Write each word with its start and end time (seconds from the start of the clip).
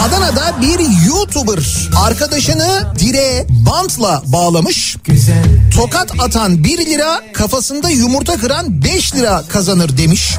Adana'da 0.00 0.60
bir 0.62 1.06
YouTuber 1.06 1.88
arkadaşını 2.04 2.84
direğe 2.98 3.46
bantla 3.50 4.22
bağlamış. 4.26 4.96
Tokat 5.74 6.12
atan 6.20 6.64
1 6.64 6.78
lira, 6.86 7.20
kafasında 7.32 7.90
yumurta 7.90 8.36
kıran 8.36 8.82
5 8.84 9.14
lira 9.14 9.42
kazanır 9.48 9.98
demiş. 9.98 10.36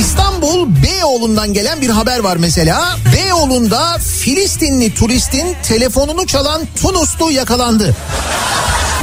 İstanbul 0.00 0.68
Beyoğlu'ndan 0.82 1.52
gelen 1.54 1.80
bir 1.80 1.90
haber 1.90 2.18
var 2.18 2.36
mesela. 2.36 2.96
Beyoğlu'nda 3.16 3.98
Filistinli 3.98 4.94
turistin 4.94 5.56
telefonunu 5.62 6.26
çalan 6.26 6.62
Tunuslu 6.82 7.30
yakalandı. 7.30 7.96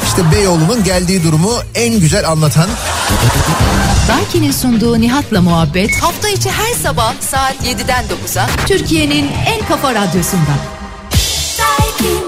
İşte 0.07 0.31
Beyoğlu'nun 0.31 0.83
geldiği 0.83 1.23
durumu 1.23 1.51
en 1.75 1.99
güzel 1.99 2.29
anlatan. 2.29 2.69
Daiki'nin 4.07 4.51
sunduğu 4.51 5.01
Nihat'la 5.01 5.41
muhabbet 5.41 5.95
hafta 6.01 6.29
içi 6.29 6.49
her 6.51 6.73
sabah 6.83 7.13
saat 7.21 7.55
7'den 7.65 8.05
9'a 8.05 8.47
Türkiye'nin 8.67 9.27
en 9.49 9.65
kafa 9.65 9.95
radyosunda. 9.95 10.55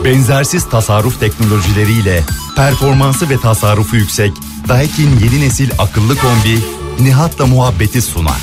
Benzersiz 0.06 0.70
tasarruf 0.70 1.20
teknolojileriyle 1.20 2.24
performansı 2.56 3.30
ve 3.30 3.38
tasarrufu 3.38 3.96
yüksek 3.96 4.32
Daikin 4.68 5.20
yeni 5.20 5.42
nesil 5.46 5.70
akıllı 5.80 6.18
kombi 6.18 6.60
Nihat'la 7.00 7.46
muhabbeti 7.46 8.02
sunar. 8.02 8.42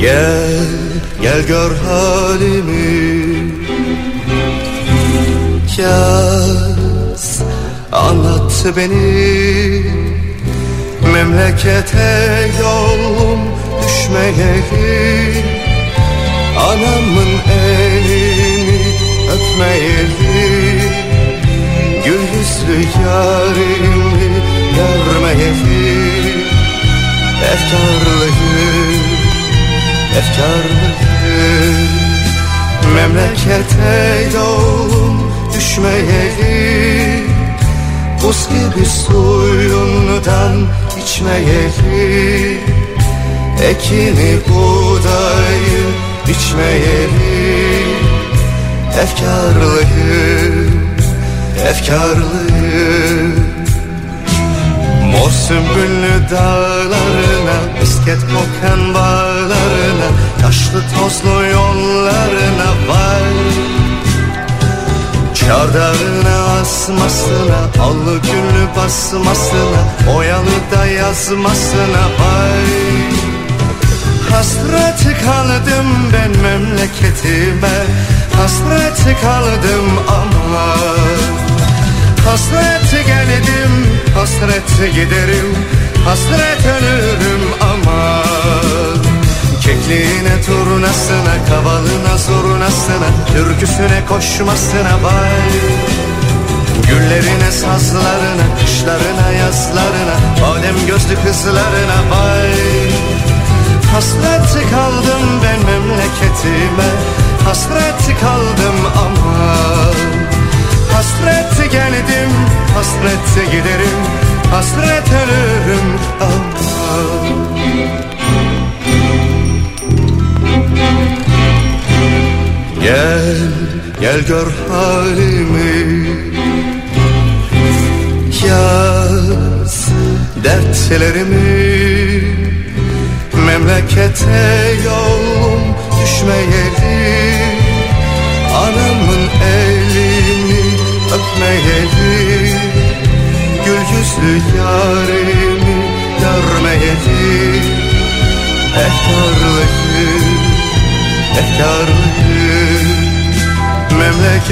Gel, 0.00 1.02
gel 1.22 1.46
gör 1.46 1.76
halimi 1.76 3.14
Yaz, 5.78 6.73
anlat 7.94 8.66
beni. 8.76 10.04
Memlekete 11.12 12.50
yolum 12.60 13.40
düşmeyeli 13.82 15.44
Anamın 16.58 17.32
elini 17.52 18.80
öpmeyeli 19.32 20.80
Gül 22.04 22.20
yüzlü 22.20 22.78
yarimi 23.06 24.42
görmeyeli 24.76 26.34
Efkarlıyım 27.52 29.04
efkarlıyım 30.18 31.88
Memlekete 32.94 34.36
yolum 34.38 35.32
düşmeyeli 35.54 37.03
Buz 38.24 38.48
gibi 38.48 38.86
suyundan 38.86 40.66
içmeyeli 41.02 42.58
Ekini 43.62 44.38
buğdayı 44.48 45.84
biçmeyeli 46.28 47.84
Efkarlıyım, 49.02 50.80
efkarlıyım 51.68 53.34
Mor 55.12 55.30
sümbüllü 55.30 56.30
dağlarına 56.30 57.58
Misket 57.80 58.20
kokan 58.20 58.94
bağlarına 58.94 60.08
Taşlı 60.42 60.82
tozlu 60.98 61.44
yollarına 61.46 62.70
vay 62.88 63.83
Çardağına 65.46 66.60
asmasına 66.60 67.82
Allı 67.82 68.18
güllü 68.18 68.76
basmasına 68.76 70.12
Oyalı 70.16 70.58
da 70.76 70.86
yazmasına 70.86 72.04
vay. 72.18 73.14
Hasret 74.30 75.24
kaldım 75.24 75.86
ben 76.12 76.42
memleketime 76.42 77.84
Hasret 78.36 79.20
kaldım 79.22 79.88
ama. 80.08 80.76
Hasret 82.24 83.06
geldim, 83.06 83.86
hasret 84.14 84.94
giderim 84.94 85.56
Hasret 86.04 86.66
ölürüm 86.66 87.42
ama 87.60 88.23
Kekliğine 89.64 90.42
turnasına, 90.46 91.44
kavalına 91.48 92.18
zurnasına 92.18 93.06
Türküsüne 93.32 94.06
koşmasına 94.08 95.02
vay. 95.02 95.50
Güllerine 96.88 97.50
sazlarına, 97.52 98.46
kışlarına 98.60 99.30
yazlarına 99.30 100.16
Badem 100.42 100.86
gözlü 100.86 101.14
kızlarına 101.14 101.98
vay 102.10 102.93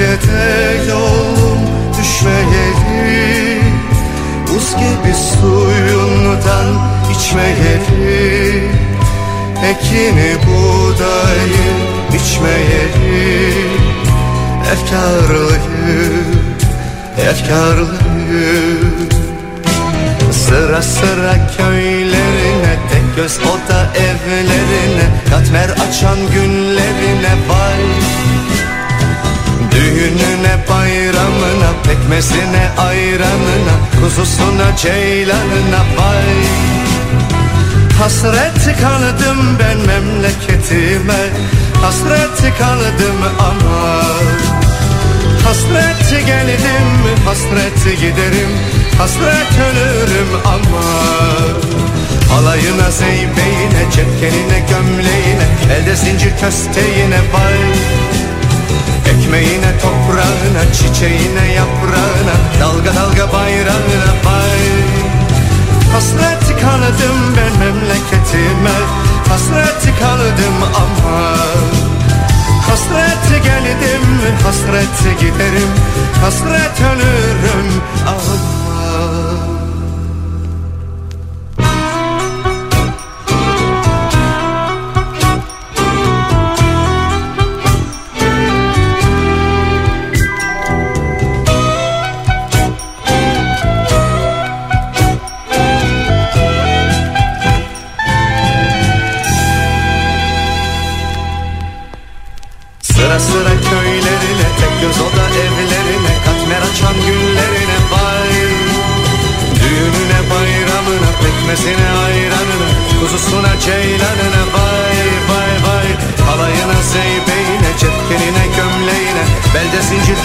Memlekete 0.03 0.89
yolum 0.89 1.59
düşmeyeli 1.99 3.61
Buz 4.47 4.75
gibi 4.75 5.13
suyundan 5.13 6.67
içmeyeli 7.11 8.63
Ekini 9.65 10.35
buğdayı 10.45 11.73
biçmeyeli 12.13 13.53
Efkarlıyım, 14.71 16.55
efkarlıyım 17.17 19.09
Sıra 20.31 20.81
sıra 20.81 21.35
köylerine 21.57 22.75
Tek 22.91 23.15
göz 23.15 23.39
oda 23.39 23.87
evlerine. 23.95 25.05
Katmer 25.29 25.69
açan 25.69 26.17
günlerine 26.33 27.33
vay 27.49 28.22
Düğününe 29.73 30.55
bayramına 30.69 31.71
Pekmezine 31.83 32.69
ayranına 32.77 33.75
Kuzusuna 34.01 34.75
ceylanına 34.77 35.81
vay 35.97 36.43
Hasret 37.99 38.81
kaldım 38.81 39.57
ben 39.59 39.77
memleketime 39.77 41.23
Hasret 41.81 42.57
kaldım 42.59 43.19
ama. 43.39 44.03
Hasret 45.45 46.25
geldim 46.25 46.87
hasret 47.25 47.99
giderim 47.99 48.49
Hasret 48.97 49.53
ölürüm 49.67 50.27
ama. 50.45 50.83
Alayına 52.39 52.91
zeybeyine 52.91 53.91
cepkenine 53.95 54.59
gömleğine 54.69 55.47
Elde 55.75 55.95
zincir 55.95 56.31
kösteğine 56.41 57.19
bay 57.33 57.57
Ekmeğine 59.23 59.79
toprağına 59.79 60.73
çiçeğine 60.73 61.53
yaprağına 61.53 62.35
Dalga 62.61 62.95
dalga 62.95 63.33
bayrağına 63.33 64.13
bay. 64.25 64.59
Hasret 65.93 66.61
kaldım 66.61 67.35
ben 67.37 67.59
memleketime 67.59 68.75
Hasret 69.29 69.99
kaldım 69.99 70.63
ama. 70.75 71.35
Hasret 72.69 73.43
geldim 73.43 74.03
hasret 74.43 75.19
giderim 75.19 75.69
Hasret 76.21 76.81
ölürüm 76.81 77.81
ama 78.07 79.52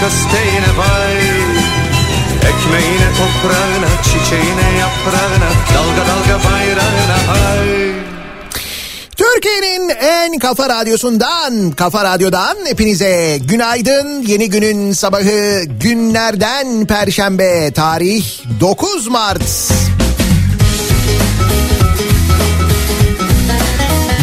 kösteğine 0.00 0.78
vay 0.78 1.16
Ekmeğine 2.36 3.08
toprağına 3.18 4.02
çiçeğine 4.02 4.78
yaprağına 4.78 5.50
Dalga 5.74 6.08
dalga 6.08 6.44
bayrağına 6.44 7.18
hay 7.28 8.08
Türkiye'nin 9.16 9.88
en 9.88 10.38
kafa 10.38 10.68
radyosundan, 10.68 11.70
kafa 11.70 12.04
radyodan 12.04 12.56
hepinize 12.66 13.38
günaydın. 13.40 14.22
Yeni 14.22 14.50
günün 14.50 14.92
sabahı 14.92 15.64
günlerden 15.64 16.86
perşembe 16.86 17.72
tarih 17.72 18.24
9 18.60 19.08
Mart. 19.08 19.42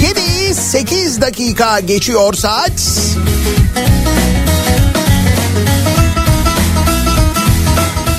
7 0.02 0.56
8 0.56 1.22
dakika 1.22 1.80
geçiyor 1.80 2.34
saat. 2.34 2.72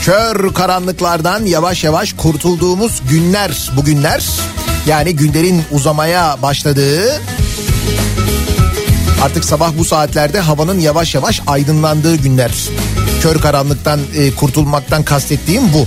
Kör 0.07 0.55
karanlıklardan 0.55 1.45
yavaş 1.45 1.85
yavaş 1.85 2.13
kurtulduğumuz 2.13 3.03
günler 3.11 3.71
bugünler. 3.77 4.25
Yani 4.87 5.17
günlerin 5.17 5.63
uzamaya 5.71 6.43
başladığı 6.43 7.21
artık 9.23 9.45
sabah 9.45 9.71
bu 9.79 9.85
saatlerde 9.85 10.41
havanın 10.41 10.81
yavaş 10.81 11.15
yavaş 11.15 11.43
aydınlandığı 11.47 12.17
günler. 12.17 12.51
Kör 13.23 13.41
karanlıktan 13.41 14.01
e, 14.17 14.35
kurtulmaktan 14.35 15.03
kastettiğim 15.03 15.73
bu. 15.73 15.87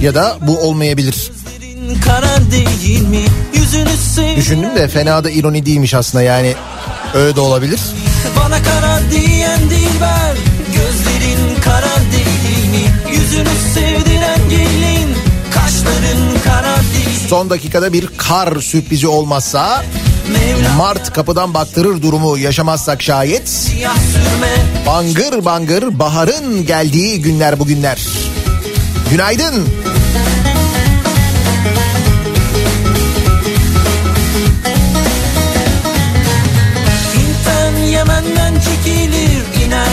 Ya 0.00 0.14
da 0.14 0.38
bu 0.40 0.58
olmayabilir. 0.58 1.30
Düşündüm 4.36 4.76
de 4.76 4.88
fena 4.88 5.24
da 5.24 5.30
ironi 5.30 5.66
değilmiş 5.66 5.94
aslında 5.94 6.24
yani 6.24 6.54
öyle 7.14 7.36
de 7.36 7.40
olabilir. 7.40 7.80
Bana 8.36 8.62
kara 8.62 9.00
diyen 9.10 9.60
dilber 9.70 10.53
kara 11.64 11.94
değil 12.12 12.70
mi? 12.70 13.12
Yüzünü 13.12 13.48
sevdiren 13.74 14.48
gelin 14.50 15.16
Kaşların 15.54 16.42
kara 16.44 16.76
değil 16.76 17.28
Son 17.28 17.50
dakikada 17.50 17.92
bir 17.92 18.08
kar 18.16 18.60
sürprizi 18.60 19.08
olmazsa 19.08 19.84
Mart 20.78 21.12
kapıdan 21.12 21.54
baktırır 21.54 22.02
durumu 22.02 22.38
yaşamazsak 22.38 23.02
şayet 23.02 23.72
bangır 24.86 25.44
bangır 25.44 25.98
baharın 25.98 26.66
geldiği 26.66 27.22
günler 27.22 27.60
bugünler. 27.60 27.98
Günaydın. 29.10 29.66
Hinten 37.14 37.82
Yemen'den 37.82 38.54
çekilir 38.60 39.66
iner 39.66 39.88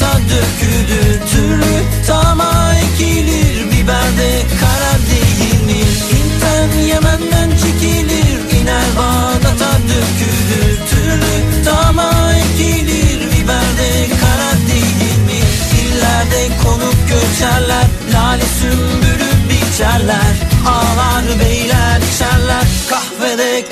Bağdat'a 0.00 0.18
dökülür 0.18 1.20
Türlü 1.30 2.04
tama 2.06 2.74
ekilir 2.74 3.70
Biberde 3.70 4.42
kara 4.60 4.98
değil 5.10 5.62
mi? 5.66 5.84
Hinten 6.10 6.78
Yemen'den 6.78 7.50
çekilir 7.50 8.60
iner 8.60 8.84
Bağdat'a 8.98 9.72
dökülür 9.88 10.78
Türlü 10.90 11.64
tama 11.64 12.32
ekilir 12.34 13.20
Biberde 13.32 14.06
kara 14.20 14.52
değil 14.68 15.18
mi? 15.26 15.40
Dillerde 15.72 16.48
konup 16.64 16.96
göçerler 17.08 17.86
Lale 18.12 18.44
sümbülü 18.60 19.30
biçerler 19.48 20.34
Ağlar 20.66 21.40
beyler 21.40 22.00
içerler 22.14 22.64
Kahvede 22.90 23.64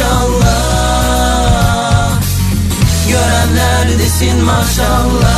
der 0.00 0.06
inşallah 0.06 0.60
Görenler 3.08 3.98
desin 3.98 4.44
maşallah. 4.44 5.30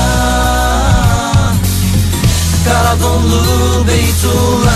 Karadonlu 2.65 3.87
Beytullah. 3.89 4.73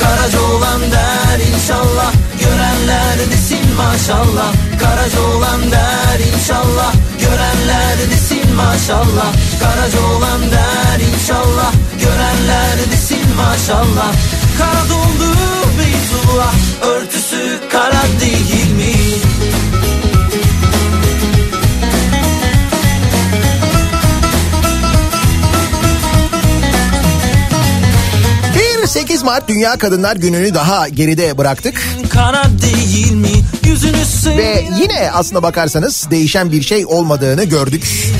Karaca 0.00 0.40
olan 0.40 0.80
der 0.80 1.38
inşallah. 1.54 2.12
Görenler 2.40 3.18
desin 3.30 3.74
maşallah. 3.76 4.52
Karaca 4.80 5.20
olan 5.20 5.70
der 5.72 6.20
inşallah. 6.34 6.92
Görenler 7.20 7.98
desin 8.10 8.54
maşallah. 8.54 9.32
Karaca 9.60 10.00
olan 10.00 10.40
der 10.40 11.00
inşallah. 11.12 11.72
Görenler 12.00 12.78
desin 12.92 13.01
28 29.22 29.24
Mart 29.24 29.48
Dünya 29.48 29.78
Kadınlar 29.78 30.16
Günü'nü 30.16 30.54
daha 30.54 30.88
geride 30.88 31.38
bıraktık. 31.38 31.82
Ve 34.36 34.64
yine 34.80 35.10
aslına 35.10 35.42
bakarsanız 35.42 36.10
değişen 36.10 36.52
bir 36.52 36.62
şey 36.62 36.86
olmadığını 36.86 37.44
gördük. 37.44 38.10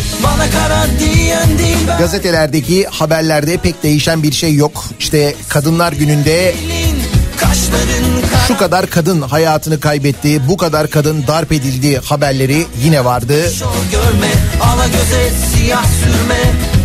Gazetelerdeki 1.99 2.87
haberlerde 2.87 3.57
pek 3.57 3.83
değişen 3.83 4.23
bir 4.23 4.33
şey 4.33 4.55
yok. 4.55 4.85
İşte 4.99 5.35
Kadınlar 5.49 5.93
Günü'nde 5.93 6.55
şu 8.49 8.57
kadar 8.59 8.87
kadın 8.87 9.23
hayatını 9.23 9.81
kaybetti, 9.81 10.49
bu 10.49 10.57
kadar 10.57 10.91
kadın 10.91 11.25
darp 11.27 11.53
edildi 11.53 12.01
haberleri 12.05 12.67
yine 12.85 13.05
vardı. 13.05 13.51
Şov 13.59 13.67
görme, 13.93 14.33
ala 14.63 14.87
göze 14.87 15.31
siyah 15.57 15.85
sürme. 15.85 16.82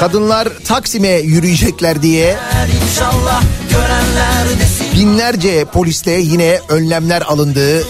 Kadınlar 0.00 0.48
Taksim'e 0.64 1.08
yürüyecekler 1.08 2.02
diye 2.02 2.36
binlerce 4.94 5.64
polisle 5.64 6.12
yine 6.12 6.60
önlemler 6.68 7.22
alındı. 7.22 7.84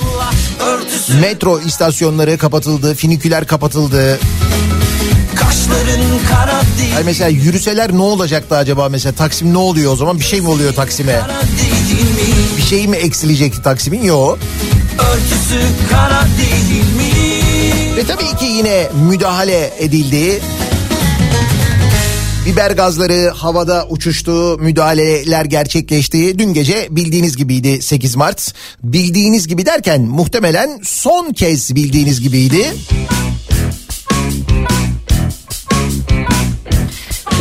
Metro 1.20 1.60
istasyonları 1.60 2.38
kapatıldı, 2.38 2.94
finiküler 2.94 3.46
kapatıldı. 3.46 4.18
Ay 6.96 7.04
mesela 7.04 7.28
yürüseler 7.28 7.92
ne 7.92 8.02
olacaktı 8.02 8.56
acaba 8.56 8.88
mesela 8.88 9.12
Taksim 9.12 9.52
ne 9.52 9.58
oluyor 9.58 9.92
o 9.92 9.96
zaman 9.96 10.18
bir 10.18 10.24
şey 10.24 10.40
mi 10.40 10.48
oluyor 10.48 10.74
Taksim'e? 10.74 11.20
Bir 12.56 12.62
şey 12.62 12.88
mi 12.88 12.96
eksilecekti 12.96 13.62
Taksim'in? 13.62 14.02
Yok. 14.04 14.38
Örtüsü 14.98 15.60
kara 15.90 16.26
değil 16.38 16.84
mi? 16.96 17.96
Ve 17.96 18.04
tabii 18.06 18.36
ki 18.36 18.44
yine 18.44 18.88
müdahale 19.08 19.72
edildi. 19.78 20.40
Biber 22.46 22.70
gazları 22.70 23.30
havada 23.30 23.86
uçuştu, 23.90 24.58
müdahaleler 24.58 25.44
gerçekleşti. 25.44 26.38
Dün 26.38 26.54
gece 26.54 26.88
bildiğiniz 26.90 27.36
gibiydi 27.36 27.82
8 27.82 28.16
Mart. 28.16 28.54
Bildiğiniz 28.82 29.48
gibi 29.48 29.66
derken 29.66 30.00
muhtemelen 30.00 30.80
son 30.82 31.32
kez 31.32 31.74
bildiğiniz 31.74 32.20
gibiydi. 32.20 32.74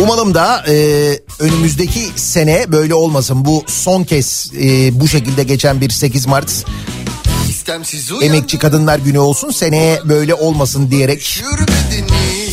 Umalım 0.04 0.34
da 0.34 0.66
e, 0.68 0.74
önümüzdeki 1.40 2.06
sene 2.16 2.72
böyle 2.72 2.94
olmasın. 2.94 3.46
Bu 3.46 3.64
son 3.68 4.04
kez 4.04 4.52
e, 4.62 5.00
bu 5.00 5.08
şekilde 5.08 5.44
geçen 5.44 5.82
bir 5.82 5.90
8 5.90 6.26
Mart. 6.26 6.66
Emekçi 8.22 8.60
Kadınlar 8.60 9.00
Günü 9.00 9.20
olsun 9.20 9.52
seneye 9.52 10.00
böyle 10.06 10.34
olmasın 10.34 10.92
diyerek 10.92 11.42
Yürümedin 11.42 12.06
mi? 12.06 12.10
Muhatabım 12.10 12.48
nerede? 12.48 12.49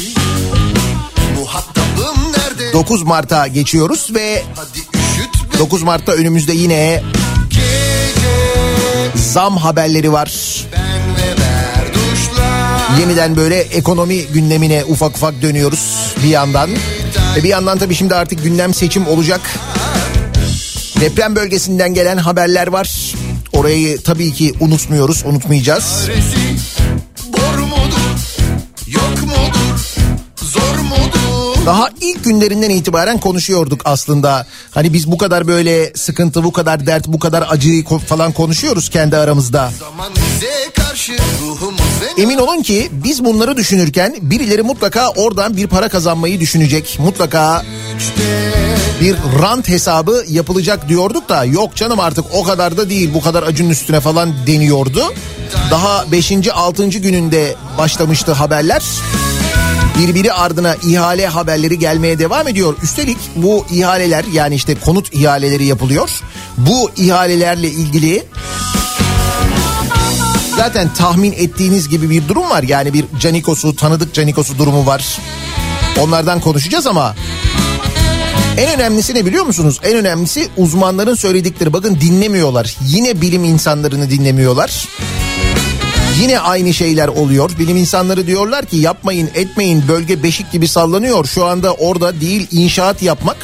9 2.76 3.02
Mart'a 3.02 3.46
geçiyoruz 3.46 4.08
ve 4.14 4.42
Hadi 4.56 4.78
üşütme 4.78 5.58
9 5.58 5.82
Mart'ta 5.82 6.12
önümüzde 6.12 6.52
yine 6.52 7.02
zam 9.14 9.56
haberleri 9.56 10.12
var. 10.12 10.32
Yeniden 13.00 13.36
böyle 13.36 13.60
ekonomi 13.60 14.22
gündemine 14.22 14.84
ufak 14.84 15.16
ufak 15.16 15.42
dönüyoruz 15.42 16.14
bir 16.22 16.28
yandan. 16.28 16.70
Ve 17.36 17.42
bir 17.42 17.48
yandan 17.48 17.78
tabii 17.78 17.94
şimdi 17.94 18.14
artık 18.14 18.42
gündem 18.42 18.74
seçim 18.74 19.06
olacak. 19.06 19.40
Deprem 21.00 21.36
bölgesinden 21.36 21.94
gelen 21.94 22.16
haberler 22.16 22.66
var. 22.66 23.14
Orayı 23.52 24.00
tabii 24.02 24.32
ki 24.32 24.54
unutmuyoruz, 24.60 25.24
unutmayacağız. 25.26 25.84
Çaresi 26.06 26.75
Daha 31.66 31.88
ilk 32.00 32.24
günlerinden 32.24 32.70
itibaren 32.70 33.20
konuşuyorduk 33.20 33.80
aslında. 33.84 34.46
Hani 34.70 34.92
biz 34.92 35.10
bu 35.10 35.18
kadar 35.18 35.48
böyle 35.48 35.92
sıkıntı, 35.94 36.44
bu 36.44 36.52
kadar 36.52 36.86
dert, 36.86 37.08
bu 37.08 37.18
kadar 37.18 37.44
acıyı 37.48 37.84
falan 37.84 38.32
konuşuyoruz 38.32 38.88
kendi 38.88 39.16
aramızda. 39.16 39.70
Emin 42.18 42.38
olun 42.38 42.62
ki 42.62 42.88
biz 42.92 43.24
bunları 43.24 43.56
düşünürken 43.56 44.16
birileri 44.20 44.62
mutlaka 44.62 45.10
oradan 45.10 45.56
bir 45.56 45.66
para 45.66 45.88
kazanmayı 45.88 46.40
düşünecek. 46.40 46.98
Mutlaka 47.00 47.64
bir 49.00 49.16
rant 49.42 49.68
hesabı 49.68 50.24
yapılacak 50.28 50.88
diyorduk 50.88 51.28
da 51.28 51.44
yok 51.44 51.76
canım 51.76 52.00
artık 52.00 52.24
o 52.32 52.42
kadar 52.42 52.76
da 52.76 52.90
değil 52.90 53.10
bu 53.14 53.20
kadar 53.20 53.42
acının 53.42 53.70
üstüne 53.70 54.00
falan 54.00 54.34
deniyordu. 54.46 55.14
Daha 55.70 56.12
5. 56.12 56.32
6. 56.54 56.88
gününde 56.88 57.54
başlamıştı 57.78 58.32
haberler. 58.32 58.82
Birbiri 59.98 60.32
ardına 60.32 60.74
ihale 60.74 61.26
haberleri 61.26 61.78
gelmeye 61.78 62.18
devam 62.18 62.48
ediyor. 62.48 62.74
Üstelik 62.82 63.18
bu 63.36 63.66
ihaleler 63.70 64.24
yani 64.32 64.54
işte 64.54 64.74
konut 64.74 65.14
ihaleleri 65.14 65.64
yapılıyor. 65.64 66.10
Bu 66.56 66.90
ihalelerle 66.96 67.70
ilgili 67.70 68.26
Zaten 70.56 70.94
tahmin 70.94 71.32
ettiğiniz 71.32 71.88
gibi 71.88 72.10
bir 72.10 72.28
durum 72.28 72.50
var. 72.50 72.62
Yani 72.62 72.92
bir 72.92 73.04
Canikos'u, 73.20 73.76
tanıdık 73.76 74.14
Canikos'u 74.14 74.58
durumu 74.58 74.86
var. 74.86 75.18
Onlardan 76.00 76.40
konuşacağız 76.40 76.86
ama 76.86 77.14
en 78.58 78.74
önemlisi 78.74 79.14
ne 79.14 79.26
biliyor 79.26 79.44
musunuz? 79.46 79.80
En 79.84 79.96
önemlisi 79.96 80.48
uzmanların 80.56 81.14
söyledikleri. 81.14 81.72
Bakın 81.72 81.98
dinlemiyorlar. 82.00 82.76
Yine 82.86 83.20
bilim 83.20 83.44
insanlarını 83.44 84.10
dinlemiyorlar. 84.10 84.88
Yine 86.20 86.38
aynı 86.40 86.74
şeyler 86.74 87.08
oluyor. 87.08 87.50
Bilim 87.58 87.76
insanları 87.76 88.26
diyorlar 88.26 88.64
ki 88.66 88.76
yapmayın 88.76 89.30
etmeyin 89.34 89.88
bölge 89.88 90.22
beşik 90.22 90.52
gibi 90.52 90.68
sallanıyor. 90.68 91.24
Şu 91.24 91.44
anda 91.44 91.74
orada 91.74 92.20
değil 92.20 92.46
inşaat 92.52 93.02
yapmak. 93.02 93.36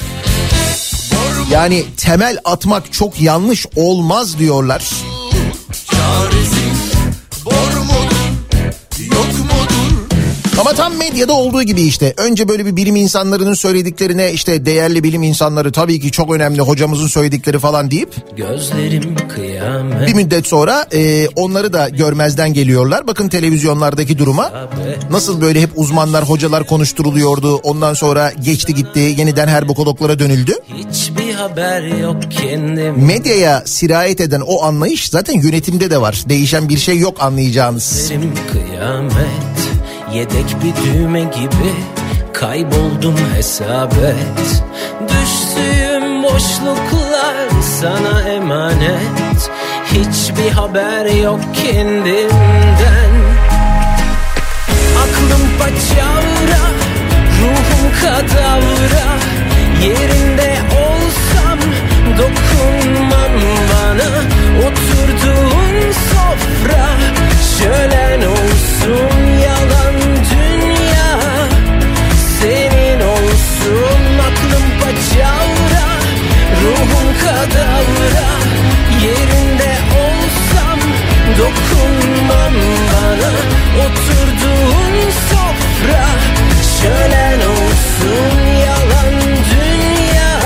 Yani 1.51 1.85
temel 1.97 2.39
atmak 2.45 2.93
çok 2.93 3.21
yanlış 3.21 3.67
olmaz 3.77 4.39
diyorlar. 4.39 4.93
çaresi 5.91 6.52
Ama 10.63 10.73
tam 10.73 10.95
medyada 10.97 11.33
olduğu 11.33 11.63
gibi 11.63 11.83
işte. 11.83 12.15
Önce 12.17 12.49
böyle 12.49 12.67
bir 12.67 12.77
bilim 12.77 12.97
insanlarının 12.97 13.55
söylediklerine 13.55 14.33
işte 14.33 14.67
değerli 14.67 15.03
bilim 15.03 15.23
insanları 15.23 15.73
tabii 15.73 16.01
ki 16.01 16.11
çok 16.11 16.33
önemli 16.35 16.61
hocamızın 16.61 17.07
söyledikleri 17.07 17.59
falan 17.59 17.91
deyip 17.91 18.37
Gözlerim 18.37 19.17
kıyamet 19.29 20.09
bir 20.09 20.15
müddet 20.15 20.47
sonra 20.47 20.87
e, 20.93 21.29
onları 21.29 21.73
da 21.73 21.89
görmezden 21.89 22.53
geliyorlar. 22.53 23.07
Bakın 23.07 23.29
televizyonlardaki 23.29 24.19
duruma 24.19 24.53
nasıl 25.11 25.41
böyle 25.41 25.61
hep 25.61 25.71
uzmanlar 25.77 26.29
hocalar 26.29 26.67
konuşturuluyordu. 26.67 27.57
Ondan 27.57 27.95
sonra 27.95 28.33
geçti 28.45 28.75
gitti 28.75 29.15
yeniden 29.19 29.49
herbokologlara 29.49 30.19
dönüldü. 30.19 30.53
Hiçbir 30.77 31.35
haber 31.35 31.83
yok 31.83 32.17
kendim 32.31 33.07
Medyaya 33.07 33.63
sirayet 33.67 34.21
eden 34.21 34.43
o 34.47 34.63
anlayış 34.63 35.09
zaten 35.09 35.41
yönetimde 35.41 35.91
de 35.91 36.01
var. 36.01 36.23
Değişen 36.29 36.69
bir 36.69 36.79
şey 36.79 36.99
yok 36.99 37.23
anlayacağınız. 37.23 38.09
Gözlerim 38.09 38.35
kıyamet 38.53 39.72
Yedek 40.15 40.57
bir 40.65 40.85
düğme 40.85 41.21
gibi 41.21 41.73
Kayboldum 42.33 43.17
hesap 43.35 43.93
et 43.93 44.63
Düştüğüm 45.09 46.23
boşluklar 46.23 47.63
sana 47.81 48.23
emanet. 48.23 49.51
Hiçbir 49.87 50.51
haber 50.51 51.05
yok 51.05 51.41
kendimden. 51.55 53.13
Aklım 55.03 55.49
paçavra 55.59 56.63
Ruhum 57.41 57.93
kadavra. 58.01 59.09
Yerinde 59.83 60.57
olsam 60.73 61.59
Dokunmam 62.19 63.33
bana. 63.73 64.11
Oturduğun 64.59 65.93
sofra 65.93 66.89
Şölen 67.59 68.23
olsun 68.23 69.39
yalan 69.45 70.02
Ruhum 76.63 77.09
kadavra 77.25 78.29
Yerinde 79.03 79.73
olsam 80.03 80.79
Dokunmam 81.39 82.55
bana 82.93 83.33
Oturduğun 83.85 85.11
sofra 85.31 86.07
Şölen 86.81 87.39
olsun 87.39 88.39
yalan 88.67 89.15
dünya 89.51 90.41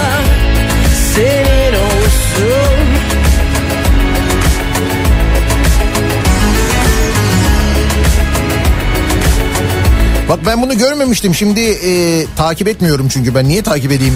Senin 1.15 1.75
olsun 1.75 2.87
Bak 10.29 10.39
ben 10.47 10.63
bunu 10.63 10.79
görmemiştim. 10.79 11.35
Şimdi 11.35 11.61
e, 11.61 12.25
takip 12.37 12.69
etmiyorum 12.69 13.09
çünkü 13.09 13.35
ben 13.35 13.49
niye 13.49 13.63
takip 13.63 13.93
edeyim? 13.93 14.15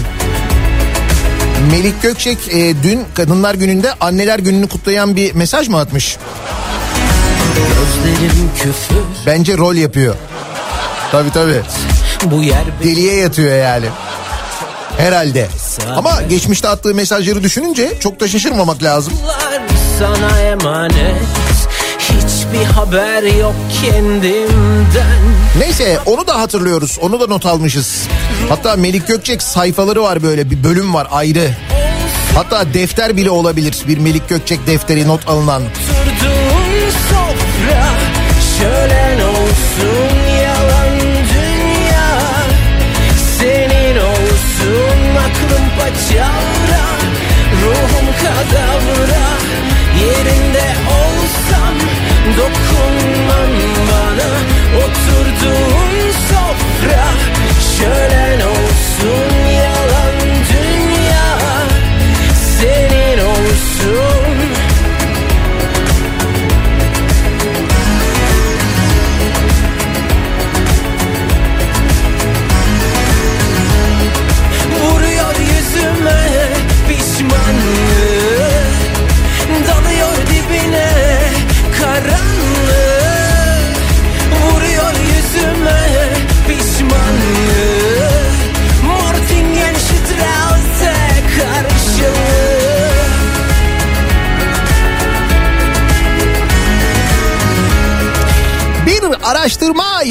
Melik 1.69 2.01
Gökçek 2.01 2.37
e, 2.47 2.83
dün 2.83 3.05
Kadınlar 3.15 3.55
Günü'nde 3.55 3.93
Anneler 3.99 4.39
Günü'nü 4.39 4.67
kutlayan 4.67 5.15
bir 5.15 5.35
mesaj 5.35 5.67
mı 5.67 5.79
atmış? 5.79 6.17
Bence 9.25 9.57
rol 9.57 9.75
yapıyor. 9.75 10.15
Tabii 11.11 11.31
tabii. 11.31 11.61
Bu 12.23 12.43
yer 12.43 12.63
Deliye 12.83 13.15
yatıyor 13.15 13.55
yani. 13.55 13.85
Herhalde. 14.97 15.47
Ama 15.95 16.21
geçmişte 16.29 16.67
attığı 16.67 16.95
mesajları 16.95 17.43
düşününce 17.43 17.99
çok 17.99 18.19
da 18.19 18.27
şaşırmamak 18.27 18.83
lazım. 18.83 19.13
Sana 19.99 20.39
emanet 20.41 21.15
Hiçbir 21.99 22.65
haber 22.65 23.23
yok 23.23 23.55
kendimden 23.81 25.21
Neyse 25.57 25.99
onu 26.05 26.27
da 26.27 26.39
hatırlıyoruz. 26.39 26.97
Onu 27.01 27.19
da 27.19 27.27
not 27.27 27.45
almışız. 27.45 28.07
Hatta 28.49 28.75
Melik 28.75 29.07
Gökçek 29.07 29.41
sayfaları 29.41 30.03
var 30.03 30.23
böyle 30.23 30.49
bir 30.49 30.63
bölüm 30.63 30.93
var 30.93 31.07
ayrı. 31.11 31.51
Hatta 32.35 32.73
defter 32.73 33.17
bile 33.17 33.29
olabilir. 33.29 33.77
Bir 33.87 33.97
Melik 33.97 34.29
Gökçek 34.29 34.67
defteri 34.67 35.07
not 35.07 35.27
alınan. 35.29 35.63
Oturduğun 35.63 36.40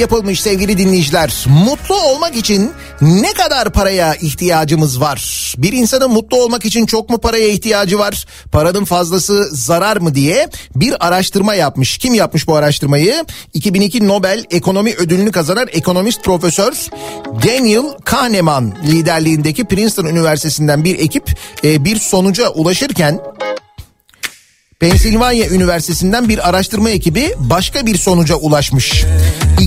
yapılmış 0.00 0.40
sevgili 0.40 0.78
dinleyiciler. 0.78 1.46
Mutlu 1.48 1.94
olmak 1.94 2.36
için 2.36 2.72
ne 3.00 3.32
kadar 3.32 3.72
paraya 3.72 4.14
ihtiyacımız 4.14 5.00
var? 5.00 5.54
Bir 5.58 5.72
insanın 5.72 6.10
mutlu 6.10 6.42
olmak 6.42 6.64
için 6.64 6.86
çok 6.86 7.10
mu 7.10 7.18
paraya 7.20 7.48
ihtiyacı 7.48 7.98
var? 7.98 8.26
Paranın 8.52 8.84
fazlası 8.84 9.48
zarar 9.52 9.96
mı 9.96 10.14
diye 10.14 10.48
bir 10.76 11.06
araştırma 11.06 11.54
yapmış. 11.54 11.98
Kim 11.98 12.14
yapmış 12.14 12.46
bu 12.46 12.56
araştırmayı? 12.56 13.24
2002 13.54 14.08
Nobel 14.08 14.44
Ekonomi 14.50 14.94
Ödülünü 14.94 15.32
kazanan 15.32 15.68
ekonomist 15.72 16.24
profesör 16.24 16.72
Daniel 17.26 17.84
Kahneman 18.04 18.74
liderliğindeki 18.86 19.64
Princeton 19.64 20.06
Üniversitesi'nden 20.06 20.84
bir 20.84 20.98
ekip 20.98 21.38
e, 21.64 21.84
bir 21.84 21.96
sonuca 21.96 22.48
ulaşırken 22.48 23.20
Pensilvanya 24.80 25.48
Üniversitesi'nden 25.48 26.28
bir 26.28 26.48
araştırma 26.48 26.90
ekibi 26.90 27.34
başka 27.38 27.86
bir 27.86 27.98
sonuca 27.98 28.34
ulaşmış. 28.34 29.04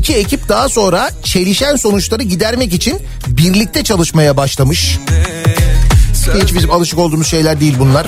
İki 0.03 0.15
ekip 0.15 0.49
daha 0.49 0.69
sonra 0.69 1.09
çelişen 1.23 1.75
sonuçları 1.75 2.23
gidermek 2.23 2.73
için 2.73 2.99
birlikte 3.27 3.83
çalışmaya 3.83 4.37
başlamış. 4.37 4.99
Hiç 6.41 6.53
bizim 6.53 6.71
alışık 6.71 6.99
olduğumuz 6.99 7.27
şeyler 7.27 7.59
değil 7.59 7.75
bunlar. 7.79 8.07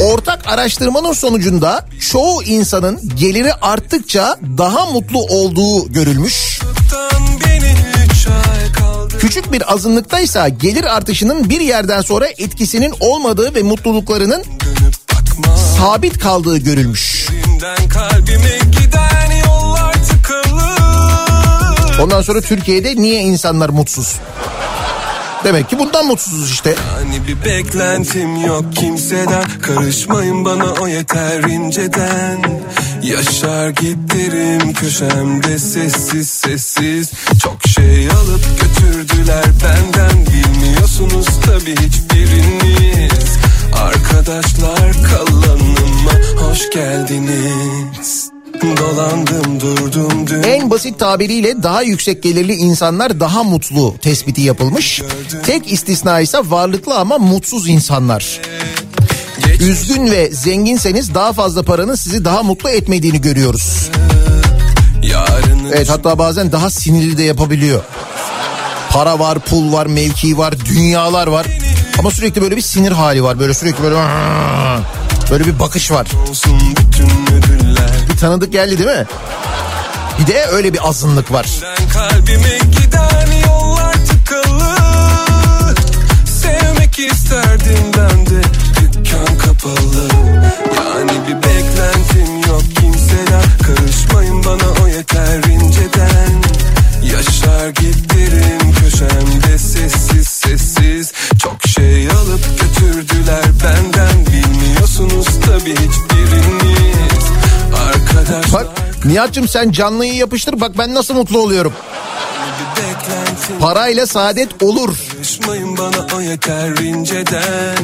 Ortak 0.00 0.46
araştırmanın 0.46 1.12
sonucunda 1.12 1.86
çoğu 2.10 2.42
insanın 2.42 3.12
geliri 3.16 3.54
arttıkça 3.54 4.36
daha 4.58 4.86
mutlu 4.86 5.18
olduğu 5.18 5.92
görülmüş. 5.92 6.60
Küçük 9.20 9.52
bir 9.52 9.72
azınlıktaysa 9.72 10.48
gelir 10.48 10.84
artışının 10.96 11.50
bir 11.50 11.60
yerden 11.60 12.00
sonra 12.00 12.26
etkisinin 12.26 12.94
olmadığı 13.00 13.54
ve 13.54 13.62
mutluluklarının 13.62 14.44
sabit 15.78 16.18
kaldığı 16.18 16.58
görülmüş. 16.58 17.28
kalbime 17.88 18.65
Ondan 22.00 22.22
sonra 22.22 22.40
Türkiye'de 22.40 22.96
niye 22.96 23.22
insanlar 23.22 23.68
mutsuz? 23.68 24.16
Demek 25.44 25.70
ki 25.70 25.78
bundan 25.78 26.06
mutsuzuz 26.06 26.50
işte. 26.50 26.74
Hani 26.94 27.26
bir 27.28 27.44
beklentim 27.44 28.46
yok 28.46 28.64
kimseden. 28.76 29.44
Karışmayın 29.62 30.44
bana 30.44 30.64
o 30.64 30.88
yeter 30.88 31.40
inceden. 31.40 32.62
Yaşar 33.02 33.68
giderim 33.68 34.72
köşemde 34.72 35.58
sessiz 35.58 36.30
sessiz. 36.30 37.10
Çok 37.42 37.66
şey 37.66 38.08
alıp 38.08 38.44
götürdüler 38.60 39.44
benden. 39.64 40.26
Bilmiyorsunuz 40.26 41.26
tabi 41.26 41.70
hiçbiriniz. 41.70 43.38
Arkadaşlar 43.82 44.92
kalanıma 44.92 46.12
hoş 46.40 46.70
geldiniz 46.70 48.35
Dolandım 48.62 49.60
durdum 49.60 50.26
dün 50.26 50.42
En 50.42 50.70
basit 50.70 50.98
tabiriyle 50.98 51.62
daha 51.62 51.82
yüksek 51.82 52.22
gelirli 52.22 52.54
insanlar 52.54 53.20
daha 53.20 53.42
mutlu 53.42 53.94
tespiti 54.02 54.40
yapılmış. 54.40 55.02
Tek 55.42 55.72
istisna 55.72 56.20
ise 56.20 56.38
varlıklı 56.44 56.98
ama 56.98 57.18
mutsuz 57.18 57.68
insanlar. 57.68 58.40
Üzgün 59.60 60.10
ve 60.10 60.30
zenginseniz 60.32 61.14
daha 61.14 61.32
fazla 61.32 61.62
paranın 61.62 61.94
sizi 61.94 62.24
daha 62.24 62.42
mutlu 62.42 62.70
etmediğini 62.70 63.20
görüyoruz. 63.20 63.90
Evet 65.72 65.90
hatta 65.90 66.18
bazen 66.18 66.52
daha 66.52 66.70
sinirli 66.70 67.18
de 67.18 67.22
yapabiliyor. 67.22 67.82
Para 68.90 69.18
var, 69.18 69.38
pul 69.38 69.72
var, 69.72 69.86
mevki 69.86 70.38
var, 70.38 70.54
dünyalar 70.64 71.26
var. 71.26 71.46
Ama 71.98 72.10
sürekli 72.10 72.42
böyle 72.42 72.56
bir 72.56 72.62
sinir 72.62 72.92
hali 72.92 73.22
var. 73.22 73.38
Böyle 73.38 73.54
sürekli 73.54 73.82
böyle 73.82 73.96
böyle 75.30 75.46
bir 75.46 75.58
bakış 75.58 75.90
var. 75.90 76.06
olsun 76.30 76.60
bütün 76.70 77.55
Bir 78.10 78.16
tanıdık 78.16 78.52
geldi 78.52 78.78
değil 78.78 78.98
mi? 78.98 79.06
Bir 80.20 80.26
de 80.26 80.46
öyle 80.46 80.72
bir 80.72 80.88
azınlık 80.88 81.32
var. 81.32 81.46
Kalbime 81.92 82.58
giden 82.58 83.48
yollar 83.48 83.92
tıkalı. 83.92 84.74
Sevmek 86.42 86.98
isterdim 86.98 87.92
ben 87.96 88.26
de 88.26 88.42
dükkan 88.80 89.38
kapalı. 89.38 90.08
Yani 90.76 91.12
bir 91.28 91.36
beklentim 91.36 92.50
yok 92.50 92.62
kimseden. 92.80 93.44
Karışmayın 93.66 94.44
bana 94.44 94.84
o 94.84 94.88
yeter 94.88 95.42
inceden. 95.50 96.42
Yaşar 97.02 97.68
giderim 97.68 98.72
köşemde 98.80 99.58
sessiz 99.58 100.28
sessiz. 100.28 101.12
Çok 101.42 101.66
şey 101.66 102.08
alıp 102.10 102.44
götürdüler 102.60 103.44
benden. 103.62 104.26
Bilmiyorsunuz 104.26 105.26
tabi 105.40 105.74
Arkadaşlar 105.74 106.75
Bak 108.52 108.66
Nihat'cığım 109.04 109.48
sen 109.48 109.70
canlıyı 109.70 110.14
yapıştır 110.14 110.60
bak 110.60 110.78
ben 110.78 110.94
nasıl 110.94 111.14
mutlu 111.14 111.38
oluyorum. 111.38 111.72
Parayla 113.60 114.06
saadet 114.06 114.62
olur. 114.62 114.96
Karışmayın 115.12 115.78
bana 115.78 116.06
o 116.16 116.20
yeter 116.20 116.68
inceden 116.68 117.76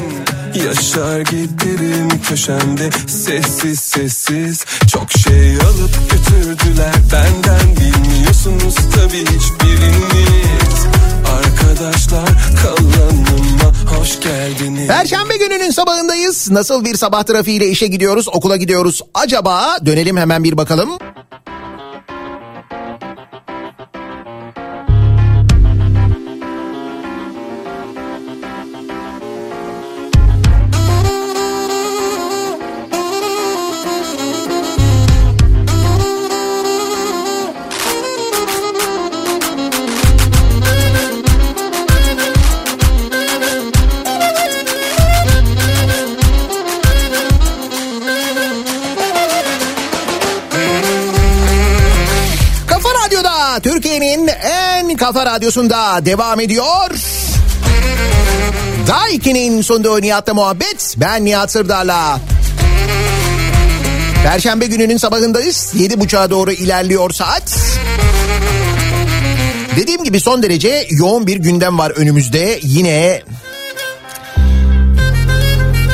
Yaşar 0.65 1.19
giderim 1.19 2.09
köşemde 2.29 2.89
sessiz 3.07 3.79
sessiz 3.79 4.65
Çok 4.87 5.11
şey 5.11 5.55
alıp 5.55 6.11
götürdüler 6.11 6.93
benden 7.11 7.75
Bilmiyorsunuz 7.77 8.75
tabi 8.75 9.17
hiçbiriniz 9.17 10.62
Arkadaşlar 11.63 12.29
kalanıma 12.63 13.97
hoş 13.99 14.19
geldiniz 14.19 14.87
Perşembe 14.87 15.37
gününün 15.37 15.69
sabahındayız. 15.71 16.51
Nasıl 16.51 16.85
bir 16.85 16.95
sabah 16.95 17.23
trafiğiyle 17.23 17.67
işe 17.67 17.87
gidiyoruz, 17.87 18.27
okula 18.33 18.57
gidiyoruz 18.57 19.01
acaba? 19.13 19.77
Dönelim 19.85 20.17
hemen 20.17 20.43
bir 20.43 20.57
bakalım. 20.57 20.89
Kafa 55.03 55.25
radyosunda 55.25 56.05
devam 56.05 56.39
ediyor. 56.39 56.89
Daiki'nin 58.87 59.61
sunduğu 59.61 60.01
Nihat'la 60.01 60.33
muhabbet. 60.33 60.95
Ben 60.97 61.25
Nihat 61.25 61.51
Sırdar'la. 61.51 62.19
Perşembe 64.23 64.65
gününün 64.65 64.97
sabahındayız. 64.97 65.71
Yedi 65.75 65.99
buçuğa 65.99 66.29
doğru 66.29 66.51
ilerliyor 66.51 67.09
saat. 67.09 67.57
Dediğim 69.75 70.03
gibi 70.03 70.19
son 70.19 70.43
derece 70.43 70.87
yoğun 70.89 71.27
bir 71.27 71.37
gündem 71.37 71.77
var 71.77 71.91
önümüzde. 71.91 72.59
Yine 72.61 73.23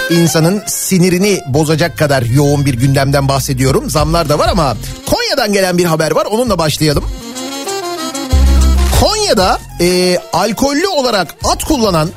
insanın 0.10 0.64
sinirini 0.68 1.40
bozacak 1.48 1.98
kadar 1.98 2.22
yoğun 2.22 2.66
bir 2.66 2.74
gündemden 2.74 3.28
bahsediyorum. 3.28 3.90
Zamlar 3.90 4.30
da 4.30 4.40
var 4.40 4.50
ama 4.52 4.78
Konya'dan 5.06 5.54
gelen 5.54 5.78
bir 5.78 5.86
haber 5.86 6.12
var. 6.12 6.26
Onunla 6.26 6.58
başlayalım. 6.58 7.04
Konya'da 9.00 9.60
e, 9.82 10.18
alkollü 10.34 10.88
olarak 10.88 11.36
at 11.44 11.64
kullanan 11.64 12.10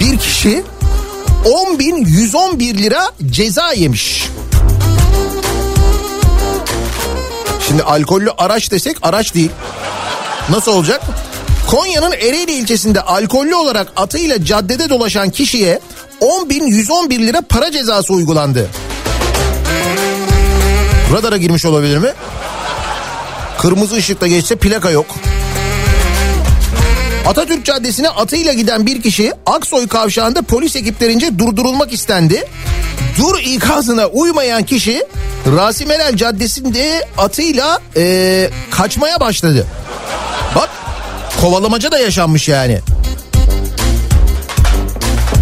bir 0.00 0.18
kişi 0.18 0.62
10.111 1.44 2.78
lira 2.78 3.10
ceza 3.30 3.72
yemiş. 3.72 4.28
Şimdi 7.68 7.82
alkollü 7.82 8.30
araç 8.38 8.70
desek 8.70 8.96
araç 9.02 9.34
değil. 9.34 9.50
Nasıl 10.50 10.72
olacak? 10.72 11.02
Konya'nın 11.66 12.12
Ereğli 12.12 12.52
ilçesinde 12.52 13.00
alkollü 13.00 13.54
olarak 13.54 13.92
atıyla 13.96 14.44
caddede 14.44 14.88
dolaşan 14.88 15.30
kişiye 15.30 15.80
10.111 16.20 17.18
lira 17.18 17.40
para 17.48 17.70
cezası 17.70 18.12
uygulandı. 18.12 18.68
Radara 21.12 21.36
girmiş 21.36 21.64
olabilir 21.64 21.98
mi? 21.98 22.12
Kırmızı 23.58 23.94
ışıkta 23.96 24.26
geçse 24.26 24.56
plaka 24.56 24.90
yok. 24.90 25.06
Atatürk 27.26 27.64
Caddesi'ne 27.64 28.08
atıyla 28.08 28.52
giden 28.52 28.86
bir 28.86 29.02
kişi 29.02 29.32
Aksoy 29.46 29.88
kavşağında 29.88 30.42
polis 30.42 30.76
ekiplerince 30.76 31.38
durdurulmak 31.38 31.92
istendi. 31.92 32.44
Dur 33.18 33.38
ikazına 33.38 34.06
uymayan 34.06 34.62
kişi 34.62 35.04
Rasim 35.56 35.90
Erel 35.90 36.16
Caddesi'nde 36.16 37.06
atıyla 37.18 37.80
eee, 37.96 38.50
kaçmaya 38.70 39.20
başladı. 39.20 39.66
Bak 40.54 40.70
kovalamaca 41.40 41.92
da 41.92 41.98
yaşanmış 41.98 42.48
yani. 42.48 42.78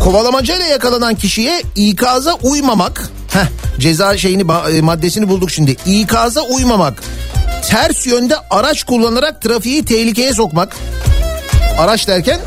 Kovalamacayla 0.05 0.67
yakalanan 0.67 1.15
kişiye 1.15 1.63
ikaza 1.77 2.35
uymamak, 2.35 3.11
heh, 3.33 3.47
ceza 3.79 4.19
şeyini 4.19 4.45
e, 4.77 4.81
maddesini 4.81 5.29
bulduk 5.29 5.51
şimdi. 5.51 5.77
İkaza 5.87 6.43
uymamak, 6.43 7.03
ters 7.69 8.07
yönde 8.07 8.35
araç 8.51 8.85
kullanarak 8.85 9.43
trafiği 9.43 9.85
tehlikeye 9.85 10.33
sokmak. 10.33 10.77
Araç 11.79 12.09
derken 12.09 12.41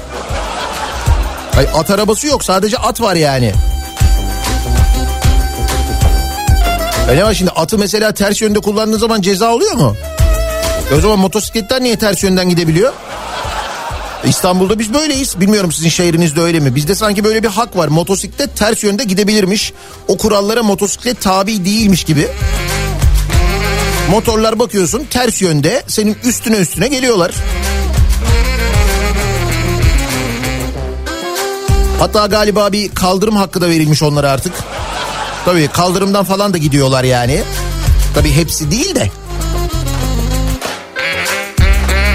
Ay 1.57 1.67
at 1.75 1.89
arabası 1.89 2.27
yok 2.27 2.43
sadece 2.43 2.77
at 2.77 3.01
var 3.01 3.15
yani. 3.15 3.53
Öyle 7.09 7.23
ama 7.23 7.33
şimdi 7.33 7.51
atı 7.51 7.77
mesela 7.77 8.11
ters 8.11 8.41
yönde 8.41 8.59
kullandığın 8.59 8.97
zaman 8.97 9.21
ceza 9.21 9.53
oluyor 9.53 9.73
mu? 9.73 9.95
E 10.91 10.95
o 10.95 11.01
zaman 11.01 11.19
motosikletler 11.19 11.81
niye 11.81 11.95
ters 11.95 12.23
yönden 12.23 12.49
gidebiliyor? 12.49 12.93
İstanbul'da 14.23 14.79
biz 14.79 14.93
böyleyiz. 14.93 15.39
Bilmiyorum 15.39 15.71
sizin 15.71 15.89
şehrinizde 15.89 16.41
öyle 16.41 16.59
mi? 16.59 16.75
Bizde 16.75 16.95
sanki 16.95 17.23
böyle 17.23 17.43
bir 17.43 17.47
hak 17.47 17.77
var. 17.77 17.87
Motosiklet 17.87 18.55
ters 18.55 18.83
yönde 18.83 19.03
gidebilirmiş. 19.03 19.73
O 20.07 20.17
kurallara 20.17 20.63
motosiklet 20.63 21.21
tabi 21.21 21.65
değilmiş 21.65 22.03
gibi. 22.03 22.27
Motorlar 24.09 24.59
bakıyorsun 24.59 25.07
ters 25.09 25.41
yönde 25.41 25.83
senin 25.87 26.17
üstüne 26.23 26.55
üstüne 26.55 26.87
geliyorlar. 26.87 27.31
Hatta 31.99 32.25
galiba 32.25 32.71
bir 32.71 32.89
kaldırım 32.89 33.35
hakkı 33.35 33.61
da 33.61 33.69
verilmiş 33.69 34.03
onlara 34.03 34.31
artık. 34.31 34.53
Tabii 35.45 35.67
kaldırımdan 35.67 36.25
falan 36.25 36.53
da 36.53 36.57
gidiyorlar 36.57 37.03
yani. 37.03 37.41
Tabii 38.15 38.31
hepsi 38.31 38.71
değil 38.71 38.95
de. 38.95 39.09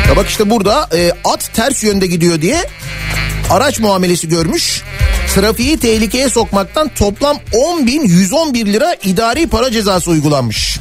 Ya 0.09 0.17
bak 0.17 0.29
işte 0.29 0.51
burada 0.51 0.89
e, 0.95 1.13
at 1.25 1.51
ters 1.55 1.85
yönde 1.85 2.07
gidiyor 2.07 2.41
diye 2.41 2.63
araç 3.51 3.81
muamelesi 3.81 4.29
görmüş. 4.29 4.83
Trafiği 5.35 5.79
tehlikeye 5.79 6.29
sokmaktan 6.29 6.91
toplam 6.99 7.37
10.111 7.53 8.73
lira 8.73 8.95
idari 9.05 9.47
para 9.47 9.71
cezası 9.71 10.11
uygulanmış. 10.11 10.79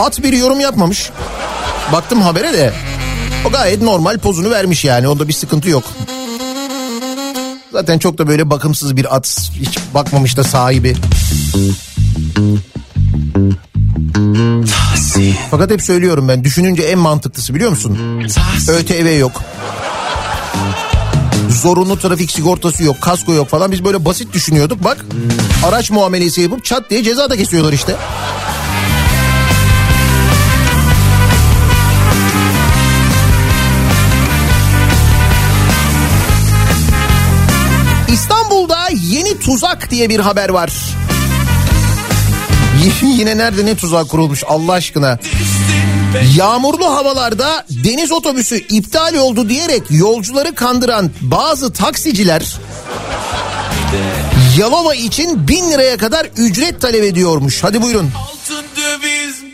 At 0.00 0.22
bir 0.22 0.32
yorum 0.32 0.60
yapmamış. 0.60 1.10
Baktım 1.92 2.22
habere 2.22 2.52
de. 2.52 2.72
O 3.48 3.50
gayet 3.50 3.82
normal 3.82 4.18
pozunu 4.18 4.50
vermiş 4.50 4.84
yani. 4.84 5.08
Onda 5.08 5.28
bir 5.28 5.32
sıkıntı 5.32 5.68
yok. 5.70 5.84
Zaten 7.72 7.98
çok 7.98 8.18
da 8.18 8.28
böyle 8.28 8.50
bakımsız 8.50 8.96
bir 8.96 9.16
at. 9.16 9.50
Hiç 9.60 9.78
bakmamış 9.94 10.36
da 10.36 10.44
sahibi. 10.44 10.96
Fakat 15.50 15.70
hep 15.70 15.82
söylüyorum 15.82 16.28
ben 16.28 16.44
düşününce 16.44 16.82
en 16.82 16.98
mantıklısı 16.98 17.54
biliyor 17.54 17.70
musun? 17.70 17.98
ÖTV 18.68 19.18
yok. 19.18 19.42
Zorunlu 21.62 21.98
trafik 21.98 22.30
sigortası 22.30 22.84
yok, 22.84 23.00
kasko 23.00 23.32
yok 23.32 23.48
falan. 23.48 23.72
Biz 23.72 23.84
böyle 23.84 24.04
basit 24.04 24.32
düşünüyorduk. 24.32 24.84
Bak 24.84 25.04
araç 25.66 25.90
muamelesi 25.90 26.40
yapıp 26.40 26.64
çat 26.64 26.90
diye 26.90 27.02
ceza 27.02 27.30
da 27.30 27.36
kesiyorlar 27.36 27.72
işte. 27.72 27.96
Yeni 39.10 39.38
tuzak 39.38 39.90
diye 39.90 40.08
bir 40.08 40.20
haber 40.20 40.48
var. 40.48 40.72
Yine 43.02 43.38
nerede 43.38 43.66
ne 43.66 43.74
tuzak 43.76 44.08
kurulmuş 44.08 44.44
Allah 44.46 44.72
aşkına. 44.72 45.18
Yağmurlu 46.36 46.84
havalarda 46.84 47.64
deniz 47.70 48.12
otobüsü 48.12 48.56
iptal 48.56 49.14
oldu 49.14 49.48
diyerek 49.48 49.82
yolcuları 49.90 50.54
kandıran 50.54 51.10
bazı 51.20 51.72
taksiciler 51.72 52.56
Yalova 54.58 54.94
için 54.94 55.48
bin 55.48 55.70
liraya 55.70 55.96
kadar 55.96 56.28
ücret 56.36 56.80
talep 56.80 57.04
ediyormuş. 57.04 57.64
Hadi 57.64 57.82
buyurun. 57.82 58.10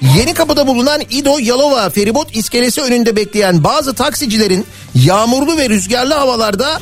Yeni 0.03 0.35
kapıda 0.35 0.67
bulunan 0.67 1.01
İdo 1.11 1.39
Yalova 1.41 1.91
feribot 1.91 2.37
iskelesi 2.37 2.81
önünde 2.83 3.17
bekleyen 3.17 3.65
bazı 3.65 3.95
taksicilerin 3.95 4.67
yağmurlu 4.95 5.57
ve 5.57 5.69
rüzgarlı 5.69 6.15
havalarda 6.15 6.81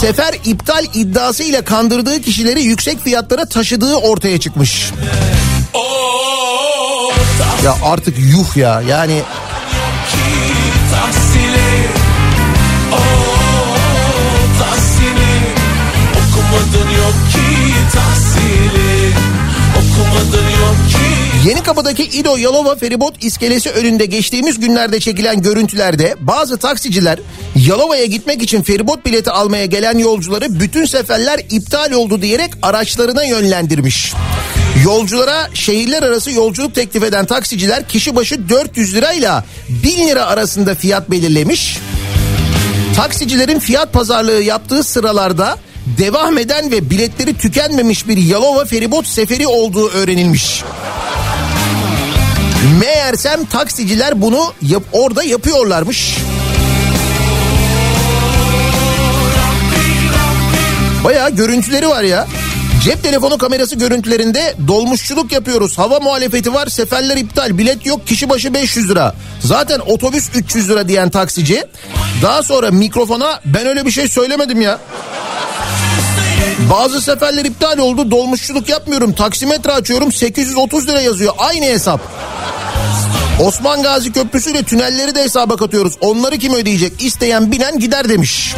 sefer 0.00 0.34
iptal 0.44 0.84
iddiası 0.94 1.42
ile 1.42 1.64
kandırdığı 1.64 2.20
kişileri 2.22 2.62
yüksek 2.62 3.00
fiyatlara 3.04 3.44
taşıdığı 3.44 3.96
ortaya 3.96 4.40
çıkmış. 4.40 4.90
Ya 7.64 7.76
artık 7.84 8.18
yuh 8.18 8.56
ya 8.56 8.82
yani 8.88 9.22
ki 21.64 21.68
Yeni 21.68 21.76
Kapı'daki 21.76 22.18
İdo 22.18 22.36
Yalova 22.36 22.74
feribot 22.74 23.24
iskelesi 23.24 23.70
önünde 23.70 24.06
geçtiğimiz 24.06 24.60
günlerde 24.60 25.00
çekilen 25.00 25.42
görüntülerde 25.42 26.14
bazı 26.20 26.56
taksiciler 26.56 27.18
Yalova'ya 27.56 28.04
gitmek 28.04 28.42
için 28.42 28.62
feribot 28.62 29.06
bileti 29.06 29.30
almaya 29.30 29.66
gelen 29.66 29.98
yolcuları 29.98 30.60
bütün 30.60 30.86
seferler 30.86 31.40
iptal 31.50 31.92
oldu 31.92 32.22
diyerek 32.22 32.50
araçlarına 32.62 33.24
yönlendirmiş. 33.24 34.12
Yolculara 34.84 35.48
şehirler 35.54 36.02
arası 36.02 36.30
yolculuk 36.30 36.74
teklif 36.74 37.02
eden 37.02 37.26
taksiciler 37.26 37.88
kişi 37.88 38.16
başı 38.16 38.48
400 38.48 38.94
lirayla 38.94 39.44
1000 39.68 40.08
lira 40.08 40.26
arasında 40.26 40.74
fiyat 40.74 41.10
belirlemiş. 41.10 41.78
Taksicilerin 42.96 43.58
fiyat 43.58 43.92
pazarlığı 43.92 44.42
yaptığı 44.42 44.84
sıralarda 44.84 45.58
devam 45.98 46.38
eden 46.38 46.70
ve 46.70 46.90
biletleri 46.90 47.34
tükenmemiş 47.34 48.08
bir 48.08 48.16
Yalova 48.16 48.64
feribot 48.64 49.06
seferi 49.06 49.46
olduğu 49.46 49.88
öğrenilmiş. 49.88 50.62
Meğersem 52.64 53.44
taksiciler 53.44 54.22
bunu 54.22 54.52
yap, 54.62 54.82
orada 54.92 55.22
yapıyorlarmış. 55.22 56.16
Bayağı 61.04 61.30
görüntüleri 61.30 61.88
var 61.88 62.02
ya. 62.02 62.26
Cep 62.84 63.02
telefonu 63.02 63.38
kamerası 63.38 63.76
görüntülerinde 63.76 64.54
dolmuşçuluk 64.68 65.32
yapıyoruz. 65.32 65.78
Hava 65.78 66.00
muhalefeti 66.00 66.54
var, 66.54 66.66
seferler 66.66 67.16
iptal, 67.16 67.58
bilet 67.58 67.86
yok, 67.86 68.06
kişi 68.06 68.28
başı 68.28 68.54
500 68.54 68.90
lira. 68.90 69.14
Zaten 69.40 69.80
otobüs 69.86 70.30
300 70.34 70.70
lira 70.70 70.88
diyen 70.88 71.10
taksici. 71.10 71.64
Daha 72.22 72.42
sonra 72.42 72.70
mikrofona 72.70 73.40
ben 73.44 73.66
öyle 73.66 73.86
bir 73.86 73.90
şey 73.90 74.08
söylemedim 74.08 74.60
ya. 74.60 74.78
Bazı 76.70 77.00
seferler 77.00 77.44
iptal 77.44 77.78
oldu, 77.78 78.10
dolmuşçuluk 78.10 78.68
yapmıyorum, 78.68 79.12
taksimetre 79.12 79.72
açıyorum 79.72 80.12
830 80.12 80.88
lira 80.88 81.00
yazıyor. 81.00 81.34
Aynı 81.38 81.64
hesap. 81.64 82.00
Osman 83.40 83.82
Gazi 83.82 84.12
Köprüsü 84.12 84.50
ile 84.50 84.62
tünelleri 84.62 85.14
de 85.14 85.22
hesaba 85.22 85.56
katıyoruz. 85.56 85.94
Onları 86.00 86.38
kim 86.38 86.54
ödeyecek? 86.54 87.02
İsteyen 87.02 87.52
binen 87.52 87.78
gider 87.78 88.08
demiş. 88.08 88.54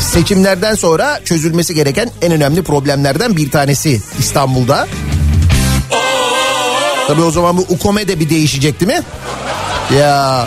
Seçimlerden 0.00 0.74
sonra 0.74 1.20
çözülmesi 1.24 1.74
gereken 1.74 2.10
en 2.22 2.32
önemli 2.32 2.62
problemlerden 2.62 3.36
bir 3.36 3.50
tanesi 3.50 4.00
İstanbul'da. 4.18 4.88
Tabii 7.12 7.22
o 7.22 7.30
zaman 7.30 7.56
bu 7.56 7.60
UKOME 7.68 8.08
de 8.08 8.20
bir 8.20 8.30
değişecek 8.30 8.80
değil 8.80 8.92
mi? 8.92 9.02
Ya 9.98 10.46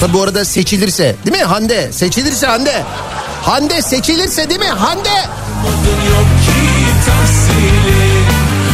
tabii 0.00 0.12
bu 0.12 0.22
arada 0.22 0.44
seçilirse 0.44 1.16
değil 1.26 1.36
mi 1.36 1.44
Hande? 1.44 1.92
Seçilirse 1.92 2.46
Hande. 2.46 2.82
Hande 3.42 3.82
seçilirse 3.82 4.50
değil 4.50 4.60
mi 4.60 4.66
Hande? 4.66 5.08
Okumadın 5.08 6.00
yok 6.10 6.26
ki 6.46 6.52
tahsili 7.06 8.22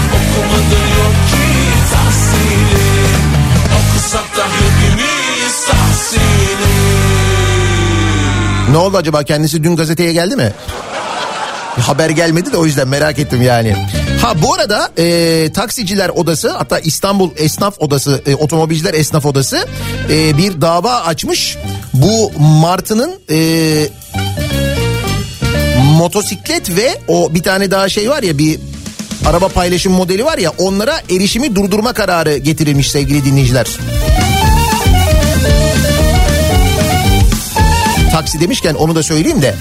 Okumadın 0.09 0.87
yok 0.99 1.15
ki 1.31 1.47
tahsili 1.93 3.07
Okusak 3.79 4.37
da 4.37 4.45
hepimiz 4.45 5.67
tahsili 5.69 6.73
Ne 8.71 8.77
oldu 8.77 8.97
acaba 8.97 9.23
kendisi 9.23 9.65
dün 9.65 9.77
gazeteye 9.77 10.13
geldi 10.13 10.37
mi? 10.37 10.53
Haber 11.81 12.11
gelmedi 12.11 12.53
de 12.53 12.57
o 12.57 12.67
yüzden 12.67 12.89
merak 12.89 13.19
ettim 13.19 13.43
yani. 13.43 13.77
Ha 14.23 14.43
bu 14.43 14.55
arada 14.55 14.91
e, 14.99 15.53
taksiciler 15.53 16.09
odası 16.09 16.51
hatta 16.51 16.79
İstanbul 16.79 17.31
Esnaf 17.37 17.75
Odası 17.79 18.23
e, 18.27 18.35
otomobilciler 18.35 18.95
esnaf 18.95 19.27
odası 19.27 19.67
e, 20.11 20.39
bir 20.39 20.61
dava 20.61 20.95
açmış. 20.95 21.57
Bu 21.95 22.33
Martı'nın 22.39 23.21
e, 23.31 23.89
motosiklet 25.99 26.77
ve 26.77 26.99
o 27.09 27.35
bir 27.35 27.43
tane 27.43 27.71
daha 27.71 27.89
şey 27.89 28.11
var 28.11 28.23
ya 28.23 28.39
bir 28.39 28.59
araba 29.27 29.49
paylaşım 29.49 29.93
modeli 29.93 30.25
var 30.25 30.39
ya 30.39 30.53
onlara 30.59 31.01
erişimi 31.11 31.57
durdurma 31.57 31.93
kararı 31.93 32.37
getirilmiş 32.37 32.91
sevgili 32.91 33.25
dinleyiciler. 33.25 33.67
Taksi 38.13 38.41
demişken 38.41 38.75
onu 38.75 38.95
da 38.95 39.03
söyleyeyim 39.03 39.43
de. 39.43 39.55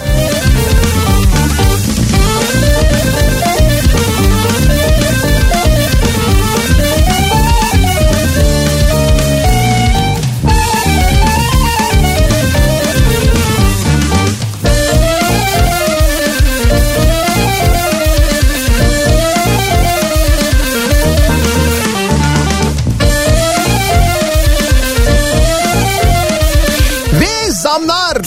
Zamlar. 27.71 28.21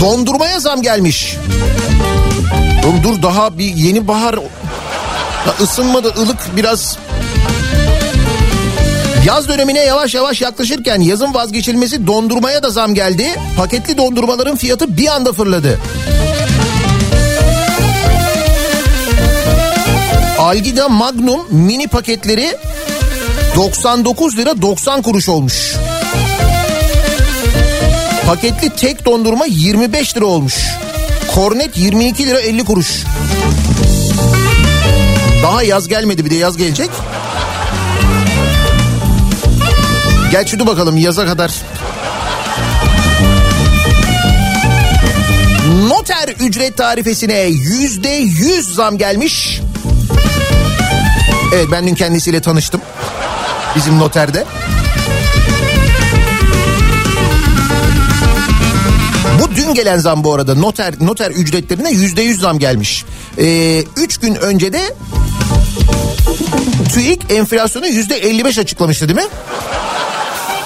Dondurmaya 0.00 0.60
zam 0.60 0.82
gelmiş. 0.82 1.36
Dur, 2.82 3.02
dur 3.02 3.22
daha 3.22 3.58
bir 3.58 3.64
yeni 3.64 4.08
bahar 4.08 4.34
ya 5.46 5.54
ısınmadı 5.62 6.14
ılık 6.18 6.56
biraz 6.56 6.98
Yaz 9.26 9.48
dönemine 9.48 9.78
yavaş 9.78 10.14
yavaş 10.14 10.40
yaklaşırken 10.40 11.00
yazın 11.00 11.34
vazgeçilmesi 11.34 12.06
dondurmaya 12.06 12.62
da 12.62 12.70
zam 12.70 12.94
geldi. 12.94 13.34
Paketli 13.56 13.96
dondurmaların 13.96 14.56
fiyatı 14.56 14.96
bir 14.96 15.08
anda 15.08 15.32
fırladı. 15.32 15.78
Algida 20.38 20.88
Magnum 20.88 21.40
mini 21.50 21.88
paketleri 21.88 22.56
99 23.56 24.36
lira 24.36 24.62
90 24.62 25.02
kuruş 25.02 25.28
olmuş. 25.28 25.76
Paketli 28.26 28.70
tek 28.76 29.04
dondurma 29.04 29.46
25 29.46 30.16
lira 30.16 30.24
olmuş. 30.24 30.54
Kornet 31.34 31.76
22 31.76 32.26
lira 32.26 32.40
50 32.40 32.64
kuruş. 32.64 33.04
Daha 35.42 35.62
yaz 35.62 35.88
gelmedi 35.88 36.24
bir 36.24 36.30
de 36.30 36.34
yaz 36.34 36.56
gelecek. 36.56 36.90
Gel 40.30 40.46
şunu 40.46 40.66
bakalım 40.66 40.96
yaza 40.96 41.26
kadar. 41.26 41.52
Noter 45.88 46.28
ücret 46.28 46.76
tarifesine 46.76 47.38
yüzde 47.40 48.08
yüz 48.10 48.74
zam 48.74 48.98
gelmiş. 48.98 49.60
Evet 51.54 51.66
ben 51.72 51.86
dün 51.86 51.94
kendisiyle 51.94 52.40
tanıştım. 52.40 52.80
Bizim 53.76 53.98
noterde. 53.98 54.44
Bu 59.40 59.56
dün 59.56 59.74
gelen 59.74 59.98
zam 59.98 60.24
bu 60.24 60.34
arada 60.34 60.54
noter 60.54 60.94
noter 61.00 61.30
ücretlerine 61.30 61.90
yüzde 61.90 62.22
yüz 62.22 62.40
zam 62.40 62.58
gelmiş. 62.58 63.04
Ee, 63.38 63.84
üç 63.96 64.18
gün 64.18 64.34
önce 64.34 64.72
de 64.72 64.80
TÜİK 66.94 67.20
enflasyonu 67.30 67.86
yüzde 67.86 68.16
55 68.16 68.58
açıklamıştı 68.58 69.08
değil 69.08 69.18
mi? 69.18 69.26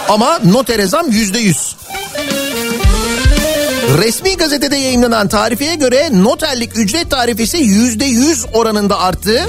Ama 0.09 0.39
notere 0.45 0.87
zam 0.87 1.11
yüzde 1.11 1.39
yüz. 1.39 1.77
Resmi 3.99 4.37
gazetede 4.37 4.77
yayınlanan 4.77 5.29
tarifeye 5.29 5.75
göre 5.75 6.09
noterlik 6.13 6.79
ücret 6.79 7.11
tarifesi 7.11 7.57
yüzde 7.57 8.05
yüz 8.05 8.47
oranında 8.53 9.01
arttı. 9.01 9.43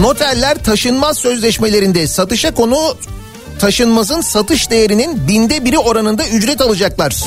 Noterler 0.00 0.64
taşınmaz 0.64 1.18
sözleşmelerinde 1.18 2.06
satışa 2.06 2.54
konu 2.54 2.96
taşınmazın 3.58 4.20
satış 4.20 4.70
değerinin 4.70 5.28
binde 5.28 5.64
biri 5.64 5.78
oranında 5.78 6.26
ücret 6.26 6.60
alacaklar. 6.60 7.24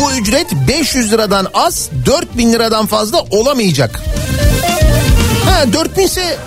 Bu 0.00 0.12
ücret 0.12 0.46
500 0.68 1.12
liradan 1.12 1.46
az 1.54 1.90
4000 2.06 2.52
liradan 2.52 2.86
fazla 2.86 3.20
olamayacak. 3.30 4.02
Ha 5.44 5.72
4000 5.72 6.02
ise 6.02 6.38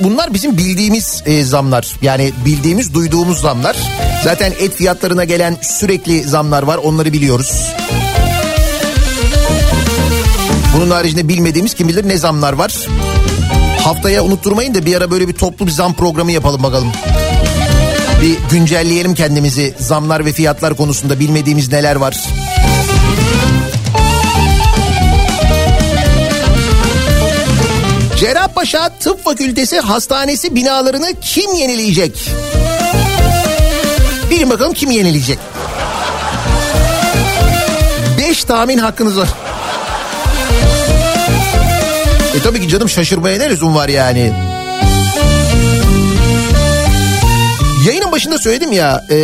bunlar 0.00 0.34
bizim 0.34 0.58
bildiğimiz 0.58 1.22
e, 1.26 1.44
zamlar. 1.44 1.96
Yani 2.02 2.32
bildiğimiz, 2.44 2.94
duyduğumuz 2.94 3.40
zamlar. 3.40 3.76
Zaten 4.24 4.52
et 4.60 4.74
fiyatlarına 4.74 5.24
gelen 5.24 5.56
sürekli 5.62 6.22
zamlar 6.22 6.62
var. 6.62 6.76
Onları 6.76 7.12
biliyoruz. 7.12 7.72
Bunun 10.76 10.90
haricinde 10.90 11.28
bilmediğimiz 11.28 11.74
kim 11.74 11.88
bilir 11.88 12.08
ne 12.08 12.18
zamlar 12.18 12.52
var. 12.52 12.74
Haftaya 13.84 14.24
unutturmayın 14.24 14.74
da 14.74 14.86
bir 14.86 14.96
ara 14.96 15.10
böyle 15.10 15.28
bir 15.28 15.32
toplu 15.32 15.66
bir 15.66 15.72
zam 15.72 15.94
programı 15.94 16.32
yapalım 16.32 16.62
bakalım. 16.62 16.92
Bir 18.22 18.36
güncelleyelim 18.50 19.14
kendimizi 19.14 19.74
zamlar 19.78 20.24
ve 20.24 20.32
fiyatlar 20.32 20.76
konusunda 20.76 21.20
bilmediğimiz 21.20 21.72
neler 21.72 21.96
var. 21.96 22.24
Cerrahpaşa 28.20 28.88
Tıp 29.00 29.24
Fakültesi 29.24 29.80
Hastanesi 29.80 30.54
binalarını 30.54 31.12
kim 31.20 31.54
yenileyecek? 31.54 32.30
Bilin 34.30 34.50
bakalım 34.50 34.72
kim 34.72 34.90
yenileyecek? 34.90 35.38
Beş 38.18 38.44
tahmin 38.44 38.78
hakkınız 38.78 39.18
var. 39.18 39.28
E 42.36 42.42
tabii 42.42 42.60
ki 42.60 42.68
canım 42.68 42.88
şaşırmaya 42.88 43.38
ne 43.38 43.50
lüzum 43.50 43.74
var 43.74 43.88
yani. 43.88 44.32
Yayının 47.86 48.12
başında 48.12 48.38
söyledim 48.38 48.72
ya 48.72 49.04
e, 49.10 49.16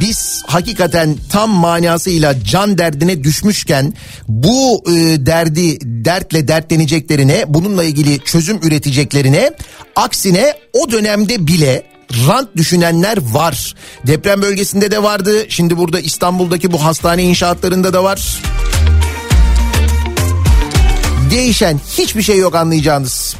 biz 0.00 0.18
hakikaten 0.52 1.16
tam 1.30 1.50
manasıyla 1.50 2.44
can 2.44 2.78
derdine 2.78 3.24
düşmüşken 3.24 3.94
bu 4.28 4.84
e, 4.86 5.26
derdi 5.26 5.78
dertle 6.04 6.48
dertleneceklerine 6.48 7.44
bununla 7.48 7.84
ilgili 7.84 8.18
çözüm 8.24 8.58
üreteceklerine 8.62 9.50
aksine 9.96 10.54
o 10.72 10.90
dönemde 10.90 11.46
bile 11.46 11.82
rant 12.28 12.56
düşünenler 12.56 13.18
var. 13.22 13.74
Deprem 14.06 14.42
bölgesinde 14.42 14.90
de 14.90 15.02
vardı 15.02 15.46
şimdi 15.48 15.76
burada 15.76 16.00
İstanbul'daki 16.00 16.72
bu 16.72 16.84
hastane 16.84 17.22
inşaatlarında 17.22 17.92
da 17.92 18.04
var. 18.04 18.42
Değişen 21.30 21.80
hiçbir 21.98 22.22
şey 22.22 22.38
yok 22.38 22.54
anlayacağınız. 22.54 23.31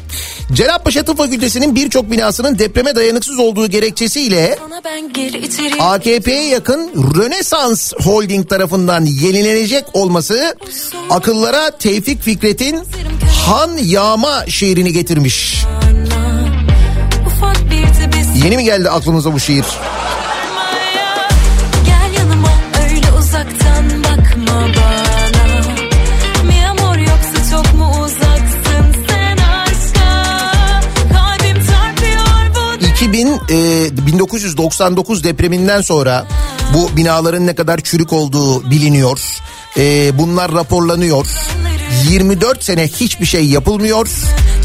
Cerrahpaşa 0.51 1.03
Tıp 1.03 1.17
Fakültesi'nin 1.17 1.75
birçok 1.75 2.11
binasının 2.11 2.59
depreme 2.59 2.95
dayanıksız 2.95 3.39
olduğu 3.39 3.67
gerekçesiyle 3.67 4.57
AKP'ye 5.79 6.47
yakın 6.47 6.91
Rönesans 7.15 7.93
Holding 7.93 8.49
tarafından 8.49 9.05
yenilenecek 9.05 9.85
olması 9.93 10.55
akıllara 11.09 11.71
Tevfik 11.71 12.21
Fikret'in 12.21 12.79
Han 13.45 13.77
Yağma 13.77 14.45
şiirini 14.47 14.93
getirmiş. 14.93 15.65
Yeni 18.43 18.57
mi 18.57 18.63
geldi 18.63 18.89
aklınıza 18.89 19.33
bu 19.33 19.39
şiir? 19.39 19.65
Gel 21.85 22.13
yanıma 22.19 22.49
öyle 22.83 23.11
uzaktan 23.19 24.03
bakma 24.03 24.67
bana 24.75 24.92
2000 33.13 33.39
e, 33.49 34.07
1999 34.07 35.23
depreminden 35.23 35.81
sonra 35.81 36.25
bu 36.73 36.97
binaların 36.97 37.47
ne 37.47 37.55
kadar 37.55 37.77
çürük 37.81 38.13
olduğu 38.13 38.69
biliniyor. 38.69 39.19
E, 39.77 40.17
bunlar 40.19 40.51
raporlanıyor. 40.51 41.27
24 42.09 42.63
sene 42.63 42.87
hiçbir 42.87 43.25
şey 43.25 43.45
yapılmıyor 43.45 44.07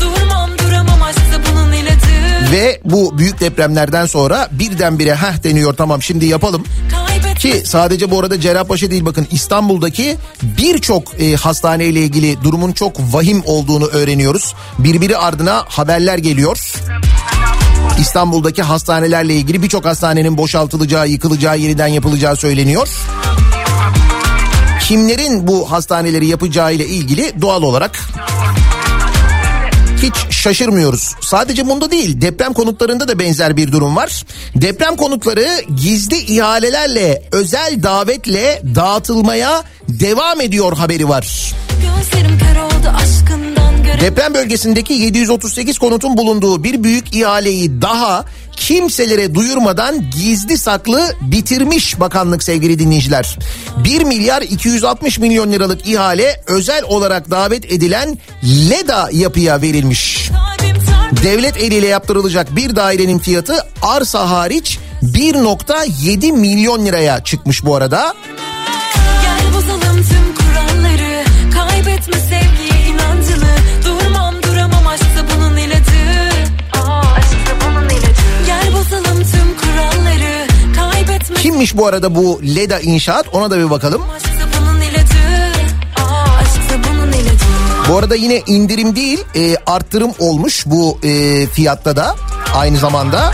Durmam 0.01 0.51
ve 2.53 2.81
bu 2.85 3.19
büyük 3.19 3.41
depremlerden 3.41 4.07
sonra 4.07 4.49
birdenbire 4.53 5.15
heh 5.15 5.45
deniyor 5.45 5.75
tamam 5.75 6.03
şimdi 6.03 6.27
yapalım. 6.27 6.65
Ki 7.39 7.63
sadece 7.65 8.11
bu 8.11 8.21
arada 8.21 8.41
Cerrahpaşa 8.41 8.91
değil 8.91 9.05
bakın 9.05 9.27
İstanbul'daki 9.31 10.17
birçok 10.43 11.21
e, 11.21 11.35
hastaneyle 11.35 12.01
ilgili 12.01 12.43
durumun 12.43 12.73
çok 12.73 13.01
vahim 13.01 13.43
olduğunu 13.47 13.87
öğreniyoruz. 13.87 14.55
Birbiri 14.79 15.17
ardına 15.17 15.65
haberler 15.69 16.19
geliyor. 16.19 16.73
İstanbul'daki 17.99 18.63
hastanelerle 18.63 19.35
ilgili 19.35 19.63
birçok 19.63 19.85
hastanenin 19.85 20.39
boşaltılacağı, 20.39 21.09
yıkılacağı, 21.09 21.59
yeniden 21.59 21.87
yapılacağı 21.87 22.37
söyleniyor. 22.37 22.89
Kimlerin 24.81 25.47
bu 25.47 25.71
hastaneleri 25.71 26.27
yapacağı 26.27 26.75
ile 26.75 26.87
ilgili 26.87 27.43
doğal 27.43 27.63
olarak 27.63 28.01
hiç 30.03 30.15
şaşırmıyoruz. 30.31 31.15
Sadece 31.21 31.67
bunda 31.67 31.91
değil 31.91 32.21
deprem 32.21 32.53
konutlarında 32.53 33.09
da 33.09 33.19
benzer 33.19 33.57
bir 33.57 33.73
durum 33.73 33.97
var. 33.97 34.25
Deprem 34.55 34.97
konutları 34.97 35.49
gizli 35.77 36.17
ihalelerle 36.17 37.23
özel 37.33 37.83
davetle 37.83 38.63
dağıtılmaya 38.75 39.65
devam 39.89 40.41
ediyor 40.41 40.77
haberi 40.77 41.09
var. 41.09 41.55
Deprem 44.01 44.35
bölgesindeki 44.35 44.93
738 44.93 45.79
konutun 45.79 46.17
bulunduğu 46.17 46.65
bir 46.65 46.85
büyük 46.85 47.15
ihaleyi 47.15 47.83
daha 47.83 48.25
kimselere 48.59 49.35
duyurmadan 49.35 50.11
gizli 50.11 50.59
saklı 50.59 51.15
bitirmiş 51.21 52.01
bakanlık 52.01 52.43
sevgili 52.43 52.79
dinleyiciler. 52.79 53.39
1 53.85 54.05
milyar 54.05 54.43
260 54.43 55.19
milyon 55.19 55.53
liralık 55.53 55.87
ihale 55.87 56.41
özel 56.47 56.83
olarak 56.85 57.31
davet 57.31 57.73
edilen 57.73 58.19
LEDA 58.71 59.09
yapıya 59.13 59.63
verilmiş. 59.63 60.31
Devlet 61.23 61.57
eliyle 61.57 61.87
yaptırılacak 61.87 62.57
bir 62.57 62.77
dairenin 62.77 63.19
fiyatı 63.19 63.55
arsa 63.83 64.31
hariç 64.31 64.79
1.7 65.03 66.33
milyon 66.33 66.87
liraya 66.87 67.25
çıkmış 67.25 67.65
bu 67.65 67.77
arada. 67.77 68.15
Gel 69.23 69.55
bozalım 69.55 69.97
tüm 69.97 70.35
kuralları 70.35 71.25
Kaybetme 71.55 72.17
sevgiye 72.21 72.89
inancını 72.89 73.57
Durmam 73.85 74.38
bu 81.75 81.87
arada 81.87 82.15
bu 82.15 82.41
Leda 82.43 82.81
inşaat 82.81 83.27
ona 83.33 83.51
da 83.51 83.59
bir 83.59 83.71
bakalım. 83.71 84.03
Bu 87.89 87.99
arada 87.99 88.15
yine 88.15 88.43
indirim 88.47 88.97
değil 88.97 89.25
e, 89.37 89.57
arttırım 89.67 90.11
olmuş 90.19 90.65
bu 90.67 90.99
e, 91.03 91.47
fiyatta 91.47 91.97
da 91.97 92.17
aynı 92.55 92.79
zamanda. 92.79 93.33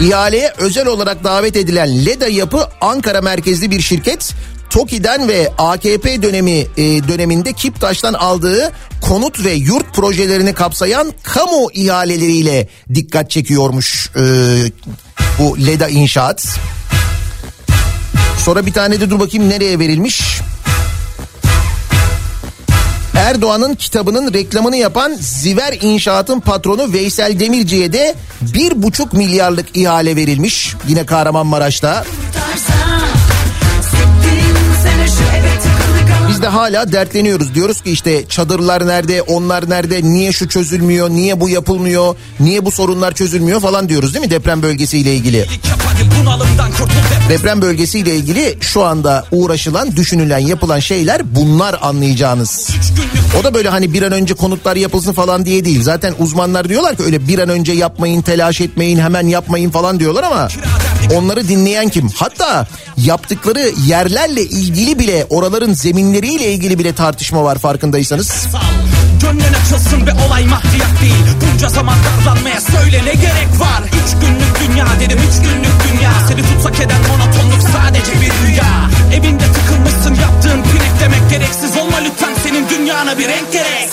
İhaleye 0.00 0.52
özel 0.58 0.86
olarak 0.86 1.24
davet 1.24 1.56
edilen 1.56 2.06
Leda 2.06 2.28
Yapı 2.28 2.68
Ankara 2.80 3.20
merkezli 3.20 3.70
bir 3.70 3.80
şirket. 3.80 4.34
TOKİ'den 4.72 5.28
ve 5.28 5.52
AKP 5.58 6.22
dönemi 6.22 6.50
e, 6.50 7.08
döneminde 7.08 7.52
Kiptaş'tan 7.52 8.14
aldığı 8.14 8.72
konut 9.00 9.44
ve 9.44 9.52
yurt 9.52 9.94
projelerini 9.94 10.54
kapsayan 10.54 11.12
kamu 11.22 11.70
ihaleleriyle 11.72 12.68
dikkat 12.94 13.30
çekiyormuş 13.30 14.10
e, 14.16 14.22
bu 15.38 15.66
Leda 15.66 15.88
İnşaat. 15.88 16.46
Sonra 18.44 18.66
bir 18.66 18.72
tane 18.72 19.00
de 19.00 19.10
dur 19.10 19.20
bakayım 19.20 19.48
nereye 19.48 19.78
verilmiş. 19.78 20.40
Erdoğan'ın 23.16 23.74
kitabının 23.74 24.32
reklamını 24.32 24.76
yapan 24.76 25.16
Ziver 25.20 25.78
İnşaat'ın 25.80 26.40
patronu 26.40 26.92
Veysel 26.92 27.40
Demirci'ye 27.40 27.92
de 27.92 28.14
bir 28.40 28.82
buçuk 28.82 29.12
milyarlık 29.12 29.76
ihale 29.76 30.16
verilmiş. 30.16 30.74
Yine 30.88 31.06
Kahramanmaraş'ta. 31.06 32.04
De 36.42 36.48
hala 36.48 36.92
dertleniyoruz. 36.92 37.54
Diyoruz 37.54 37.80
ki 37.80 37.90
işte 37.90 38.26
çadırlar 38.28 38.86
nerede, 38.86 39.22
onlar 39.22 39.70
nerede, 39.70 40.02
niye 40.02 40.32
şu 40.32 40.48
çözülmüyor, 40.48 41.10
niye 41.10 41.40
bu 41.40 41.48
yapılmıyor, 41.48 42.16
niye 42.40 42.64
bu 42.64 42.70
sorunlar 42.70 43.12
çözülmüyor 43.12 43.60
falan 43.60 43.88
diyoruz 43.88 44.14
değil 44.14 44.24
mi 44.24 44.30
deprem 44.30 44.62
bölgesiyle 44.62 45.14
ilgili. 45.14 45.46
Deprem 47.28 47.62
bölgesiyle 47.62 48.16
ilgili 48.16 48.56
şu 48.60 48.84
anda 48.84 49.24
uğraşılan, 49.32 49.96
düşünülen, 49.96 50.38
yapılan 50.38 50.78
şeyler 50.78 51.34
bunlar 51.34 51.78
anlayacağınız. 51.82 52.68
O 53.40 53.44
da 53.44 53.54
böyle 53.54 53.68
hani 53.68 53.92
bir 53.92 54.02
an 54.02 54.12
önce 54.12 54.34
konutlar 54.34 54.76
yapılsın 54.76 55.12
falan 55.12 55.46
diye 55.46 55.64
değil. 55.64 55.82
Zaten 55.82 56.14
uzmanlar 56.18 56.68
diyorlar 56.68 56.96
ki 56.96 57.02
öyle 57.02 57.28
bir 57.28 57.38
an 57.38 57.48
önce 57.48 57.72
yapmayın, 57.72 58.22
telaş 58.22 58.60
etmeyin, 58.60 58.98
hemen 58.98 59.26
yapmayın 59.26 59.70
falan 59.70 60.00
diyorlar 60.00 60.22
ama 60.22 60.48
onları 61.14 61.48
dinleyen 61.48 61.88
kim? 61.88 62.08
Hatta 62.08 62.66
yaptıkları 62.96 63.70
yerlerle 63.86 64.42
ilgili 64.42 64.98
bile 64.98 65.26
oraların 65.30 65.72
zeminleriyle 65.72 66.52
ilgili 66.52 66.78
bile 66.78 66.92
tartışma 66.92 67.44
var 67.44 67.58
farkındaysanız. 67.58 68.46
Gönlün 69.20 69.54
açılsın 69.64 70.06
ve 70.06 70.12
olay 70.26 70.44
maddiyat 70.44 71.00
değil. 71.02 71.24
Bunca 71.40 71.68
zaman 71.68 71.96
darlanmaya 72.04 72.60
söyle 72.60 73.04
ne 73.04 73.14
gerek 73.14 73.60
var? 73.60 73.82
Üç 73.86 74.12
günlük 74.20 74.68
dünya 74.68 74.86
dedim 75.00 75.18
üç 75.18 75.36
günlük 75.42 75.76
dünya. 75.92 76.12
Seni 76.28 76.42
tutsak 76.42 76.80
eden 76.80 77.00
monotonluk 77.08 77.62
sadece 77.72 78.12
bir 78.12 78.48
rüya. 78.48 78.90
Evinde 79.14 79.44
tıkılmışsın 79.44 80.14
yaptığın 80.22 80.62
pinek 80.62 81.00
demek 81.00 81.30
gereksiz. 81.30 81.76
Olma 81.76 81.96
lütfen 81.96 82.34
senin 82.42 82.68
dünyana 82.68 83.18
bir 83.18 83.28
renk 83.28 83.52
gerek 83.52 83.90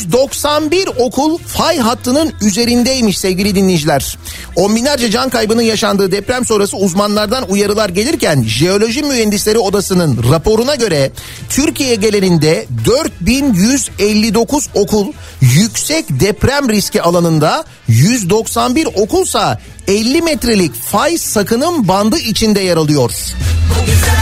191 0.00 0.88
okul 0.98 1.38
fay 1.38 1.78
hattının 1.78 2.32
üzerindeymiş 2.40 3.18
sevgili 3.18 3.54
dinleyiciler. 3.54 4.18
On 4.56 4.76
binlerce 4.76 5.10
can 5.10 5.30
kaybının 5.30 5.62
yaşandığı 5.62 6.12
deprem 6.12 6.46
sonrası 6.46 6.76
uzmanlardan 6.76 7.50
uyarılar 7.50 7.88
gelirken 7.88 8.42
Jeoloji 8.42 9.02
Mühendisleri 9.02 9.58
Odası'nın 9.58 10.30
raporuna 10.32 10.74
göre 10.74 11.12
Türkiye 11.48 11.94
genelinde 11.94 12.66
4159 12.84 14.68
okul 14.74 15.12
yüksek 15.40 16.04
deprem 16.10 16.68
riski 16.68 17.02
alanında 17.02 17.64
191 17.88 18.86
okulsa 18.86 19.60
50 19.88 20.22
metrelik 20.22 20.74
fay 20.74 21.18
sakınım 21.18 21.88
bandı 21.88 22.18
içinde 22.18 22.60
yer 22.60 22.76
alıyor. 22.76 23.12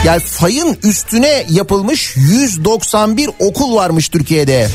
Yani 0.05 0.21
fayın 0.21 0.77
üstüne 0.83 1.47
yapılmış 1.51 2.17
191 2.17 3.31
okul 3.39 3.75
varmış 3.75 4.09
Türkiye'de. 4.09 4.69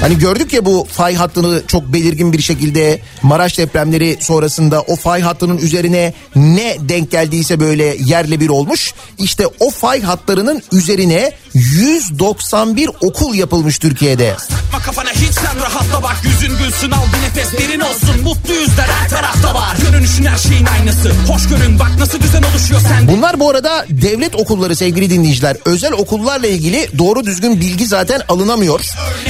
Hani 0.00 0.18
gördük 0.18 0.52
ya 0.52 0.64
bu 0.64 0.86
fay 0.90 1.14
hattını 1.14 1.62
çok 1.66 1.92
belirgin 1.92 2.32
bir 2.32 2.42
şekilde 2.42 3.00
Maraş 3.22 3.58
depremleri 3.58 4.16
sonrasında 4.20 4.82
o 4.82 4.96
fay 4.96 5.20
hattının 5.20 5.58
üzerine 5.58 6.12
ne 6.36 6.76
denk 6.80 7.10
geldiyse 7.10 7.60
böyle 7.60 7.96
yerle 8.04 8.40
bir 8.40 8.48
olmuş. 8.48 8.94
İşte 9.18 9.46
o 9.60 9.70
fay 9.70 10.02
hatlarının 10.02 10.62
üzerine 10.72 11.32
191 11.56 12.90
okul 13.00 13.34
yapılmış 13.34 13.78
Türkiye'de. 13.78 14.36
Takma 14.76 14.80
kafana 14.86 15.10
hiç 15.10 15.34
sen 15.34 15.56
rahatla 15.62 16.02
bak 16.02 16.16
Yüzün 16.24 16.58
gülsün 16.58 16.90
al 16.90 17.02
bir 17.16 17.22
nefes 17.22 17.52
derin 17.52 17.80
olsun 17.80 18.22
Mutlu 18.24 18.54
yüzler 18.54 18.86
her 18.86 19.08
tarafta 19.08 19.54
var 19.54 19.76
Görünüşün 19.90 20.24
her 20.24 20.38
şeyin 20.38 20.66
aynısı 20.66 21.12
Hoş 21.28 21.48
görün 21.48 21.78
bak 21.78 21.90
nasıl 21.98 22.20
düzen 22.20 22.42
oluşuyor 22.42 22.80
sende 22.80 23.12
Bunlar 23.12 23.40
bu 23.40 23.50
arada 23.50 23.86
devlet 23.88 24.34
okulları 24.34 24.76
sevgili 24.76 25.10
dinleyiciler. 25.10 25.56
Özel 25.64 25.92
okullarla 25.92 26.46
ilgili 26.46 26.88
doğru 26.98 27.26
düzgün 27.26 27.60
bilgi 27.60 27.86
zaten 27.86 28.20
alınamıyor. 28.28 28.80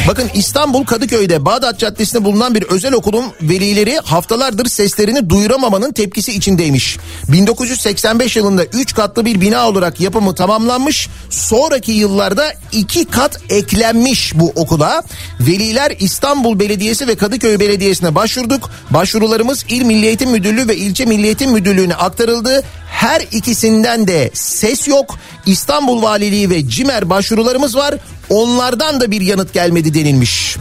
Bakın 0.09 0.31
İstanbul 0.35 0.85
Kadıköy'de 0.85 1.45
Bağdat 1.45 1.79
Caddesi'nde 1.79 2.25
bulunan 2.25 2.55
bir 2.55 2.62
özel 2.62 2.93
okulun 2.93 3.25
velileri 3.43 3.99
haftalardır 4.05 4.67
seslerini 4.67 5.31
duyuramamanın 5.31 5.93
tepkisi 5.93 6.33
içindeymiş. 6.33 6.99
1985 7.29 8.37
yılında 8.37 8.65
3 8.65 8.95
katlı 8.95 9.25
bir 9.25 9.41
bina 9.41 9.69
olarak 9.69 10.01
yapımı 10.01 10.35
tamamlanmış. 10.35 11.09
Sonraki 11.31 11.93
yıllarda 12.16 12.52
2 12.72 13.05
kat 13.05 13.40
eklenmiş 13.48 14.33
bu 14.35 14.52
okula. 14.55 15.02
Veliler 15.40 15.96
İstanbul 16.00 16.59
Belediyesi 16.59 17.07
ve 17.09 17.16
Kadıköy 17.16 17.61
Belediyesi'ne 17.61 18.14
başvurduk. 18.14 18.70
Başvurularımız 18.90 19.64
İl 19.68 19.83
Milli 19.85 20.07
Eğitim 20.07 20.31
Müdürlüğü 20.31 20.68
ve 20.68 20.76
İlçe 20.76 21.05
Milli 21.05 21.26
Eğitim 21.26 21.50
Müdürlüğü'ne 21.52 21.94
aktarıldı. 21.94 22.62
Her 22.90 23.20
ikisinden 23.33 24.09
de 24.09 24.31
ses 24.35 24.88
yok. 24.88 25.18
İstanbul 25.46 26.02
Valiliği 26.02 26.50
ve 26.50 26.68
CİMER 26.68 27.11
başvurularımız 27.11 27.76
var. 27.76 27.94
Onlardan 28.31 29.00
da 29.00 29.11
bir 29.11 29.20
yanıt 29.20 29.52
gelmedi 29.52 29.94
denilmiş. 29.94 30.57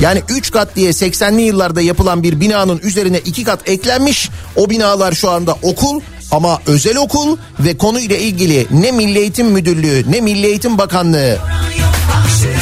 Yani 0.00 0.22
3 0.28 0.50
kat 0.50 0.76
diye 0.76 0.90
80'li 0.90 1.42
yıllarda 1.42 1.80
yapılan 1.80 2.22
bir 2.22 2.40
binanın 2.40 2.78
üzerine 2.78 3.18
2 3.18 3.44
kat 3.44 3.68
eklenmiş. 3.68 4.30
O 4.56 4.70
binalar 4.70 5.12
şu 5.12 5.30
anda 5.30 5.56
okul 5.62 6.00
ama 6.30 6.60
özel 6.66 6.96
okul 6.96 7.36
ve 7.60 7.76
konuyla 7.76 8.16
ilgili 8.16 8.66
ne 8.70 8.92
Milli 8.92 9.18
Eğitim 9.18 9.46
Müdürlüğü 9.46 10.04
ne 10.12 10.20
Milli 10.20 10.46
Eğitim 10.46 10.78
Bakanlığı 10.78 11.38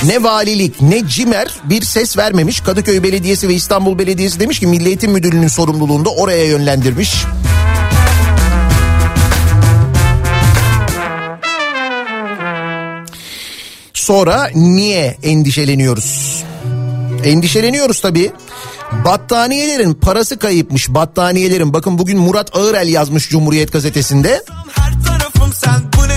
ne 0.05 0.22
valilik 0.22 0.83
ne 0.83 1.09
cimer 1.09 1.55
bir 1.64 1.83
ses 1.83 2.16
vermemiş. 2.16 2.61
Kadıköy 2.61 3.03
Belediyesi 3.03 3.48
ve 3.48 3.55
İstanbul 3.55 3.98
Belediyesi 3.98 4.40
demiş 4.40 4.61
ki 4.61 4.66
Milli 4.66 4.88
Eğitim 4.88 5.12
Müdürlüğü'nün 5.12 5.48
sorumluluğunda 5.48 6.11
oraya 6.11 6.44
yönlendirmiş. 6.44 7.25
Sonra 13.94 14.50
niye 14.54 15.19
endişeleniyoruz? 15.23 16.42
Endişeleniyoruz 17.25 18.00
tabii. 18.00 18.33
Battaniyelerin 19.04 19.94
parası 19.94 20.38
kayıpmış 20.38 20.88
battaniyelerin. 20.88 21.72
Bakın 21.72 21.98
bugün 21.98 22.18
Murat 22.18 22.56
Ağırel 22.56 22.88
yazmış 22.88 23.31
Cumhuriyet 23.31 23.72
Gazetesi'nde. 23.72 24.44
Her 24.72 24.92
sen 25.52 25.83
bu 25.96 26.08
ne 26.08 26.13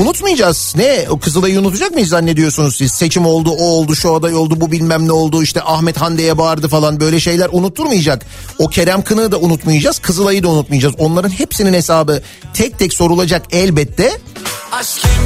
Unutmayacağız. 0.00 0.74
Ne 0.76 1.06
o 1.10 1.18
Kızılay'ı 1.18 1.60
unutacak 1.60 1.90
mıyız 1.90 2.08
zannediyorsunuz 2.08 2.76
siz? 2.76 2.92
Seçim 2.92 3.26
oldu, 3.26 3.50
o 3.50 3.64
oldu, 3.64 3.96
şu 3.96 4.14
aday 4.14 4.34
oldu, 4.34 4.60
bu 4.60 4.72
bilmem 4.72 5.08
ne 5.08 5.12
oldu. 5.12 5.42
işte 5.42 5.62
Ahmet 5.62 5.96
Hande'ye 5.96 6.38
bağırdı 6.38 6.68
falan 6.68 7.00
böyle 7.00 7.20
şeyler 7.20 7.48
unutturmayacak. 7.52 8.26
O 8.58 8.68
Kerem 8.68 9.02
Kınık'ı 9.02 9.32
da 9.32 9.38
unutmayacağız, 9.38 9.98
Kızılay'ı 9.98 10.42
da 10.42 10.48
unutmayacağız. 10.48 10.94
Onların 10.98 11.30
hepsinin 11.30 11.72
hesabı 11.72 12.22
tek 12.54 12.78
tek 12.78 12.92
sorulacak 12.92 13.42
elbette. 13.50 14.10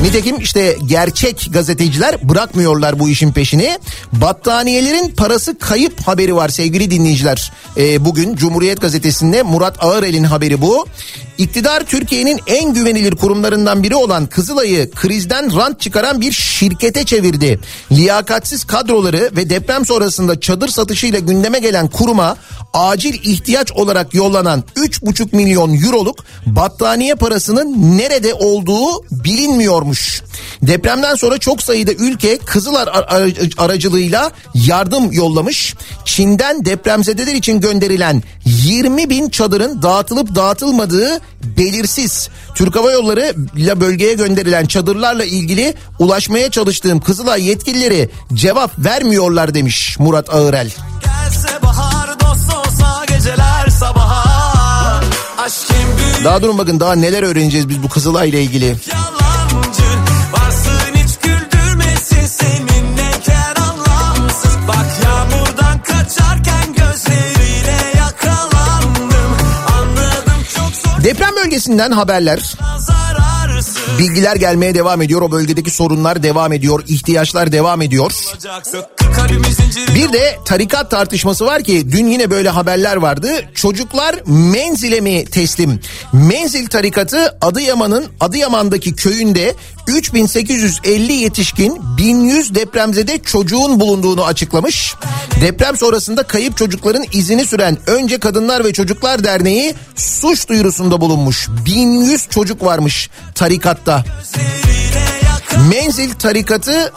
Nitekim 0.02 0.40
işte 0.40 0.76
gerçek 0.86 1.48
gazeteciler 1.52 2.28
bırakmıyorlar 2.28 2.98
bu 2.98 3.08
işin 3.08 3.32
peşini. 3.32 3.78
Battaniyelerin 4.12 5.08
parası 5.10 5.58
kayıp 5.58 6.08
haberi 6.08 6.36
var 6.36 6.48
sevgili 6.48 6.90
dinleyiciler. 6.90 7.52
Ee, 7.76 8.04
bugün 8.04 8.36
Cumhuriyet 8.36 8.80
Gazetesi'nde 8.80 9.42
Murat 9.42 9.84
Ağırel'in 9.84 10.24
haberi 10.24 10.60
bu. 10.60 10.86
İktidar 11.38 11.82
Türkiye'nin 11.84 12.40
en 12.46 12.74
güvenilir 12.74 13.16
kurumlarından 13.16 13.67
biri 13.76 13.94
olan 13.94 14.26
Kızılay'ı 14.26 14.90
krizden 14.90 15.56
rant 15.56 15.80
çıkaran 15.80 16.20
bir 16.20 16.32
şirkete 16.32 17.04
çevirdi. 17.04 17.60
Liyakatsiz 17.92 18.64
kadroları 18.64 19.30
ve 19.36 19.50
deprem 19.50 19.86
sonrasında 19.86 20.40
çadır 20.40 20.68
satışıyla 20.68 21.18
gündeme 21.18 21.58
gelen 21.58 21.88
kuruma 21.88 22.36
acil 22.74 23.14
ihtiyaç 23.22 23.72
olarak 23.72 24.14
yollanan 24.14 24.64
3,5 24.76 25.36
milyon 25.36 25.82
euroluk 25.82 26.24
battaniye 26.46 27.14
parasının 27.14 27.98
nerede 27.98 28.34
olduğu 28.34 29.02
bilinmiyormuş. 29.10 30.22
Depremden 30.62 31.14
sonra 31.14 31.38
çok 31.38 31.62
sayıda 31.62 31.92
ülke 31.92 32.38
Kızılay 32.38 32.82
ar- 32.82 33.06
ar- 33.08 33.32
aracılığıyla 33.58 34.30
yardım 34.54 35.12
yollamış. 35.12 35.74
Çin'den 36.04 36.64
depremzedeler 36.64 37.34
için 37.34 37.60
gönderilen 37.60 38.22
20 38.44 39.10
bin 39.10 39.28
çadırın 39.28 39.82
dağıtılıp 39.82 40.34
dağıtılmadığı 40.34 41.20
belirsiz. 41.44 42.28
Türk 42.54 42.76
Hava 42.76 42.92
Yolları 42.92 43.34
ile 43.56 43.80
bölgeye 43.80 44.14
gönderilen 44.14 44.66
çadırlarla 44.66 45.24
ilgili 45.24 45.74
ulaşmaya 45.98 46.50
çalıştığım 46.50 47.00
Kızılay 47.00 47.44
yetkilileri 47.44 48.10
cevap 48.34 48.78
vermiyorlar 48.78 49.54
demiş 49.54 49.96
Murat 49.98 50.34
Ağırel. 50.34 50.70
Sabaha 51.40 52.08
Daha 56.24 56.42
durun 56.42 56.58
bakın 56.58 56.80
daha 56.80 56.94
neler 56.94 57.22
öğreneceğiz 57.22 57.68
biz 57.68 57.82
bu 57.82 57.88
Kızılay 57.88 58.28
ile 58.28 58.42
ilgili. 58.42 58.66
yalancı 58.66 59.27
Deprem 71.08 71.36
bölgesinden 71.36 71.90
haberler. 71.90 72.56
Bilgiler 73.98 74.36
gelmeye 74.36 74.74
devam 74.74 75.02
ediyor. 75.02 75.22
O 75.22 75.32
bölgedeki 75.32 75.70
sorunlar 75.70 76.22
devam 76.22 76.52
ediyor. 76.52 76.84
ihtiyaçlar 76.86 77.52
devam 77.52 77.82
ediyor. 77.82 78.12
Bir 79.94 80.12
de 80.12 80.38
tarikat 80.44 80.90
tartışması 80.90 81.46
var 81.46 81.62
ki 81.62 81.92
dün 81.92 82.06
yine 82.06 82.30
böyle 82.30 82.48
haberler 82.48 82.96
vardı. 82.96 83.28
Çocuklar 83.54 84.14
menzile 84.26 85.00
mi 85.00 85.24
teslim? 85.24 85.80
Menzil 86.12 86.66
tarikatı 86.66 87.36
Adıyaman'ın 87.40 88.06
Adıyaman'daki 88.20 88.94
köyünde 88.96 89.54
3850 89.86 91.12
yetişkin 91.12 91.80
1100 91.98 92.54
depremzede 92.54 93.18
çocuğun 93.18 93.80
bulunduğunu 93.80 94.24
açıklamış. 94.24 94.94
Deprem 95.40 95.76
sonrasında 95.76 96.22
kayıp 96.22 96.56
çocukların 96.56 97.04
izini 97.12 97.46
süren 97.46 97.78
Önce 97.86 98.18
Kadınlar 98.18 98.64
ve 98.64 98.72
Çocuklar 98.72 99.24
Derneği 99.24 99.74
suç 99.96 100.48
duyurusunda 100.48 101.00
bulunmuş. 101.00 101.48
1100 101.66 102.28
çocuk 102.28 102.64
varmış 102.64 103.10
tarikatta. 103.34 104.04
Menzil 105.66 106.10
tarikatı 106.10 106.92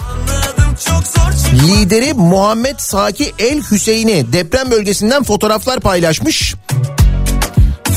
Lideri 1.54 2.14
Muhammed 2.14 2.80
Saki 2.80 3.34
El 3.40 3.62
Hüseyin'i 3.72 4.34
deprem 4.34 4.72
bölgesinden 4.72 5.24
fotoğraflar 5.24 5.80
paylaşmış. 5.80 6.56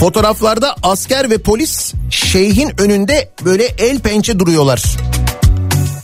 Fotoğraflarda 0.00 0.76
asker 0.82 1.30
ve 1.30 1.38
polis 1.38 1.94
şeyhin 2.10 2.80
önünde 2.80 3.30
böyle 3.44 3.64
el 3.64 4.00
pençe 4.00 4.38
duruyorlar. 4.38 4.82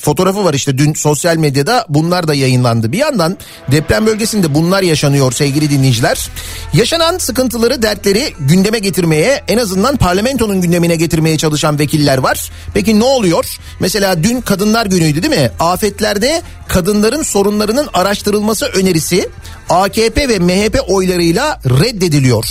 Fotoğrafı 0.00 0.44
var 0.44 0.54
işte 0.54 0.78
dün 0.78 0.94
sosyal 0.94 1.36
medyada 1.36 1.86
bunlar 1.88 2.28
da 2.28 2.34
yayınlandı. 2.34 2.92
Bir 2.92 2.98
yandan 2.98 3.38
deprem 3.72 4.06
bölgesinde 4.06 4.54
bunlar 4.54 4.82
yaşanıyor 4.82 5.32
sevgili 5.32 5.70
dinleyiciler. 5.70 6.28
Yaşanan 6.72 7.18
sıkıntıları, 7.18 7.82
dertleri 7.82 8.34
gündeme 8.38 8.78
getirmeye 8.78 9.44
en 9.48 9.58
azından 9.58 9.96
parlamentonun 9.96 10.60
gündemine 10.60 10.96
getirmeye 10.96 11.38
çalışan 11.38 11.78
vekiller 11.78 12.18
var. 12.18 12.50
Peki 12.74 13.00
ne 13.00 13.04
oluyor? 13.04 13.58
Mesela 13.80 14.22
dün 14.22 14.40
Kadınlar 14.40 14.86
Günü'ydü 14.86 15.22
değil 15.22 15.42
mi? 15.42 15.50
Afetlerde 15.60 16.42
kadınların 16.68 17.22
sorunlarının 17.22 17.88
araştırılması 17.94 18.66
önerisi 18.66 19.28
AKP 19.68 20.28
ve 20.28 20.38
MHP 20.38 20.80
oylarıyla 20.88 21.60
reddediliyor. 21.64 22.44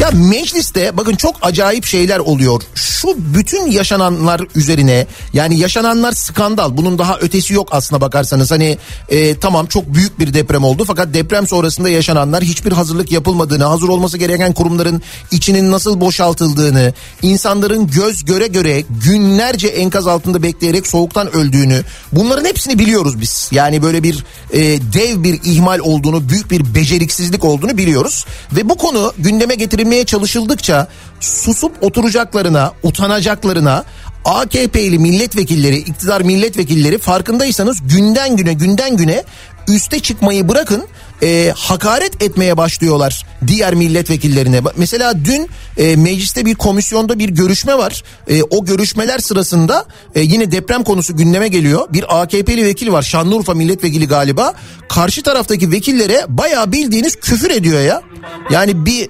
Ya 0.00 0.10
mecliste 0.10 0.96
bakın 0.96 1.14
çok 1.14 1.36
acayip 1.42 1.84
şeyler 1.84 2.18
oluyor. 2.18 2.62
Şu 2.74 3.08
bütün 3.18 3.70
yaşananlar 3.70 4.40
üzerine 4.54 5.06
yani 5.32 5.58
yaşananlar 5.58 6.12
skandal. 6.12 6.76
Bunun 6.76 6.98
daha 6.98 7.18
ötesi 7.18 7.54
yok 7.54 7.68
aslına 7.70 8.00
bakarsanız. 8.00 8.50
Hani 8.50 8.78
e, 9.08 9.38
tamam 9.38 9.66
çok 9.66 9.94
büyük 9.94 10.18
bir 10.18 10.34
deprem 10.34 10.64
oldu 10.64 10.84
fakat 10.86 11.14
deprem 11.14 11.46
sonrasında 11.46 11.88
yaşananlar 11.88 12.44
hiçbir 12.44 12.72
hazırlık 12.72 13.12
yapılmadığını, 13.12 13.64
hazır 13.64 13.88
olması 13.88 14.18
gereken 14.18 14.52
kurumların 14.52 15.02
içinin 15.30 15.70
nasıl 15.70 16.00
boşaltıldığını, 16.00 16.94
insanların 17.22 17.86
göz 17.86 18.24
göre 18.24 18.46
göre 18.46 18.82
günlerce 19.04 19.68
enkaz 19.68 20.06
altında 20.06 20.42
bekleyerek 20.42 20.86
soğuktan 20.86 21.36
öldüğünü 21.36 21.82
bunların 22.12 22.44
hepsini 22.44 22.78
biliyoruz 22.78 23.20
biz. 23.20 23.48
Yani 23.52 23.82
böyle 23.82 24.02
bir 24.02 24.24
e, 24.52 24.60
dev 24.92 25.22
bir 25.22 25.40
ihmal 25.44 25.78
olduğunu, 25.78 26.28
büyük 26.28 26.50
bir 26.50 26.74
beceriksizlik 26.74 27.44
olduğunu 27.44 27.78
biliyoruz. 27.78 28.26
Ve 28.52 28.68
bu 28.68 28.76
konu 28.76 29.12
gündeme 29.18 29.54
getirilmeye 29.86 30.04
çalışıldıkça 30.04 30.88
susup 31.20 31.82
oturacaklarına, 31.82 32.72
utanacaklarına 32.82 33.84
AKP'li 34.24 34.98
milletvekilleri, 34.98 35.76
iktidar 35.76 36.20
milletvekilleri 36.20 36.98
farkındaysanız 36.98 37.78
günden 37.88 38.36
güne 38.36 38.52
günden 38.52 38.96
güne 38.96 39.24
üste 39.68 40.00
çıkmayı 40.00 40.48
bırakın 40.48 40.86
e, 41.22 41.52
hakaret 41.56 42.22
etmeye 42.22 42.56
başlıyorlar 42.56 43.26
diğer 43.46 43.74
milletvekillerine. 43.74 44.60
Mesela 44.76 45.24
dün 45.24 45.48
e, 45.76 45.96
mecliste 45.96 46.44
bir 46.46 46.54
komisyonda 46.54 47.18
bir 47.18 47.28
görüşme 47.28 47.78
var. 47.78 48.02
E, 48.28 48.42
o 48.42 48.64
görüşmeler 48.64 49.18
sırasında 49.18 49.86
e, 50.14 50.20
yine 50.20 50.52
deprem 50.52 50.84
konusu 50.84 51.16
gündeme 51.16 51.48
geliyor. 51.48 51.86
Bir 51.92 52.20
AKP'li 52.22 52.64
vekil 52.64 52.92
var 52.92 53.02
Şanlıurfa 53.02 53.54
milletvekili 53.54 54.08
galiba. 54.08 54.54
Karşı 54.88 55.22
taraftaki 55.22 55.70
vekillere 55.70 56.24
bayağı 56.28 56.72
bildiğiniz 56.72 57.16
küfür 57.16 57.50
ediyor 57.50 57.80
ya. 57.80 58.02
Yani 58.50 58.86
bir 58.86 59.08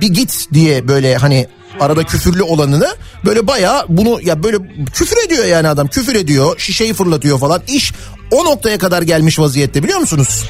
bir 0.00 0.08
git 0.08 0.46
diye 0.52 0.88
böyle 0.88 1.16
hani 1.16 1.46
arada 1.80 2.04
küfürlü 2.04 2.42
olanını 2.42 2.96
böyle 3.24 3.46
bayağı 3.46 3.84
bunu 3.88 4.20
ya 4.22 4.42
böyle 4.42 4.56
küfür 4.94 5.26
ediyor 5.26 5.44
yani 5.44 5.68
adam 5.68 5.88
küfür 5.88 6.14
ediyor 6.14 6.58
şişeyi 6.58 6.94
fırlatıyor 6.94 7.38
falan 7.38 7.62
iş 7.68 7.92
o 8.30 8.44
noktaya 8.44 8.78
kadar 8.78 9.02
gelmiş 9.02 9.38
vaziyette 9.38 9.82
biliyor 9.82 9.98
musunuz? 9.98 10.44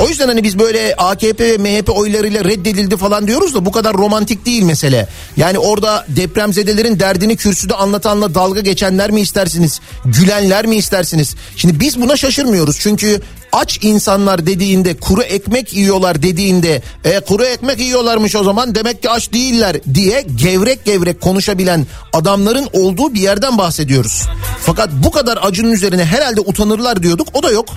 O 0.00 0.08
yüzden 0.08 0.28
hani 0.28 0.42
biz 0.42 0.58
böyle 0.58 0.94
AKP 0.96 1.44
ve 1.44 1.58
MHP 1.58 1.90
oylarıyla 1.90 2.44
reddedildi 2.44 2.96
falan 2.96 3.26
diyoruz 3.26 3.54
da 3.54 3.64
bu 3.64 3.72
kadar 3.72 3.94
romantik 3.94 4.46
değil 4.46 4.62
mesele. 4.62 5.08
Yani 5.36 5.58
orada 5.58 6.04
depremzedelerin 6.08 7.00
derdini 7.00 7.36
kürsüde 7.36 7.74
anlatanla 7.74 8.34
dalga 8.34 8.60
geçenler 8.60 9.10
mi 9.10 9.20
istersiniz? 9.20 9.80
Gülenler 10.04 10.66
mi 10.66 10.76
istersiniz? 10.76 11.34
Şimdi 11.56 11.80
biz 11.80 12.00
buna 12.00 12.16
şaşırmıyoruz 12.16 12.78
çünkü 12.80 13.20
aç 13.52 13.78
insanlar 13.82 14.46
dediğinde 14.46 14.96
kuru 14.96 15.22
ekmek 15.22 15.72
yiyorlar 15.72 16.22
dediğinde 16.22 16.82
e, 17.04 17.20
kuru 17.20 17.44
ekmek 17.44 17.78
yiyorlarmış 17.78 18.36
o 18.36 18.44
zaman 18.44 18.74
demek 18.74 19.02
ki 19.02 19.10
aç 19.10 19.32
değiller 19.32 19.76
diye 19.94 20.24
gevrek 20.34 20.84
gevrek 20.84 21.20
konuşabilen 21.20 21.86
adamların 22.12 22.68
olduğu 22.72 23.14
bir 23.14 23.20
yerden 23.20 23.58
bahsediyoruz. 23.58 24.26
Fakat 24.62 24.90
bu 24.92 25.10
kadar 25.10 25.38
acının 25.42 25.72
üzerine 25.72 26.04
herhalde 26.04 26.40
utanırlar 26.40 27.02
diyorduk 27.02 27.28
o 27.34 27.42
da 27.42 27.50
yok. 27.50 27.68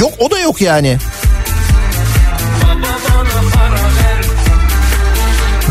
Yok 0.00 0.12
o 0.18 0.30
da 0.30 0.38
yok 0.38 0.60
yani. 0.60 0.98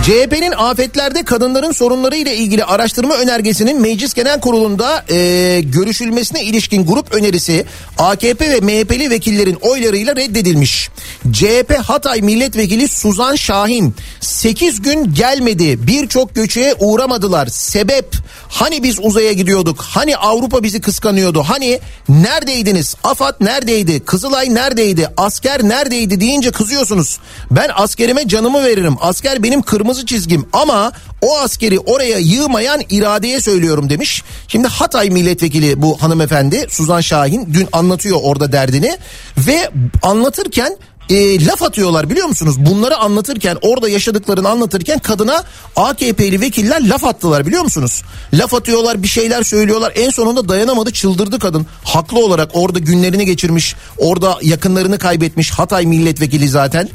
CHP'nin 0.03 0.51
afetlerde 0.51 1.23
kadınların 1.23 1.71
sorunları 1.71 2.15
ile 2.15 2.35
ilgili 2.35 2.63
araştırma 2.63 3.15
önergesinin 3.15 3.81
Meclis 3.81 4.13
Genel 4.13 4.39
Kurulu'nda 4.39 5.05
e, 5.09 5.61
görüşülmesine 5.61 6.43
ilişkin 6.43 6.85
grup 6.85 7.13
önerisi 7.13 7.65
AKP 7.97 8.49
ve 8.49 8.59
MHP'li 8.59 9.09
vekillerin 9.09 9.57
oylarıyla 9.61 10.15
reddedilmiş. 10.15 10.89
CHP 11.31 11.77
Hatay 11.83 12.21
Milletvekili 12.21 12.87
Suzan 12.87 13.35
Şahin 13.35 13.95
8 14.19 14.81
gün 14.81 15.13
gelmedi 15.13 15.87
birçok 15.87 16.35
göçeye 16.35 16.75
uğramadılar. 16.79 17.47
Sebep 17.47 18.15
hani 18.49 18.83
biz 18.83 18.99
uzaya 18.99 19.33
gidiyorduk? 19.33 19.81
Hani 19.81 20.17
Avrupa 20.17 20.63
bizi 20.63 20.81
kıskanıyordu? 20.81 21.43
Hani 21.43 21.79
neredeydiniz? 22.09 22.95
AFAD 23.03 23.33
neredeydi? 23.41 23.99
Kızılay 23.99 24.53
neredeydi? 24.55 25.07
Asker 25.17 25.63
neredeydi? 25.63 26.19
deyince 26.19 26.51
kızıyorsunuz. 26.51 27.19
Ben 27.51 27.69
askerime 27.75 28.27
canımı 28.27 28.63
veririm. 28.63 28.95
Asker 29.01 29.43
benim 29.43 29.61
kırmızı 29.61 29.98
çizgim 30.05 30.45
ama 30.53 30.91
o 31.21 31.37
askeri 31.39 31.79
oraya 31.79 32.17
yığmayan 32.17 32.81
iradeye 32.89 33.41
söylüyorum 33.41 33.89
demiş. 33.89 34.23
Şimdi 34.47 34.67
Hatay 34.67 35.09
milletvekili 35.09 35.81
bu 35.81 36.01
hanımefendi 36.01 36.65
Suzan 36.69 37.01
Şahin 37.01 37.53
dün 37.53 37.67
anlatıyor 37.71 38.19
orada 38.23 38.51
derdini 38.51 38.97
ve 39.37 39.69
anlatırken 40.01 40.77
e, 41.09 41.45
laf 41.45 41.63
atıyorlar 41.63 42.09
biliyor 42.09 42.27
musunuz? 42.27 42.55
Bunları 42.59 42.97
anlatırken 42.97 43.57
orada 43.61 43.89
yaşadıklarını 43.89 44.49
anlatırken 44.49 44.99
kadına 44.99 45.43
AKP'li 45.75 46.41
vekiller 46.41 46.89
laf 46.89 47.05
attılar 47.05 47.47
biliyor 47.47 47.63
musunuz? 47.63 48.01
Laf 48.33 48.53
atıyorlar 48.53 49.03
bir 49.03 49.07
şeyler 49.07 49.43
söylüyorlar 49.43 49.93
en 49.95 50.09
sonunda 50.09 50.49
dayanamadı 50.49 50.91
çıldırdı 50.91 51.39
kadın. 51.39 51.65
Haklı 51.83 52.25
olarak 52.25 52.49
orada 52.53 52.79
günlerini 52.79 53.25
geçirmiş 53.25 53.75
orada 53.97 54.37
yakınlarını 54.41 54.97
kaybetmiş 54.97 55.51
Hatay 55.51 55.85
milletvekili 55.85 56.49
zaten. 56.49 56.89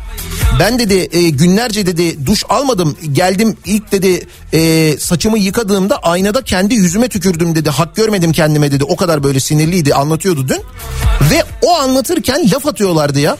Ben 0.60 0.78
dedi 0.78 1.08
e, 1.12 1.28
günlerce 1.28 1.86
dedi 1.86 2.26
duş 2.26 2.44
almadım 2.48 2.96
geldim 3.12 3.56
ilk 3.64 3.92
dedi 3.92 4.26
e, 4.52 4.94
saçımı 4.98 5.38
yıkadığımda 5.38 5.96
aynada 5.96 6.42
kendi 6.42 6.74
yüzüme 6.74 7.08
tükürdüm 7.08 7.54
dedi 7.54 7.70
hak 7.70 7.96
görmedim 7.96 8.32
kendime 8.32 8.72
dedi 8.72 8.84
o 8.84 8.96
kadar 8.96 9.24
böyle 9.24 9.40
sinirliydi 9.40 9.94
anlatıyordu 9.94 10.48
dün. 10.48 10.62
Ve 11.30 11.42
o 11.62 11.74
anlatırken 11.74 12.50
laf 12.50 12.66
atıyorlardı 12.66 13.20
ya. 13.20 13.36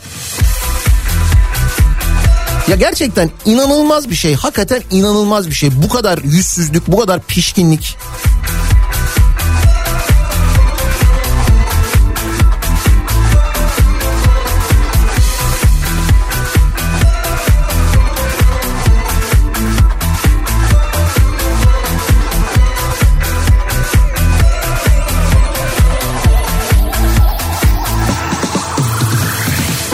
Ya 2.68 2.76
gerçekten 2.76 3.30
inanılmaz 3.44 4.10
bir 4.10 4.14
şey. 4.14 4.34
Hakikaten 4.34 4.82
inanılmaz 4.90 5.48
bir 5.48 5.54
şey. 5.54 5.70
Bu 5.82 5.88
kadar 5.88 6.18
yüzsüzlük, 6.18 6.88
bu 6.88 6.98
kadar 6.98 7.20
pişkinlik. 7.20 7.96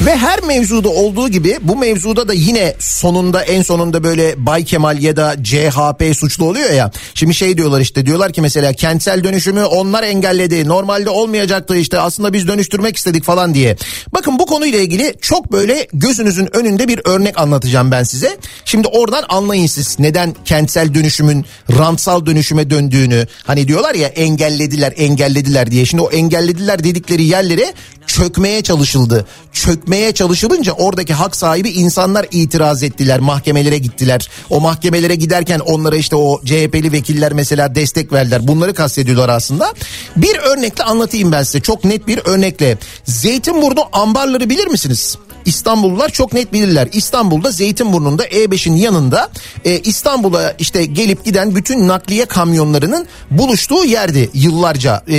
Ve 0.07 0.17
her 0.17 0.43
mevzuda 0.43 0.89
olduğu 0.89 1.29
gibi 1.29 1.59
bu 1.63 1.77
mevzuda 1.77 2.29
da 2.29 2.33
yine 2.33 2.75
sonunda 2.79 3.43
en 3.43 3.63
sonunda 3.63 4.05
böyle 4.05 4.47
Bay 4.47 4.65
Kemal 4.65 5.03
ya 5.03 5.17
da 5.17 5.37
CHP 5.45 6.17
suçlu 6.17 6.45
oluyor 6.45 6.71
ya. 6.71 6.91
Şimdi 7.15 7.35
şey 7.35 7.57
diyorlar 7.57 7.81
işte 7.81 8.07
diyorlar 8.07 8.33
ki 8.33 8.41
mesela 8.41 8.73
kentsel 8.73 9.25
dönüşümü 9.25 9.65
onlar 9.65 10.03
engelledi. 10.03 10.69
Normalde 10.69 11.11
olmayacaktı 11.11 11.77
işte 11.77 12.01
aslında 12.01 12.33
biz 12.33 12.49
dönüştürmek 12.49 12.97
istedik 12.97 13.25
falan 13.25 13.55
diye. 13.55 13.77
Bakın 14.15 14.39
bu 14.39 14.47
konuyla 14.47 14.79
ilgili 14.79 15.15
çok 15.21 15.53
böyle 15.53 15.87
gözünüzün 15.93 16.57
önünde 16.57 16.89
bir 16.89 17.01
örnek 17.05 17.41
anlatacağım 17.41 17.91
ben 17.91 18.03
size. 18.03 18.37
Şimdi 18.65 18.89
oradan 18.89 19.25
anlayın 19.29 19.67
siz 19.67 19.99
neden 19.99 20.35
kentsel 20.45 20.95
dönüşümün 20.95 21.45
rantsal 21.79 22.27
dönüşüme 22.27 22.71
döndüğünü. 22.71 23.27
Hani 23.45 23.69
diyorlar 23.69 23.95
ya 23.95 24.09
engellediler 24.09 24.95
engellediler 24.97 25.71
diye. 25.71 25.85
Şimdi 25.85 26.03
o 26.03 26.11
engellediler 26.11 26.85
dedikleri 26.85 27.25
yerlere 27.25 27.75
çökmeye 28.15 28.63
çalışıldı. 28.63 29.27
Çökmeye 29.53 30.13
çalışılınca 30.13 30.73
oradaki 30.73 31.15
hak 31.15 31.37
sahibi 31.37 31.71
insanlar 31.71 32.27
itiraz 32.31 32.83
ettiler. 32.83 33.21
Mahkemelere 33.21 33.79
gittiler. 33.79 34.31
O 34.51 34.61
mahkemelere 34.61 35.15
giderken 35.15 35.59
onlara 35.59 35.97
işte 35.97 36.17
o 36.17 36.41
CHP'li 36.45 36.93
vekiller 36.93 37.33
mesela 37.33 37.75
destek 37.75 38.13
verdiler. 38.13 38.49
Bunları 38.49 38.75
kastediyorlar 38.75 39.29
aslında. 39.29 39.73
Bir 40.17 40.37
örnekle 40.39 40.85
anlatayım 40.85 41.33
ben 41.33 41.43
size. 41.43 41.61
Çok 41.61 41.85
net 41.85 42.07
bir 42.07 42.21
örnekle. 42.25 42.79
Zeytinburnu 43.05 43.85
ambarları 43.93 44.51
bilir 44.51 44.67
misiniz? 44.67 45.19
İstanbullular 45.45 46.09
çok 46.09 46.33
net 46.33 46.53
bilirler. 46.53 46.89
İstanbul'da 46.93 47.51
Zeytinburnu'nda 47.51 48.27
E5'in 48.27 48.75
yanında 48.75 49.31
e, 49.65 49.79
İstanbul'a 49.79 50.55
işte 50.59 50.85
gelip 50.85 51.25
giden 51.25 51.55
bütün 51.55 51.89
nakliye 51.89 52.25
kamyonlarının 52.25 53.07
buluştuğu 53.31 53.85
yerdi 53.85 54.31
yıllarca 54.35 55.03
e, 55.09 55.17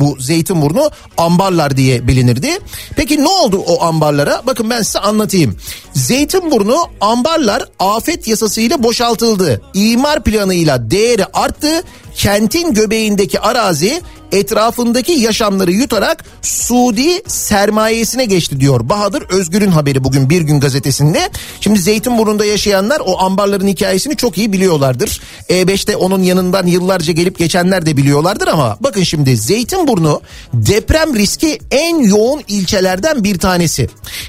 bu 0.00 0.16
Zeytinburnu 0.20 0.90
ambarlar 1.16 1.76
diye 1.76 2.08
bilinirdi. 2.08 2.58
Peki 2.96 3.24
ne 3.24 3.28
oldu 3.28 3.64
o 3.66 3.82
ambarlara? 3.82 4.42
Bakın 4.46 4.70
ben 4.70 4.82
size 4.82 4.98
anlatayım. 4.98 5.56
Zeytinburnu 5.92 6.76
ambarlar 7.00 7.64
afet 7.78 8.28
yasasıyla 8.28 8.82
boşaltıldı. 8.82 9.62
İmar 9.74 10.24
planıyla 10.24 10.90
değeri 10.90 11.24
arttı. 11.24 11.82
Kentin 12.14 12.74
göbeğindeki 12.74 13.40
arazi 13.40 14.02
etrafındaki 14.34 15.12
yaşamları 15.12 15.72
yutarak 15.72 16.24
Suudi 16.42 17.22
sermayesine 17.26 18.24
geçti 18.24 18.60
diyor. 18.60 18.88
Bahadır 18.88 19.22
Özgür'ün 19.28 19.70
haberi 19.70 20.04
bugün 20.04 20.30
Bir 20.30 20.40
Gün 20.40 20.60
gazetesinde. 20.60 21.30
Şimdi 21.60 21.78
Zeytinburnu'nda 21.78 22.44
yaşayanlar 22.44 23.02
o 23.06 23.18
ambarların 23.18 23.66
hikayesini 23.66 24.16
çok 24.16 24.38
iyi 24.38 24.52
biliyorlardır. 24.52 25.20
E5'te 25.48 25.96
onun 25.96 26.22
yanından 26.22 26.66
yıllarca 26.66 27.12
gelip 27.12 27.38
geçenler 27.38 27.86
de 27.86 27.96
biliyorlardır 27.96 28.48
ama 28.48 28.76
bakın 28.80 29.02
şimdi 29.02 29.36
Zeytinburnu 29.36 30.20
deprem 30.54 31.16
riski 31.16 31.58
en 31.70 31.98
yoğun 31.98 32.42
ilçelerden 32.48 33.24
bir 33.24 33.38
tanesi. 33.38 33.88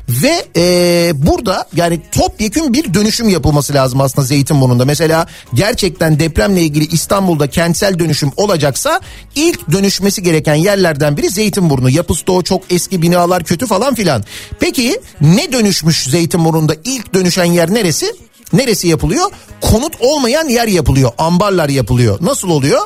Ve 0.10 0.46
e, 0.56 1.12
burada 1.14 1.68
yani 1.76 2.02
topyekün 2.12 2.74
bir 2.74 2.94
dönüşüm 2.94 3.30
yapılması 3.30 3.74
lazım 3.74 4.02
aslında 4.02 4.28
Zeytinburnu'nda. 4.28 4.86
Mesela 4.86 5.28
gerçekten 5.54 6.20
depremle 6.20 6.62
ilgili 6.62 6.86
İstanbul'da 6.86 7.50
kentsel 7.50 8.00
dönüşüm 8.00 8.32
olacaksa 8.38 9.00
ilk 9.36 9.72
dönüşmesi 9.96 10.24
gereken 10.24 10.56
yerlerden 10.56 11.18
biri 11.18 11.30
Zeytinburnu. 11.30 11.90
Yapısı 11.90 12.28
da 12.28 12.32
o 12.32 12.42
çok 12.42 12.64
eski 12.70 13.02
binalar 13.02 13.44
kötü 13.44 13.68
falan 13.68 13.96
filan. 13.96 14.24
Peki 14.60 15.02
ne 15.22 15.54
dönüşmüş 15.54 16.04
Zeytinburnu'nda 16.04 16.76
ilk 16.84 17.14
dönüşen 17.14 17.46
yer 17.46 17.74
neresi? 17.74 18.16
Neresi 18.54 18.88
yapılıyor? 18.88 19.32
Konut 19.62 19.94
olmayan 20.00 20.48
yer 20.48 20.68
yapılıyor. 20.68 21.12
Ambarlar 21.18 21.70
yapılıyor. 21.70 22.18
Nasıl 22.22 22.50
oluyor? 22.50 22.82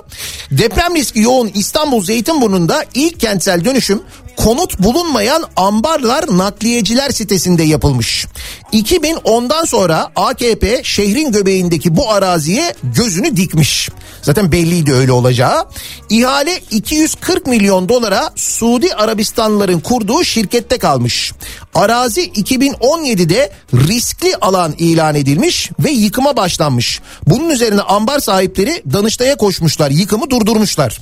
Deprem 0.51 0.95
riski 0.95 1.19
yoğun 1.19 1.51
İstanbul 1.53 2.03
Zeytinburnu'nda 2.03 2.85
ilk 2.93 3.19
kentsel 3.19 3.65
dönüşüm 3.65 4.01
konut 4.37 4.79
bulunmayan 4.79 5.43
ambarlar 5.55 6.37
nakliyeciler 6.37 7.09
sitesinde 7.09 7.63
yapılmış. 7.63 8.25
2010'dan 8.73 9.65
sonra 9.65 10.11
AKP 10.15 10.81
şehrin 10.83 11.31
göbeğindeki 11.31 11.95
bu 11.95 12.11
araziye 12.11 12.73
gözünü 12.83 13.37
dikmiş. 13.37 13.89
Zaten 14.21 14.51
belliydi 14.51 14.93
öyle 14.93 15.11
olacağı. 15.11 15.65
İhale 16.09 16.59
240 16.71 17.47
milyon 17.47 17.89
dolara 17.89 18.29
Suudi 18.35 18.93
Arabistanlıların 18.93 19.79
kurduğu 19.79 20.23
şirkette 20.23 20.77
kalmış. 20.77 21.33
Arazi 21.75 22.29
2017'de 22.29 23.51
riskli 23.73 24.35
alan 24.41 24.73
ilan 24.77 25.15
edilmiş 25.15 25.71
ve 25.79 25.91
yıkıma 25.91 26.37
başlanmış. 26.37 27.01
Bunun 27.27 27.49
üzerine 27.49 27.81
ambar 27.81 28.19
sahipleri 28.19 28.83
Danıştay'a 28.93 29.37
koşmuşlar. 29.37 29.91
Yıkımı 29.91 30.29
durdurmuşlar. 30.29 30.99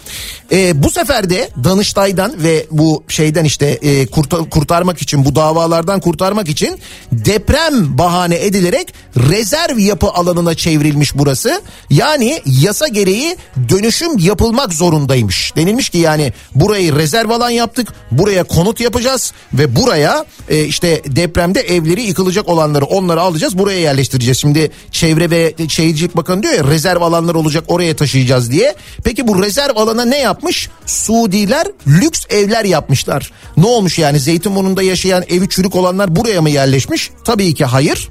Ee, 0.51 0.84
bu 0.84 0.89
sefer 0.89 1.30
de 1.30 1.49
Danıştay'dan 1.63 2.43
ve 2.43 2.65
bu 2.72 3.03
şeyden 3.07 3.45
işte 3.45 3.65
e, 3.65 4.05
kurtar, 4.05 4.49
kurtarmak 4.49 5.01
için 5.01 5.26
bu 5.26 5.36
davalardan 5.36 5.99
kurtarmak 5.99 6.49
için 6.49 6.80
deprem 7.11 7.97
bahane 7.97 8.45
edilerek 8.45 8.93
rezerv 9.18 9.78
yapı 9.78 10.07
alanına 10.07 10.55
çevrilmiş 10.55 11.15
burası. 11.15 11.61
Yani 11.89 12.41
yasa 12.45 12.88
gereği 12.88 13.38
dönüşüm 13.70 14.18
yapılmak 14.18 14.74
zorundaymış. 14.74 15.55
Denilmiş 15.55 15.89
ki 15.89 15.97
yani 15.97 16.34
burayı 16.55 16.95
rezerv 16.95 17.30
alan 17.30 17.49
yaptık. 17.49 17.93
Buraya 18.11 18.43
konut 18.43 18.80
yapacağız 18.80 19.34
ve 19.53 19.76
buraya 19.76 20.26
e, 20.49 20.57
işte 20.66 21.01
depremde 21.05 21.60
evleri 21.60 22.01
yıkılacak 22.01 22.47
olanları 22.49 22.86
onları 22.86 23.22
alacağız. 23.22 23.58
Buraya 23.58 23.80
yerleştireceğiz. 23.80 24.38
Şimdi 24.38 24.72
Çevre 24.91 25.30
ve 25.30 25.53
Şehircilik 25.68 26.16
Bakanı 26.18 26.43
diyor 26.43 26.53
ya 26.53 26.64
rezerv 26.64 27.01
alanlar 27.01 27.36
olacak 27.36 27.64
oraya 27.68 27.95
taşıyacağız 27.95 28.51
diye. 28.51 28.76
Peki 29.03 29.28
bu 29.28 29.43
rezerv 29.43 29.76
alana 29.76 30.05
ne 30.05 30.18
yapmış? 30.18 30.70
Suudiler 30.86 31.68
lüks 31.88 32.26
evler 32.30 32.66
yapmışlar. 32.66 33.32
Ne 33.58 33.66
olmuş 33.66 33.99
yani 33.99 34.20
Zeytinburnu'nda 34.20 34.84
yaşayan 34.84 35.24
evi 35.30 35.49
çürük 35.49 35.76
olanlar 35.76 36.16
buraya 36.16 36.41
mı 36.41 36.49
yerleşmiş? 36.49 37.12
Tabii 37.24 37.53
ki 37.53 37.66
hayır. 37.66 38.10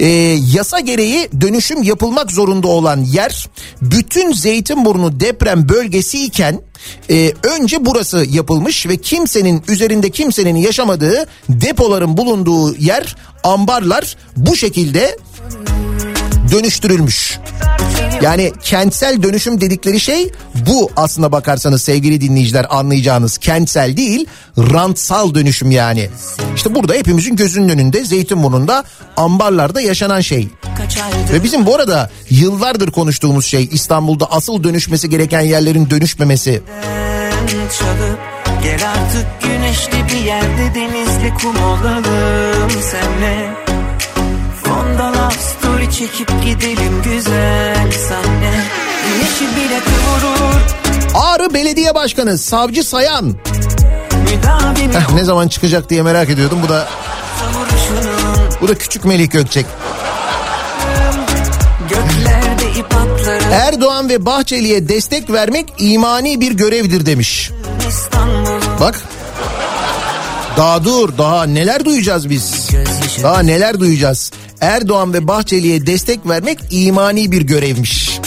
Ee, 0.00 0.06
yasa 0.54 0.80
gereği 0.80 1.28
dönüşüm 1.40 1.82
yapılmak 1.82 2.32
zorunda 2.32 2.68
olan 2.68 3.00
yer 3.00 3.48
bütün 3.82 4.32
Zeytinburnu 4.32 5.20
deprem 5.20 5.68
bölgesi 5.68 6.24
iken 6.24 6.60
e, 7.10 7.32
önce 7.42 7.84
burası 7.84 8.26
yapılmış 8.30 8.86
ve 8.86 8.96
kimsenin 8.96 9.62
üzerinde 9.68 10.10
kimsenin 10.10 10.56
yaşamadığı 10.56 11.26
depoların 11.48 12.16
bulunduğu 12.16 12.76
yer 12.76 13.16
ambarlar 13.44 14.16
bu 14.36 14.56
şekilde 14.56 15.18
dönüştürülmüş. 16.52 17.38
Yani 18.22 18.52
kentsel 18.62 19.22
dönüşüm 19.22 19.60
dedikleri 19.60 20.00
şey 20.00 20.32
bu 20.70 20.90
aslına 20.96 21.32
bakarsanız 21.32 21.82
sevgili 21.82 22.20
dinleyiciler 22.20 22.66
anlayacağınız 22.70 23.38
kentsel 23.38 23.96
değil 23.96 24.26
rantsal 24.58 25.34
dönüşüm 25.34 25.70
yani. 25.70 26.10
İşte 26.56 26.74
burada 26.74 26.94
hepimizin 26.94 27.36
gözünün 27.36 27.68
önünde 27.68 28.04
Zeytinburnu'nda 28.04 28.84
ambarlarda 29.16 29.80
yaşanan 29.80 30.20
şey. 30.20 30.48
Ve 31.32 31.42
bizim 31.42 31.66
bu 31.66 31.74
arada 31.74 32.10
yıllardır 32.30 32.90
konuştuğumuz 32.90 33.46
şey 33.46 33.68
İstanbul'da 33.72 34.32
asıl 34.32 34.64
dönüşmesi 34.64 35.10
gereken 35.10 35.40
yerlerin 35.40 35.90
dönüşmemesi. 35.90 36.62
Gel 38.62 38.90
artık 38.90 39.26
güneşli 39.42 40.04
bir 40.08 40.24
yerde 40.24 40.74
denizli 40.74 41.34
kum 41.42 41.62
olalım 41.62 42.70
senle 42.70 43.54
çekip 45.98 46.28
gidelim 46.44 47.02
güzel 47.04 47.92
sahne 48.08 48.64
Güneşi 49.08 49.56
bile 49.56 49.80
kıvırır 49.80 50.62
Ağrı 51.14 51.54
Belediye 51.54 51.94
Başkanı 51.94 52.38
Savcı 52.38 52.84
Sayan. 52.84 53.36
Heh, 54.92 55.14
ne 55.14 55.24
zaman 55.24 55.48
çıkacak 55.48 55.90
diye 55.90 56.02
merak 56.02 56.30
ediyordum. 56.30 56.58
Bu 56.62 56.68
da 56.68 56.88
bu 58.60 58.68
da 58.68 58.74
küçük 58.74 59.04
Melih 59.04 59.30
Gökçek. 59.30 59.66
Erdoğan 63.52 64.08
ve 64.08 64.26
Bahçeli'ye 64.26 64.88
destek 64.88 65.30
vermek 65.30 65.72
imani 65.78 66.40
bir 66.40 66.52
görevdir 66.52 67.06
demiş. 67.06 67.50
Bak. 68.80 69.00
Daha 70.56 70.84
dur 70.84 71.18
daha 71.18 71.44
neler 71.46 71.84
duyacağız 71.84 72.30
biz. 72.30 72.68
Daha 73.22 73.40
neler 73.40 73.80
duyacağız. 73.80 74.30
Erdoğan 74.60 75.12
ve 75.12 75.28
Bahçeli'ye 75.28 75.86
destek 75.86 76.28
vermek 76.28 76.58
imani 76.70 77.32
bir 77.32 77.42
görevmiş. 77.42 78.20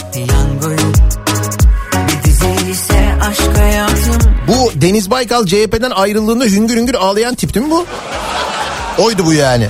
Bu 4.47 4.81
Deniz 4.81 5.11
Baykal 5.11 5.45
CHP'den 5.45 5.91
ayrıldığında 5.91 6.45
hüngür 6.45 6.77
hüngür 6.77 6.95
ağlayan 6.95 7.35
tip 7.35 7.53
değil 7.53 7.65
mi 7.65 7.71
bu? 7.71 7.85
Oydu 8.97 9.25
bu 9.25 9.33
yani. 9.33 9.67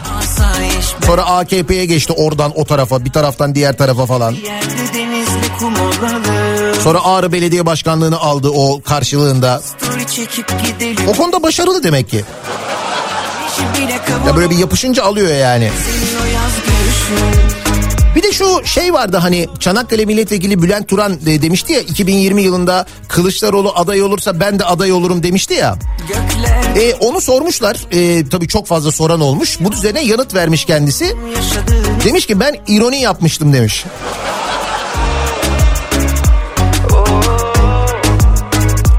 Sonra 1.05 1.25
AKP'ye 1.25 1.85
geçti 1.85 2.13
oradan 2.13 2.51
o 2.55 2.65
tarafa 2.65 3.05
bir 3.05 3.11
taraftan 3.11 3.55
diğer 3.55 3.77
tarafa 3.77 4.05
falan. 4.05 4.33
yerde 4.33 4.93
denizli 4.93 5.57
kum 5.59 5.73
olalım 5.75 6.36
Sonra 6.83 7.03
Ağrı 7.05 7.31
Belediye 7.31 7.65
Başkanlığı'nı 7.65 8.19
aldı 8.19 8.49
o 8.49 8.81
karşılığında. 8.81 9.61
O 11.07 11.13
konuda 11.13 11.43
başarılı 11.43 11.83
demek 11.83 12.09
ki. 12.09 12.23
Ya 14.27 14.35
böyle 14.35 14.49
bir 14.49 14.57
yapışınca 14.57 15.03
alıyor 15.03 15.35
yani. 15.35 15.69
Bir 18.15 18.23
de 18.23 18.31
şu 18.31 18.65
şey 18.65 18.93
vardı 18.93 19.17
hani 19.17 19.47
Çanakkale 19.59 20.05
Milletvekili 20.05 20.61
Bülent 20.61 20.87
Turan 20.87 21.13
e, 21.27 21.41
demişti 21.41 21.73
ya 21.73 21.79
2020 21.79 22.41
yılında 22.41 22.85
Kılıçdaroğlu 23.07 23.71
aday 23.75 24.01
olursa 24.01 24.39
ben 24.39 24.59
de 24.59 24.65
aday 24.65 24.91
olurum 24.91 25.23
demişti 25.23 25.53
ya. 25.53 25.75
E, 26.75 26.93
onu 26.93 27.21
sormuşlar 27.21 27.77
e, 27.91 28.29
tabii 28.29 28.47
çok 28.47 28.67
fazla 28.67 28.91
soran 28.91 29.21
olmuş. 29.21 29.57
Bu 29.59 29.73
üzerine 29.73 30.03
yanıt 30.03 30.33
vermiş 30.33 30.65
kendisi. 30.65 31.15
Demiş 32.05 32.25
ki 32.25 32.39
ben 32.39 32.55
ironi 32.67 33.01
yapmıştım 33.01 33.53
demiş. 33.53 33.85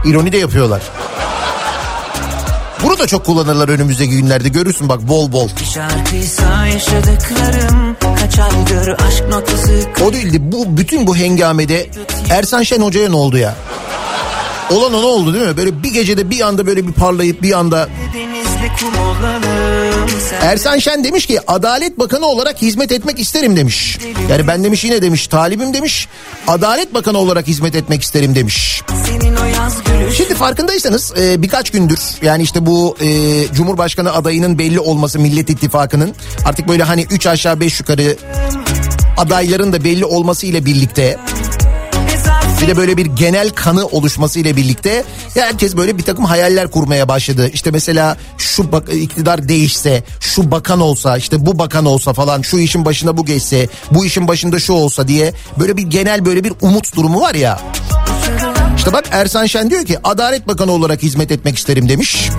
İroni 0.04 0.32
de 0.32 0.38
yapıyorlar. 0.38 0.82
Bunu 2.84 2.98
da 2.98 3.06
çok 3.06 3.26
kullanırlar 3.26 3.68
önümüzdeki 3.68 4.16
günlerde 4.16 4.48
görürsün 4.48 4.88
bak 4.88 5.08
bol 5.08 5.32
bol. 5.32 5.48
O 10.04 10.12
değildi 10.12 10.38
bu 10.40 10.76
bütün 10.76 11.06
bu 11.06 11.16
hengamede 11.16 11.90
Ersan 12.30 12.62
Şen 12.62 12.80
Hoca'ya 12.82 13.08
ne 13.08 13.16
oldu 13.16 13.38
ya? 13.38 13.54
Olan 14.70 14.94
ona 14.94 15.06
oldu 15.06 15.34
değil 15.34 15.46
mi? 15.46 15.56
Böyle 15.56 15.82
bir 15.82 15.92
gecede 15.92 16.30
bir 16.30 16.40
anda 16.40 16.66
böyle 16.66 16.86
bir 16.86 16.92
parlayıp 16.92 17.42
bir 17.42 17.58
anda 17.58 17.88
denizli 18.14 18.68
kum 18.80 18.92
sen 19.20 19.87
Ersan 20.40 20.78
Şen 20.78 21.04
demiş 21.04 21.26
ki 21.26 21.40
Adalet 21.46 21.98
Bakanı 21.98 22.26
olarak 22.26 22.62
hizmet 22.62 22.92
etmek 22.92 23.18
isterim 23.18 23.56
demiş. 23.56 23.98
Yani 24.30 24.46
ben 24.46 24.64
demiş 24.64 24.84
yine 24.84 25.02
demiş 25.02 25.26
talibim 25.26 25.74
demiş. 25.74 26.08
Adalet 26.46 26.94
Bakanı 26.94 27.18
olarak 27.18 27.46
hizmet 27.46 27.74
etmek 27.74 28.02
isterim 28.02 28.34
demiş. 28.34 28.82
Şimdi 30.16 30.34
farkındaysanız 30.34 31.12
e, 31.18 31.42
birkaç 31.42 31.70
gündür 31.70 32.00
yani 32.22 32.42
işte 32.42 32.66
bu 32.66 32.96
e, 33.00 33.06
Cumhurbaşkanı 33.54 34.12
adayının 34.12 34.58
belli 34.58 34.80
olması 34.80 35.18
Millet 35.18 35.50
İttifakı'nın 35.50 36.14
artık 36.44 36.68
böyle 36.68 36.82
hani 36.82 37.06
3 37.10 37.26
aşağı 37.26 37.60
5 37.60 37.80
yukarı 37.80 38.16
adayların 39.16 39.72
da 39.72 39.84
belli 39.84 40.04
olması 40.04 40.46
ile 40.46 40.64
birlikte 40.64 41.16
bir 41.37 41.37
de 42.68 42.76
böyle 42.76 42.96
bir 42.96 43.06
genel 43.06 43.50
kanı 43.50 43.86
oluşması 43.86 44.38
ile 44.38 44.56
birlikte 44.56 45.04
herkes 45.34 45.76
böyle 45.76 45.98
bir 45.98 46.02
takım 46.02 46.24
hayaller 46.24 46.70
kurmaya 46.70 47.08
başladı. 47.08 47.50
İşte 47.52 47.70
mesela 47.70 48.16
şu 48.38 48.72
bak, 48.72 48.94
iktidar 48.94 49.48
değişse, 49.48 50.02
şu 50.20 50.50
bakan 50.50 50.80
olsa, 50.80 51.16
işte 51.16 51.46
bu 51.46 51.58
bakan 51.58 51.84
olsa 51.84 52.12
falan, 52.12 52.42
şu 52.42 52.58
işin 52.58 52.84
başında 52.84 53.16
bu 53.16 53.24
geçse, 53.24 53.68
bu 53.90 54.04
işin 54.04 54.28
başında 54.28 54.58
şu 54.58 54.72
olsa 54.72 55.08
diye 55.08 55.32
böyle 55.58 55.76
bir 55.76 55.82
genel 55.82 56.24
böyle 56.24 56.44
bir 56.44 56.52
umut 56.60 56.96
durumu 56.96 57.20
var 57.20 57.34
ya. 57.34 57.60
İşte 58.76 58.92
bak 58.92 59.04
Ersan 59.10 59.46
Şen 59.46 59.70
diyor 59.70 59.84
ki 59.84 59.98
Adalet 60.04 60.48
Bakanı 60.48 60.72
olarak 60.72 61.02
hizmet 61.02 61.32
etmek 61.32 61.58
isterim 61.58 61.88
demiş. 61.88 62.30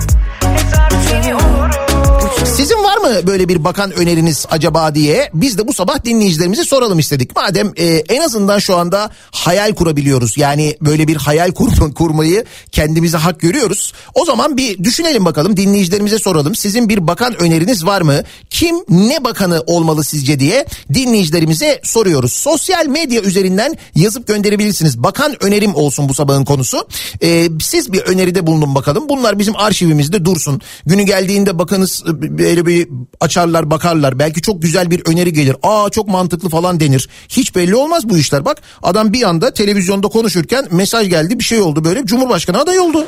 Sizin 2.56 2.84
var 2.84 2.96
mı 2.96 3.26
böyle 3.26 3.48
bir 3.48 3.64
bakan 3.64 3.92
öneriniz 3.92 4.46
acaba 4.50 4.94
diye 4.94 5.30
biz 5.34 5.58
de 5.58 5.68
bu 5.68 5.72
sabah 5.72 6.04
dinleyicilerimize 6.04 6.64
soralım 6.64 6.98
istedik. 6.98 7.36
Madem 7.36 7.72
e, 7.76 7.86
en 7.86 8.20
azından 8.20 8.58
şu 8.58 8.76
anda 8.76 9.10
hayal 9.30 9.74
kurabiliyoruz. 9.74 10.36
Yani 10.36 10.76
böyle 10.80 11.08
bir 11.08 11.16
hayal 11.16 11.52
kurma, 11.52 11.94
kurmayı 11.94 12.44
kendimize 12.72 13.16
hak 13.16 13.40
görüyoruz. 13.40 13.92
O 14.14 14.24
zaman 14.24 14.56
bir 14.56 14.84
düşünelim 14.84 15.24
bakalım 15.24 15.56
dinleyicilerimize 15.56 16.18
soralım. 16.18 16.54
Sizin 16.54 16.88
bir 16.88 17.06
bakan 17.06 17.42
öneriniz 17.42 17.86
var 17.86 18.02
mı? 18.02 18.22
Kim 18.50 18.76
ne 18.88 19.24
bakanı 19.24 19.62
olmalı 19.66 20.04
sizce 20.04 20.40
diye 20.40 20.66
dinleyicilerimize 20.94 21.80
soruyoruz. 21.84 22.32
Sosyal 22.32 22.86
medya 22.86 23.22
üzerinden 23.22 23.76
yazıp 23.94 24.26
gönderebilirsiniz. 24.26 25.02
Bakan 25.02 25.44
önerim 25.44 25.74
olsun 25.74 26.08
bu 26.08 26.14
sabahın 26.14 26.44
konusu. 26.44 26.86
E, 27.22 27.48
siz 27.60 27.92
bir 27.92 28.00
öneride 28.00 28.46
bulunun 28.46 28.74
bakalım. 28.74 29.08
Bunlar 29.08 29.38
bizim 29.38 29.56
arşivimizde 29.56 30.24
dursun. 30.24 30.60
Günü 30.86 31.02
geldiğinde 31.02 31.58
bakanız 31.58 32.04
böyle 32.40 32.66
bir 32.66 32.88
açarlar 33.20 33.70
bakarlar. 33.70 34.18
Belki 34.18 34.42
çok 34.42 34.62
güzel 34.62 34.90
bir 34.90 35.02
öneri 35.06 35.32
gelir. 35.32 35.56
Aa 35.62 35.90
çok 35.90 36.08
mantıklı 36.08 36.48
falan 36.48 36.80
denir. 36.80 37.08
Hiç 37.28 37.56
belli 37.56 37.76
olmaz 37.76 38.08
bu 38.08 38.18
işler. 38.18 38.44
Bak 38.44 38.62
adam 38.82 39.12
bir 39.12 39.22
anda 39.22 39.54
televizyonda 39.54 40.08
konuşurken 40.08 40.66
mesaj 40.70 41.08
geldi 41.08 41.38
bir 41.38 41.44
şey 41.44 41.60
oldu 41.60 41.84
böyle. 41.84 42.06
Cumhurbaşkanı 42.06 42.58
aday 42.58 42.78
oldu. 42.78 43.06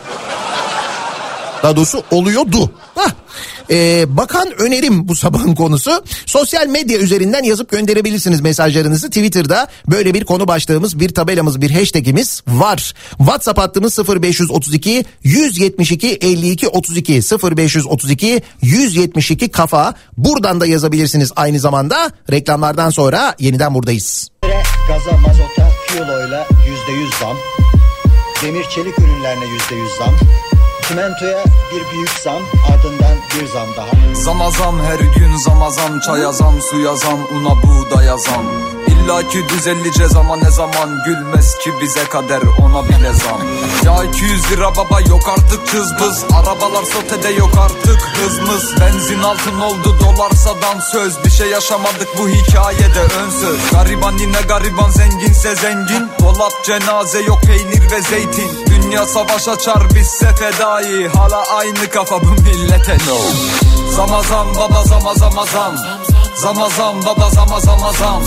Daha 1.62 1.76
doğrusu 1.76 2.02
oluyordu. 2.10 2.70
Ee, 3.70 4.04
bakan 4.08 4.50
önerim 4.58 5.08
bu 5.08 5.16
sabahın 5.16 5.54
konusu. 5.54 6.04
Sosyal 6.26 6.66
medya 6.66 6.98
üzerinden 6.98 7.42
yazıp 7.42 7.70
gönderebilirsiniz 7.70 8.40
mesajlarınızı. 8.40 9.06
Twitter'da 9.08 9.68
böyle 9.90 10.14
bir 10.14 10.24
konu 10.24 10.48
başlığımız, 10.48 11.00
bir 11.00 11.08
tabelamız, 11.14 11.60
bir 11.60 11.70
hashtagimiz 11.70 12.42
var. 12.48 12.94
WhatsApp 13.18 13.58
hattımız 13.58 13.98
0532 13.98 15.04
172 15.22 16.08
52 16.08 16.68
32 16.68 17.12
0532 17.12 18.42
172 18.62 19.48
kafa. 19.48 19.94
Buradan 20.16 20.60
da 20.60 20.66
yazabilirsiniz 20.66 21.32
aynı 21.36 21.60
zamanda. 21.60 22.10
Reklamlardan 22.30 22.90
sonra 22.90 23.34
yeniden 23.38 23.74
buradayız. 23.74 24.28
Gaza, 24.88 25.16
mazota, 25.16 25.70
kiloyla 25.88 26.46
%100 26.88 27.20
zam. 27.20 27.36
Demir 28.42 28.64
çelik 28.74 28.98
ürünlerine 28.98 29.44
%100 29.44 29.98
zam. 29.98 30.14
Çimentoya 30.89 31.45
bir 31.72 31.93
büyük 31.93 32.11
zam 32.11 32.43
ardından 32.72 33.16
bir 33.35 33.47
zam 33.47 33.68
daha. 33.76 34.14
Zama 34.14 34.51
zam 34.51 34.80
her 34.80 34.99
gün 34.99 35.37
zama 35.37 35.70
zam 35.70 36.01
Çaya 36.01 36.33
zam 36.33 36.62
suya 36.70 36.97
zam 36.97 37.18
una 37.33 37.62
buğdaya 37.62 38.16
zam. 38.16 38.47
İlla 38.87 39.28
ki 39.28 39.49
düzeleceğiz 39.49 40.16
ama 40.16 40.37
ne 40.37 40.51
zaman 40.51 41.03
Gülmez 41.07 41.59
ki 41.59 41.72
bize 41.80 42.05
kader 42.05 42.41
ona 42.62 42.89
bile 42.89 43.12
zam. 43.12 43.41
Ya 43.85 44.05
200 44.05 44.53
lira 44.53 44.76
baba 44.76 45.01
yok 45.01 45.28
artık 45.28 45.66
cızbız 45.66 46.24
Arabalar 46.35 46.85
sotede 46.85 47.28
yok 47.28 47.51
artık 47.59 48.01
hızmız 48.01 48.80
Benzin 48.80 49.22
altın 49.22 49.61
oldu 49.61 49.97
dolarsadan 50.01 50.80
söz. 50.93 51.24
Bir 51.24 51.30
şey 51.30 51.49
yaşamadık 51.49 52.09
bu 52.18 52.28
hikayede 52.28 53.01
ön 53.01 53.30
söz. 53.30 53.70
Gariban 53.72 54.18
yine 54.18 54.41
gariban 54.49 54.91
zenginse 54.91 55.57
zengin. 55.57 56.09
Dolap 56.20 56.64
cenaze 56.64 57.22
yok 57.22 57.43
peynir 57.43 57.91
ve 57.91 58.03
zeytin 58.03 58.71
Dünya 58.93 59.07
savaş 59.07 59.49
açar 59.49 59.95
bizse 59.95 60.34
fedai. 60.34 61.09
Hala 61.09 61.43
aynı 61.57 61.90
kafa 61.90 62.20
bu 62.22 62.30
millete. 62.30 62.97
No. 63.09 63.18
Zama 63.90 64.22
zam 64.22 64.47
baba 64.57 64.84
zama 64.84 65.14
zama 65.14 65.45
zam 65.47 65.76
Zama 66.35 66.68
zam 66.70 67.03
baba 67.07 67.30
zama 67.30 67.61
zama 67.61 67.93
zam 67.93 68.22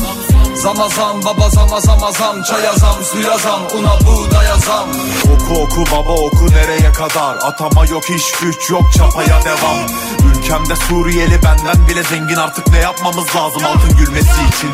Zama 0.56 0.90
zam 0.90 1.24
baba 1.26 1.50
zama 1.50 1.82
zama 1.82 2.12
zam 2.12 2.44
Çaya 2.44 2.74
zam 2.74 2.96
suya 3.04 3.38
zam. 3.38 3.62
Una 3.78 4.00
buğdaya 4.08 4.56
zam. 4.58 4.90
Oku 5.34 5.62
oku 5.62 5.84
baba 5.92 6.14
oku 6.14 6.46
nereye 6.52 6.92
kadar? 6.92 7.36
Atama 7.42 7.86
yok 7.86 8.10
iş 8.10 8.32
güç 8.32 8.70
yok 8.70 8.84
çapaya 8.98 9.44
devam. 9.44 9.78
Ülkemde 10.30 10.76
Suriyeli 10.76 11.44
benden 11.44 11.88
bile 11.88 12.04
zengin. 12.04 12.36
Artık 12.36 12.68
ne 12.68 12.80
yapmamız 12.80 13.36
lazım 13.36 13.66
altın 13.66 13.98
gülmesi 13.98 14.32
için? 14.56 14.72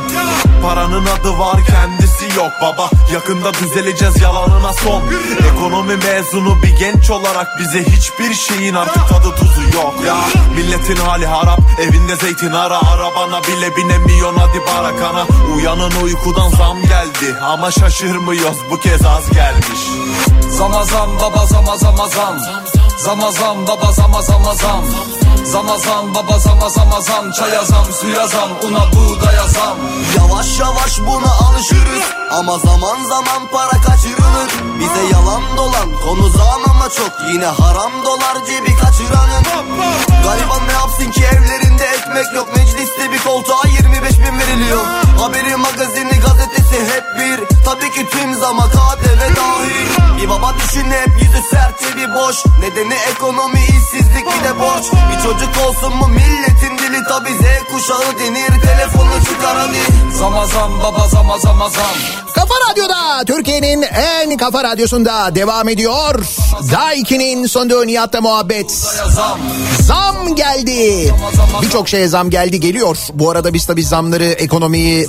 Paranın 0.64 1.06
adı 1.06 1.40
var 1.40 1.58
kendisi 1.68 2.38
yok 2.40 2.52
baba. 2.62 2.90
Yakında 3.14 3.54
düzeleceğiz 3.54 4.22
yalanına 4.22 4.74
son. 4.74 5.04
Ekonomi 5.54 5.96
mezunu 5.96 6.62
bir 6.64 6.76
genç 6.78 7.10
olarak 7.10 7.60
bize 7.60 7.84
hiçbir 7.84 8.34
şeyin 8.34 8.76
artık 8.76 9.10
tadı 9.10 9.36
tuzu 9.36 9.62
yok 9.78 9.94
ya. 10.08 10.16
Milletin 10.56 10.96
hali 10.96 11.26
harap 11.26 11.60
evinde 11.82 12.16
zeytin 12.16 12.52
ara 12.52 12.82
Arabana 13.32 13.48
bile 13.48 13.76
binemiyorsun 13.76 14.38
hadi 14.38 14.62
barakana 14.68 15.26
Uyanın 15.56 15.92
uykudan 16.04 16.50
zam 16.50 16.82
geldi. 16.82 17.40
Ama 17.42 17.72
şaşırmıyoruz 17.72 18.58
bu 18.72 18.80
kez 18.80 19.06
az 19.06 19.32
gelmiş. 19.32 19.80
Zama 20.50 20.84
zam 20.86 21.10
baba 21.20 21.46
zama 21.46 21.78
zama 21.78 22.08
zam 22.08 22.38
Zama 23.06 23.32
zam 23.32 23.68
baba 23.68 23.92
zama 23.92 24.22
zama 24.22 24.54
zam 24.56 24.84
Zama 25.44 25.78
zam 25.78 26.16
baba 26.16 26.40
zama 26.40 26.70
zama 26.70 27.02
zam 27.02 27.32
Çaya 27.32 27.64
zam 27.66 27.86
suya 27.94 28.28
zam 28.28 28.50
una 28.64 28.92
buğdaya 28.94 29.48
zam 29.48 29.78
Yavaş 30.18 30.60
yavaş 30.60 31.00
buna 31.00 31.32
alışırız. 31.32 32.04
Ama 32.32 32.58
zaman 32.58 33.04
zaman 33.10 33.48
para 33.52 33.82
kaçırılır. 33.82 34.52
Bize 34.80 35.04
yalan 35.14 35.42
dolan 35.58 35.90
konu 36.04 36.30
zam 36.30 36.62
ama 36.70 36.90
çok. 36.90 37.12
Yine 37.34 37.46
haram 37.46 37.92
dolar 38.06 38.46
cebi 38.48 38.76
kaçıranın. 38.76 39.44
Gariban 40.24 40.68
ne 40.68 40.72
yapsın 40.74 41.12
ki 41.12 41.24
evlerinde 41.24 41.86
ekmek 41.86 42.34
yok. 42.36 42.48
Mecliste 42.56 43.12
bir 43.12 43.20
koltuğa 43.20 43.64
25 43.68 44.20
bin 44.20 44.40
veriliyor. 44.40 44.86
Haberi 45.20 45.56
magazini 45.56 46.20
gazetesi 46.26 46.76
hep 46.94 47.04
bir. 47.20 47.58
Tabii 47.66 47.92
ki 47.92 48.10
tüm 48.12 48.36
zama 48.40 48.70
KDV 48.70 49.36
dahil. 49.36 50.18
Bir 50.22 50.30
baba 50.30 50.54
düşün 50.56 50.92
hep 50.92 51.22
yüzü 51.22 51.48
sertçe 51.52 51.96
bir 51.98 52.16
boş. 52.16 52.46
Nedeni 52.60 52.91
ekonomi 52.96 53.60
işsizlik 53.60 54.26
bir 54.26 54.44
de 54.50 54.60
borç 54.60 54.86
Bir 55.12 55.24
çocuk 55.24 55.68
olsun 55.68 55.98
mu 55.98 56.08
milletin 56.08 56.78
dili 56.78 57.04
Tabii 57.10 57.30
Z 57.34 57.74
kuşağı 57.74 58.20
denir 58.20 58.62
telefonu 58.62 59.12
çıkar 59.26 59.58
hadi 59.58 60.14
Zama 60.18 60.46
zam 60.46 60.80
baba 60.80 61.08
zama 61.08 61.38
zama 61.40 61.70
zam 61.70 61.96
Kafa 62.36 62.54
Radyo'da 62.72 63.26
Türkiye'nin 63.26 63.82
en 63.82 64.38
kafa 64.38 64.64
radyosunda 64.64 65.36
devam 65.36 65.70
ediyor. 65.70 66.26
Daiki'nin 66.72 67.46
sonunda 67.46 67.86
Nihat'ta 67.86 68.22
muhabbet. 68.22 68.72
Zam 69.82 70.36
geldi. 70.36 71.14
Birçok 71.62 71.90
şeye 71.90 72.08
zam 72.08 72.30
geldi 72.30 72.60
geliyor. 72.60 72.98
Bu 73.14 73.30
arada 73.30 73.54
biz 73.54 73.66
tabii 73.66 73.84
zamları 73.84 74.24
ekonomiyi 74.26 75.08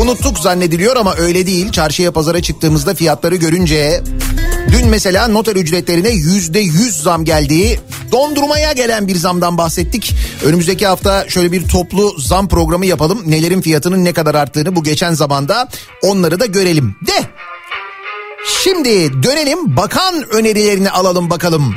unuttuk 0.00 0.38
zannediliyor 0.38 0.96
ama 0.96 1.14
öyle 1.14 1.46
değil. 1.46 1.72
Çarşıya 1.72 2.12
pazara 2.12 2.42
çıktığımızda 2.42 2.94
fiyatları 2.94 3.36
görünce 3.36 4.02
dün 4.72 4.88
mesela 4.88 5.28
noter 5.28 5.56
ücretlerine 5.56 6.10
yüzde 6.10 6.60
yüz 6.60 7.02
zam 7.02 7.24
geldiği 7.24 7.80
dondurmaya 8.12 8.72
gelen 8.72 9.08
bir 9.08 9.16
zamdan 9.16 9.58
bahsettik. 9.58 10.14
Önümüzdeki 10.44 10.86
hafta 10.86 11.28
şöyle 11.28 11.52
bir 11.52 11.68
toplu 11.68 12.14
zam 12.18 12.48
programı 12.48 12.86
yapalım. 12.86 13.22
Nelerin 13.26 13.60
fiyatının 13.60 14.04
ne 14.04 14.12
kadar 14.12 14.34
arttığını 14.34 14.76
bu 14.76 14.82
geçen 14.82 15.12
zamanda 15.12 15.68
onları 16.02 16.40
da 16.40 16.46
görelim. 16.46 16.96
De 17.06 17.26
Şimdi 18.64 19.22
dönelim 19.22 19.76
bakan 19.76 20.24
önerilerini 20.30 20.90
alalım 20.90 21.30
bakalım. 21.30 21.74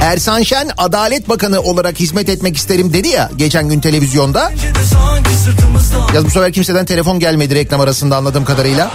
Ersan 0.00 0.42
Şen 0.42 0.70
Adalet 0.76 1.28
Bakanı 1.28 1.60
olarak 1.60 2.00
hizmet 2.00 2.28
etmek 2.28 2.56
isterim 2.56 2.92
dedi 2.92 3.08
ya 3.08 3.30
geçen 3.36 3.68
gün 3.68 3.80
televizyonda. 3.80 4.52
Ya 6.14 6.24
bu 6.24 6.30
sefer 6.30 6.52
kimseden 6.52 6.86
telefon 6.86 7.18
gelmedi 7.18 7.54
reklam 7.54 7.80
arasında 7.80 8.16
anladığım 8.16 8.44
kadarıyla. 8.44 8.90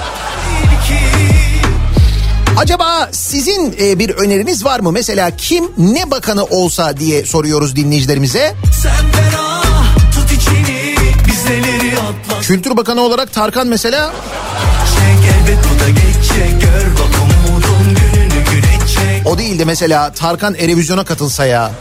Acaba 2.57 3.09
sizin 3.11 3.75
e, 3.81 3.99
bir 3.99 4.09
öneriniz 4.09 4.65
var 4.65 4.79
mı? 4.79 4.91
Mesela 4.91 5.31
kim 5.37 5.71
ne 5.77 6.11
bakanı 6.11 6.43
olsa 6.43 6.97
diye 6.97 7.25
soruyoruz 7.25 7.75
dinleyicilerimize. 7.75 8.55
Tut 10.15 10.31
içini 10.31 10.95
Kültür 12.41 12.77
Bakanı 12.77 13.01
olarak 13.01 13.33
Tarkan 13.33 13.67
mesela 13.67 14.11
o 19.25 19.37
değildi 19.37 19.65
mesela 19.65 20.13
Tarkan 20.13 20.55
Erevizyon'a 20.55 21.05
katılsa 21.05 21.45
ya. 21.45 21.71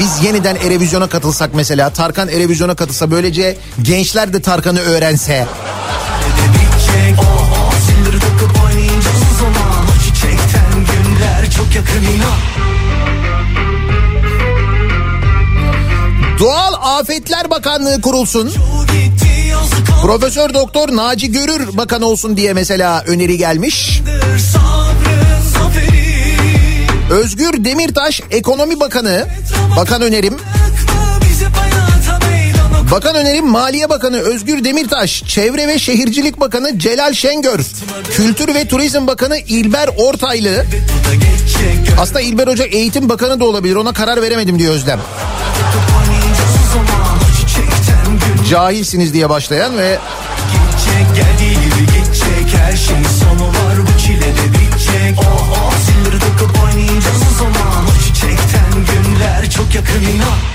Biz 0.00 0.24
yeniden 0.24 0.56
Erevizyon'a 0.56 1.08
katılsak 1.08 1.54
mesela 1.54 1.90
Tarkan 1.90 2.28
Erevizyon'a 2.28 2.74
katılsa 2.74 3.10
böylece 3.10 3.56
gençler 3.82 4.32
de 4.32 4.42
Tarkan'ı 4.42 4.80
öğrense. 4.80 5.46
Doğal 16.40 16.98
Afetler 16.98 17.50
Bakanlığı 17.50 18.00
kurulsun. 18.00 18.52
Profesör 20.02 20.54
Doktor 20.54 20.96
Naci 20.96 21.32
Görür 21.32 21.76
bakan 21.76 22.02
olsun 22.02 22.36
diye 22.36 22.52
mesela 22.52 23.04
öneri 23.06 23.38
gelmiş. 23.38 24.00
Özgür 27.10 27.64
Demirtaş 27.64 28.20
Ekonomi 28.30 28.80
Bakanı 28.80 29.26
bakan 29.76 30.02
önerim. 30.02 30.36
Bakan 32.90 33.16
önerim 33.16 33.46
Maliye 33.46 33.88
Bakanı 33.88 34.18
Özgür 34.18 34.64
Demirtaş, 34.64 35.22
Çevre 35.26 35.68
ve 35.68 35.78
Şehircilik 35.78 36.40
Bakanı 36.40 36.78
Celal 36.78 37.12
Şengör, 37.12 37.60
Kültür 38.12 38.54
ve 38.54 38.68
Turizm 38.68 39.06
Bakanı 39.06 39.38
İlber 39.38 39.88
Ortaylı. 39.96 40.64
Aslında 41.98 42.20
İlber 42.20 42.46
Hoca 42.46 42.64
Eğitim 42.64 43.08
Bakanı 43.08 43.40
da 43.40 43.44
olabilir 43.44 43.76
ona 43.76 43.92
karar 43.92 44.22
veremedim 44.22 44.58
diyor 44.58 44.74
Özlem. 44.74 45.00
Cahilsiniz 48.50 49.14
diye 49.14 49.30
başlayan 49.30 49.78
ve 49.78 49.98
çok 59.56 59.74
yakın 59.74 60.02
inan 60.02 60.49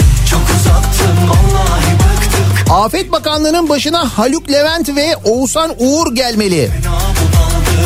Afet 2.70 3.12
Bakanlığı'nın 3.12 3.70
başına 3.70 4.18
Haluk 4.18 4.52
Levent 4.52 4.96
ve 4.96 5.16
Oğuzhan 5.24 5.72
Uğur 5.80 6.16
gelmeli. 6.16 6.70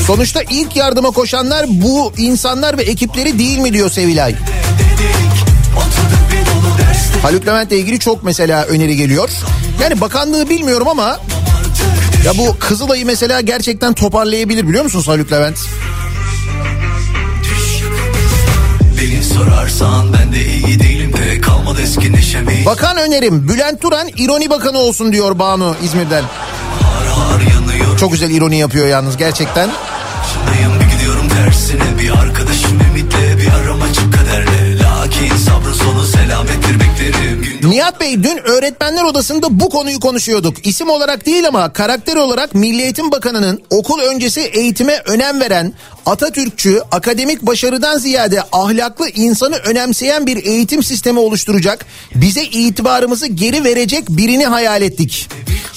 Sonuçta 0.07 0.41
ilk 0.49 0.75
yardıma 0.75 1.11
koşanlar 1.11 1.65
bu 1.69 2.13
insanlar 2.17 2.77
ve 2.77 2.83
ekipleri 2.83 3.39
değil 3.39 3.57
mi 3.57 3.73
diyor 3.73 3.89
Sevilay. 3.89 4.35
Haluk 7.21 7.47
Levent'le 7.47 7.71
ilgili 7.71 7.99
çok 7.99 8.23
mesela 8.23 8.65
öneri 8.65 8.95
geliyor. 8.95 9.29
Yani 9.81 10.01
bakanlığı 10.01 10.49
bilmiyorum 10.49 10.87
ama 10.87 11.19
ya 12.25 12.37
bu 12.37 12.55
Kızılay'ı 12.59 13.05
mesela 13.05 13.41
gerçekten 13.41 13.93
toparlayabilir 13.93 14.67
biliyor 14.67 14.83
musunuz 14.83 15.07
Haluk 15.07 15.31
Levent? 15.31 15.57
Sorarsan 19.39 20.13
ben 20.13 20.33
de 20.33 20.45
iyi 20.45 20.79
değilim 20.79 21.13
de 21.13 21.41
kalmadı 21.41 21.81
eski 21.81 22.13
neşemi 22.13 22.65
Bakan 22.65 22.97
önerim 22.97 23.47
Bülent 23.49 23.81
Turan 23.81 24.07
ironi 24.17 24.49
bakanı 24.49 24.77
olsun 24.77 25.13
diyor 25.13 25.39
Banu 25.39 25.75
İzmir'den. 25.83 26.23
Har 26.81 27.07
har 27.07 27.41
yanıyor. 27.41 27.97
Çok 27.97 28.11
güzel 28.11 28.29
ironi 28.31 28.57
yapıyor 28.59 28.87
yalnız 28.87 29.17
gerçekten. 29.17 29.69
Şındayım 30.33 30.79
bir 30.79 30.95
gidiyorum 30.95 31.27
tersine. 31.29 31.99
Bir 31.99 32.09
arkadaşım 32.09 32.79
ümitle 32.89 33.37
bir 33.37 33.47
aram 33.47 33.81
açık 33.81 34.13
kaderle. 34.13 34.79
Lakin 34.79 35.35
sabrın 35.35 35.73
sonu 35.73 36.03
selamettir 36.05 36.79
beklerim 36.79 37.38
Nihat 37.63 38.01
Bey 38.01 38.23
dün 38.23 38.37
öğretmenler 38.37 39.03
odasında 39.03 39.59
bu 39.59 39.69
konuyu 39.69 39.99
konuşuyorduk. 39.99 40.67
İsim 40.67 40.89
olarak 40.89 41.25
değil 41.25 41.47
ama 41.47 41.73
karakter 41.73 42.15
olarak 42.15 42.55
Milli 42.55 42.81
Eğitim 42.81 43.11
Bakanı'nın 43.11 43.61
okul 43.69 43.99
öncesi 43.99 44.41
eğitime 44.41 45.01
önem 45.05 45.41
veren 45.41 45.73
Atatürkçü, 46.05 46.81
akademik 46.91 47.41
başarıdan 47.41 47.97
ziyade 47.97 48.41
ahlaklı 48.51 49.09
insanı 49.09 49.55
önemseyen 49.55 50.27
bir 50.27 50.45
eğitim 50.45 50.83
sistemi 50.83 51.19
oluşturacak, 51.19 51.85
bize 52.15 52.43
itibarımızı 52.43 53.27
geri 53.27 53.63
verecek 53.63 54.09
birini 54.09 54.45
hayal 54.45 54.81
ettik. 54.81 55.29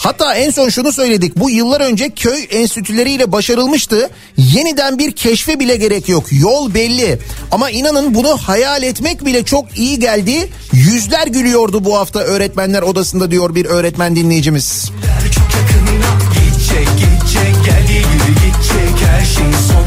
Hatta 0.03 0.35
en 0.35 0.51
son 0.51 0.69
şunu 0.69 0.93
söyledik. 0.93 1.37
Bu 1.37 1.51
yıllar 1.51 1.81
önce 1.81 2.11
köy 2.11 2.47
enstitüleriyle 2.51 3.33
başarılmıştı. 3.33 4.11
Yeniden 4.37 4.99
bir 4.99 5.13
keşfe 5.13 5.61
bile 5.61 5.77
gerek 5.77 6.09
yok. 6.09 6.25
Yol 6.33 6.75
belli. 6.75 7.19
Ama 7.51 7.71
inanın 7.71 8.15
bunu 8.15 8.37
hayal 8.37 8.83
etmek 8.83 9.27
bile 9.27 9.45
çok 9.45 9.79
iyi 9.79 9.99
geldi. 9.99 10.49
Yüzler 10.73 11.27
gülüyordu 11.27 11.85
bu 11.85 11.99
hafta 11.99 12.21
öğretmenler 12.21 12.83
odasında 12.83 13.31
diyor 13.31 13.55
bir 13.55 13.65
öğretmen 13.65 14.17
dinleyicimiz. 14.17 14.91
çok 15.35 15.45
yakın 15.45 15.97
inan 15.97 16.19
Gidecek 16.35 16.89
gidecek 16.99 17.55
gibi 17.89 18.35
gidecek 18.35 19.09
Her 19.09 19.25
şeyin 19.25 19.53
sonu 19.53 19.82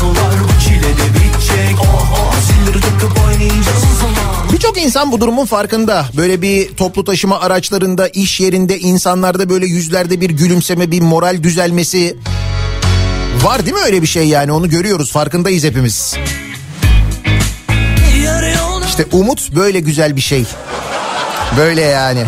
insan 4.96 5.12
bu 5.12 5.22
durumun 5.22 5.46
farkında. 5.46 6.06
Böyle 6.18 6.41
bir 6.41 6.76
toplu 6.76 7.04
taşıma 7.04 7.39
araçlarında, 7.39 8.08
iş 8.08 8.39
yerinde, 8.39 8.80
insanlarda 8.80 9.50
böyle 9.50 9.66
yüzlerde 9.66 10.22
bir 10.22 10.30
gülümseme, 10.30 10.91
bir 10.91 11.02
moral 11.02 11.43
düzelmesi 11.43 12.18
var 13.43 13.66
değil 13.66 13.76
mi 13.76 13.82
öyle 13.86 14.02
bir 14.02 14.08
şey 14.08 14.28
yani? 14.28 14.52
Onu 14.52 14.70
görüyoruz, 14.70 15.12
farkındayız 15.12 15.64
hepimiz. 15.64 16.16
İşte 18.88 19.06
umut 19.12 19.56
böyle 19.56 19.80
güzel 19.80 20.16
bir 20.16 20.22
şey. 20.22 20.46
Böyle 21.58 21.82
yani. 21.82 22.26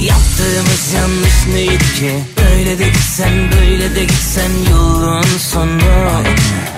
Yaptığımız 0.00 0.92
yanlış 0.94 1.46
neydi 1.54 1.78
ki 1.78 2.12
Böyle 2.36 2.78
de 2.78 2.88
gitsen 2.88 3.32
böyle 3.60 3.94
de 3.94 4.04
gitsen 4.04 4.50
yolun 4.70 5.38
sonu 5.52 6.22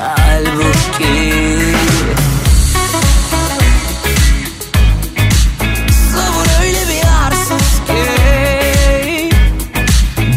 Halbuki 0.01 1.78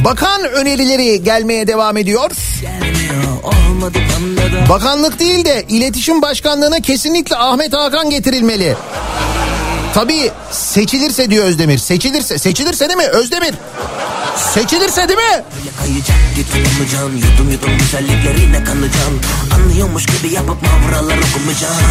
Bakan 0.06 0.44
önerileri 0.44 1.24
gelmeye 1.24 1.68
devam 1.68 1.98
ediyor. 1.98 2.32
Bakanlık 4.70 5.20
değil 5.20 5.46
de 5.46 5.66
iletişim 5.70 6.22
başkanlığına 6.22 6.80
kesinlikle 6.80 7.36
Ahmet 7.36 7.74
Hakan 7.74 8.10
getirilmeli. 8.10 8.76
Tabii 9.94 10.32
seçilirse 10.52 11.30
diyor 11.30 11.46
Özdemir. 11.46 11.78
Seçilirse, 11.78 12.38
seçilirse 12.38 12.88
değil 12.90 12.98
mi 12.98 13.08
Özdemir? 13.08 13.54
Seçilirse 14.54 15.08
değil 15.10 15.20
mi? 15.20 15.44
Kayacak 15.80 16.36
ki 16.36 16.46
tutamayacaksın 16.46 17.18
Yudum 17.32 17.52
yudum 17.52 17.78
güzelliklerine 17.78 18.64
kanacaksın 18.64 19.22
Anlıyormuş 19.56 20.06
gibi 20.06 20.34
yapıp 20.34 20.58
mavralar 20.62 21.18
okumayacaksın 21.18 21.86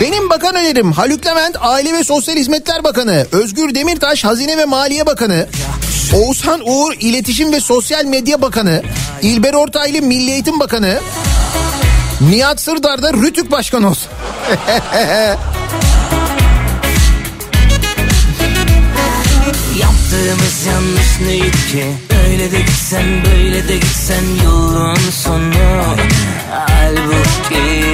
Benim 0.00 0.30
bakan 0.30 0.54
önerim 0.54 0.92
Haluk 0.92 1.26
Levent 1.26 1.56
Aile 1.60 1.92
ve 1.92 2.04
Sosyal 2.04 2.36
Hizmetler 2.36 2.84
Bakanı, 2.84 3.26
Özgür 3.32 3.74
Demirtaş 3.74 4.24
Hazine 4.24 4.58
ve 4.58 4.64
Maliye 4.64 5.06
Bakanı, 5.06 5.46
Oğuzhan 6.14 6.60
Uğur 6.64 6.94
İletişim 7.00 7.52
ve 7.52 7.60
Sosyal 7.60 8.04
Medya 8.04 8.42
Bakanı, 8.42 8.82
İlber 9.22 9.54
Ortaylı 9.54 10.02
Milli 10.02 10.30
Eğitim 10.30 10.60
Bakanı, 10.60 10.98
Nihat 12.20 12.60
Sırdar 12.60 13.02
da 13.02 13.12
Rütük 13.12 13.50
Başkanı 13.50 13.90
olsun. 13.90 14.08
Yaptığımız 19.80 20.66
yanlış 20.66 21.20
neydi 21.26 21.50
ki 21.72 21.84
Öyle 22.28 22.52
de 22.52 22.60
gitsen 22.60 23.24
böyle 23.24 23.68
de 23.68 23.76
gitsen 23.76 24.24
yolun 24.44 24.94
sonu 25.10 25.52
Halbuki 26.50 27.86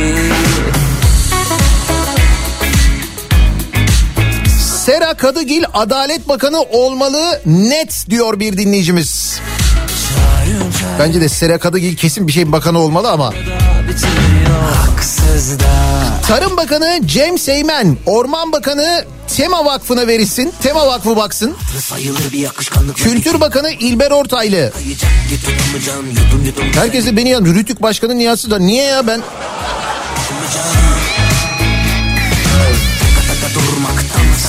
Sera 4.85 5.15
Kadıgil 5.15 5.65
Adalet 5.75 6.29
Bakanı 6.29 6.63
olmalı 6.63 7.41
net 7.47 8.05
diyor 8.11 8.41
bir 8.41 8.57
dinleyicimiz. 8.57 9.41
Bence 10.99 11.21
de 11.21 11.29
Sera 11.29 11.59
Kadıgil 11.59 11.97
kesin 11.97 12.27
bir 12.27 12.33
şeyin 12.33 12.53
bakanı 12.53 12.79
olmalı 12.79 13.11
ama 13.11 13.33
Tarım 16.29 16.57
Bakanı 16.57 17.01
Cem 17.07 17.39
Seymen, 17.39 17.97
Orman 18.07 18.53
Bakanı 18.53 19.05
Tema 19.37 19.65
Vakfı'na 19.65 20.07
verilsin. 20.07 20.53
Tema 20.63 20.87
Vakfı 20.87 21.17
baksın. 21.17 21.57
sayılır 21.81 22.33
bir 22.33 22.39
yakışkanlık 22.39 22.97
Kültür 22.97 23.41
Bakanı 23.41 23.71
İlber 23.71 24.11
Ortaylı. 24.11 24.73
Herkes 26.75 27.07
de 27.07 27.17
beni 27.17 27.29
yan 27.29 27.45
Rütük 27.45 27.83
Başkanı 27.83 28.19
Niyası 28.19 28.51
da 28.51 28.59
niye 28.59 28.85
ya 28.85 29.07
ben? 29.07 29.21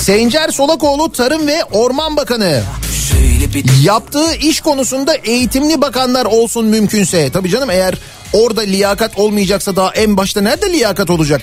Sencer 0.02 0.48
Solakoğlu 0.48 1.12
Tarım 1.12 1.46
ve 1.46 1.64
Orman 1.64 2.16
Bakanı. 2.16 2.62
Yaptığı 3.82 4.34
iş 4.34 4.60
konusunda 4.60 5.14
eğitimli 5.14 5.80
bakanlar 5.80 6.24
olsun 6.24 6.66
mümkünse. 6.66 7.30
Tabii 7.30 7.50
canım 7.50 7.70
eğer 7.70 7.94
orada 8.32 8.60
liyakat 8.60 9.18
olmayacaksa 9.18 9.76
daha 9.76 9.90
en 9.94 10.16
başta 10.16 10.40
nerede 10.40 10.72
liyakat 10.72 11.10
olacak? 11.10 11.42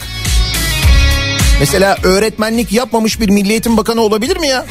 Mesela 1.60 1.98
öğretmenlik 2.04 2.72
yapmamış 2.72 3.20
bir 3.20 3.30
Milli 3.30 3.52
Eğitim 3.52 3.78
Bakanı 3.78 4.02
olabilir 4.02 4.38
mi 4.38 4.48
ya? 4.48 4.66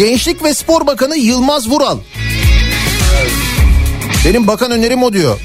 Gençlik 0.00 0.44
ve 0.44 0.54
Spor 0.54 0.86
Bakanı 0.86 1.16
Yılmaz 1.16 1.70
Vural. 1.70 1.98
Benim 4.24 4.46
bakan 4.46 4.70
önerim 4.70 5.02
o 5.02 5.12
diyor. 5.12 5.40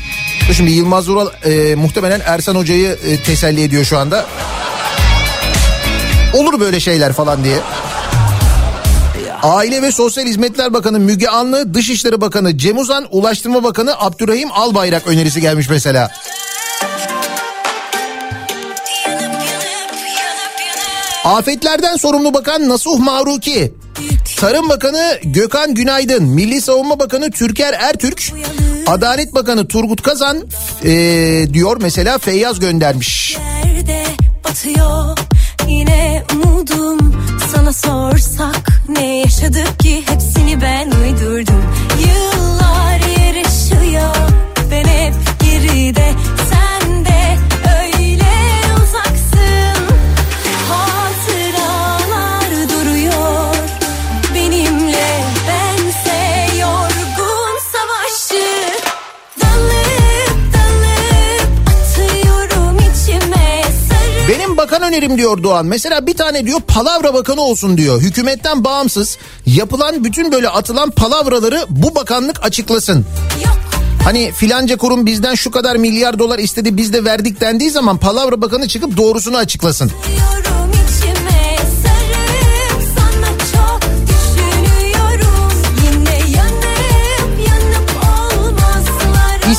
Şimdi 0.58 0.72
Yılmaz 0.72 1.10
Vural 1.10 1.28
e, 1.46 1.76
muhtemelen 1.76 2.22
Ersan 2.26 2.56
Hoca'yı 2.56 2.98
e, 3.08 3.24
teselli 3.24 3.64
ediyor 3.64 3.86
şu 3.86 3.98
anda. 3.98 4.26
Olur 6.34 6.60
böyle 6.60 6.80
şeyler 6.80 7.14
falan 7.14 7.44
diye. 7.44 7.58
Aile 9.44 9.82
ve 9.82 9.92
Sosyal 9.92 10.26
Hizmetler 10.26 10.74
Bakanı 10.74 11.00
Müge 11.00 11.28
Anlı, 11.28 11.74
Dışişleri 11.74 12.22
Bakanı 12.22 12.58
Cem 12.58 12.78
Uzan, 12.78 13.08
Ulaştırma 13.12 13.64
Bakanı 13.64 14.00
Abdurrahim 14.00 14.52
Albayrak 14.52 15.08
önerisi 15.08 15.42
gelmiş 15.42 15.70
mesela. 15.70 16.12
Afetlerden 21.24 21.96
sorumlu 21.96 22.34
bakan 22.34 22.70
Nasuh 22.70 23.00
Maruki. 23.00 23.74
Tarım 24.38 24.70
Bakanı 24.70 25.20
Gökhan 25.24 25.74
Günaydın, 25.74 26.24
Milli 26.24 26.62
Savunma 26.62 27.00
Bakanı 27.00 27.32
Türker 27.32 27.74
Ertürk, 27.74 28.32
Adalet 28.88 29.34
Bakanı 29.34 29.68
Turgut 29.68 30.02
Kazan 30.02 30.44
eee, 30.84 31.54
diyor 31.54 31.78
mesela 31.82 32.18
Feyyaz 32.18 32.60
göndermiş. 32.60 33.38
Batıyor 34.44 35.18
yine 35.68 36.24
umudum. 36.34 37.16
Sana 37.56 37.74
sorsak 37.74 38.82
ne 38.90 39.18
yaşadık 39.18 39.80
ki? 39.80 40.04
Hepsini 40.10 40.62
ben 40.62 40.92
uydurdum. 40.92 41.64
Yıllar 42.00 42.45
önerim 64.96 65.18
diyor 65.18 65.44
Doğan. 65.44 65.66
Mesela 65.66 66.08
bir 66.08 66.14
tane 66.14 66.46
diyor 66.46 66.62
palavra 66.68 67.14
bakanı 67.14 67.42
olsun 67.42 67.78
diyor. 67.78 68.02
Hükümetten 68.02 68.64
bağımsız 68.64 69.18
yapılan 69.46 70.04
bütün 70.04 70.32
böyle 70.32 70.50
atılan 70.50 70.92
palavraları 70.92 71.66
bu 71.70 71.96
bakanlık 71.96 72.46
açıklasın. 72.46 73.06
Hani 74.04 74.32
filanca 74.32 74.78
kurum 74.78 75.06
bizden 75.06 75.36
şu 75.36 75.52
kadar 75.52 75.76
milyar 75.76 76.20
dolar 76.20 76.40
istedi 76.40 76.78
biz 76.78 76.94
de 76.94 77.04
verdik 77.06 77.42
dendiği 77.42 77.72
zaman 77.72 77.98
palavra 77.98 78.42
bakanı 78.42 78.68
çıkıp 78.68 78.98
doğrusunu 78.98 79.38
açıklasın. 79.38 79.92
Atıyorum 79.96 80.65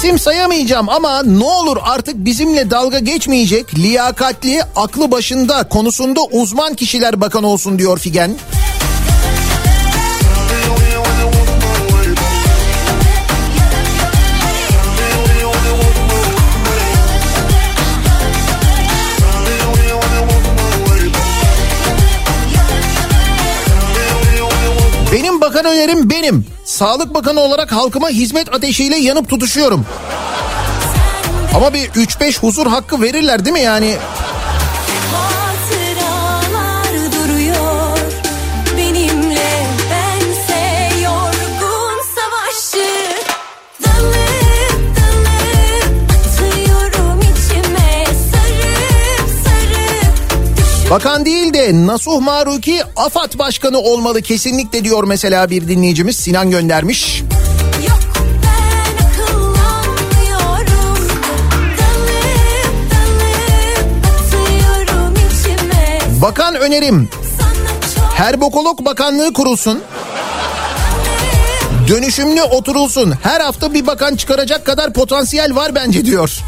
İsim 0.07 0.19
sayamayacağım 0.19 0.89
ama 0.89 1.23
ne 1.23 1.45
olur 1.45 1.77
artık 1.83 2.17
bizimle 2.17 2.71
dalga 2.71 2.99
geçmeyecek 2.99 3.79
liyakatli 3.79 4.63
aklı 4.77 5.11
başında 5.11 5.69
konusunda 5.69 6.21
uzman 6.21 6.75
kişiler 6.75 7.21
bakan 7.21 7.45
olsun 7.45 7.79
diyor 7.79 7.99
Figen. 7.99 8.31
Benim 8.31 8.66
bakan 25.57 25.73
önerim 25.73 26.11
benim. 26.11 26.47
Sağlık 26.65 27.15
Bakanı 27.15 27.41
olarak 27.41 27.73
halkıma 27.73 28.09
hizmet 28.09 28.55
ateşiyle 28.55 28.97
yanıp 28.97 29.29
tutuşuyorum. 29.29 29.87
Ama 31.55 31.75
bir 31.75 31.89
3-5 31.89 32.39
huzur 32.39 32.67
hakkı 32.67 33.03
verirler 33.03 33.45
değil 33.45 33.53
mi 33.53 33.61
yani? 33.61 33.97
Bakan 50.91 51.24
değil 51.24 51.55
de 51.55 51.87
Nasuh 51.87 52.20
Maruki 52.20 52.82
AFAD 52.97 53.39
Başkanı 53.39 53.78
olmalı 53.78 54.22
kesinlikle 54.22 54.84
diyor 54.84 55.05
mesela 55.05 55.51
bir 55.51 55.68
dinleyicimiz 55.68 56.16
Sinan 56.16 56.51
göndermiş. 56.51 57.22
Bakan 66.22 66.55
önerim 66.55 67.09
Herbokolog 68.14 68.84
Bakanlığı 68.84 69.32
kurulsun. 69.32 69.82
Dönüşümlü 71.89 72.43
oturulsun. 72.43 73.14
Her 73.22 73.41
hafta 73.41 73.74
bir 73.74 73.87
bakan 73.87 74.16
çıkaracak 74.16 74.66
kadar 74.66 74.93
potansiyel 74.93 75.55
var 75.55 75.74
bence 75.74 76.05
diyor. 76.05 76.41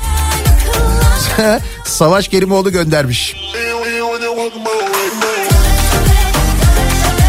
Savaş 1.85 2.29
Kerimoğlu 2.29 2.73
göndermiş. 2.73 3.37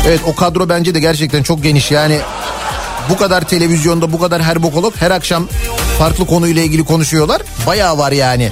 Evet 0.09 0.21
o 0.25 0.35
kadro 0.35 0.69
bence 0.69 0.95
de 0.95 0.99
gerçekten 0.99 1.43
çok 1.43 1.63
geniş 1.63 1.91
yani. 1.91 2.19
Bu 3.09 3.17
kadar 3.17 3.47
televizyonda 3.47 4.13
bu 4.13 4.19
kadar 4.19 4.41
herbokolog 4.41 4.95
her 4.95 5.11
akşam 5.11 5.47
farklı 5.99 6.25
konuyla 6.25 6.61
ilgili 6.63 6.85
konuşuyorlar. 6.85 7.41
Bayağı 7.67 7.97
var 7.97 8.11
yani. 8.11 8.51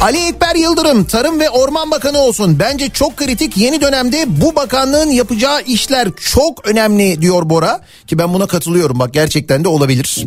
Ali 0.00 0.28
Ekber 0.28 0.54
Yıldırım 0.54 1.04
Tarım 1.04 1.40
ve 1.40 1.50
Orman 1.50 1.90
Bakanı 1.90 2.18
olsun. 2.18 2.58
Bence 2.58 2.88
çok 2.88 3.16
kritik 3.16 3.56
yeni 3.56 3.80
dönemde 3.80 4.24
bu 4.28 4.56
bakanlığın 4.56 5.10
yapacağı 5.10 5.62
işler 5.62 6.08
çok 6.32 6.66
önemli 6.66 7.22
diyor 7.22 7.50
Bora. 7.50 7.80
Ki 8.06 8.18
ben 8.18 8.34
buna 8.34 8.46
katılıyorum 8.46 8.98
bak 8.98 9.12
gerçekten 9.12 9.64
de 9.64 9.68
olabilir. 9.68 10.26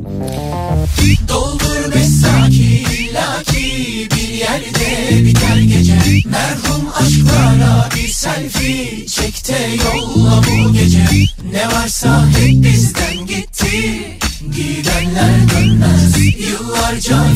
Doldur 1.30 1.94
besaki 1.96 2.84
illaki 3.00 3.52
bir 3.54 3.61
yerde 4.42 5.26
biter 5.26 5.58
gece 5.58 5.94
Merhum 6.26 6.90
aşklara 6.96 7.90
bir 7.96 8.08
selfie 8.08 9.08
çek 9.08 9.48
de 9.48 9.58
yolla 9.84 10.42
bu 10.44 10.74
gece 10.74 11.08
Ne 11.52 11.68
varsa 11.68 12.28
hep 12.30 12.64
bizden 12.64 13.28
gitti 13.28 14.02
dönmez 15.56 16.12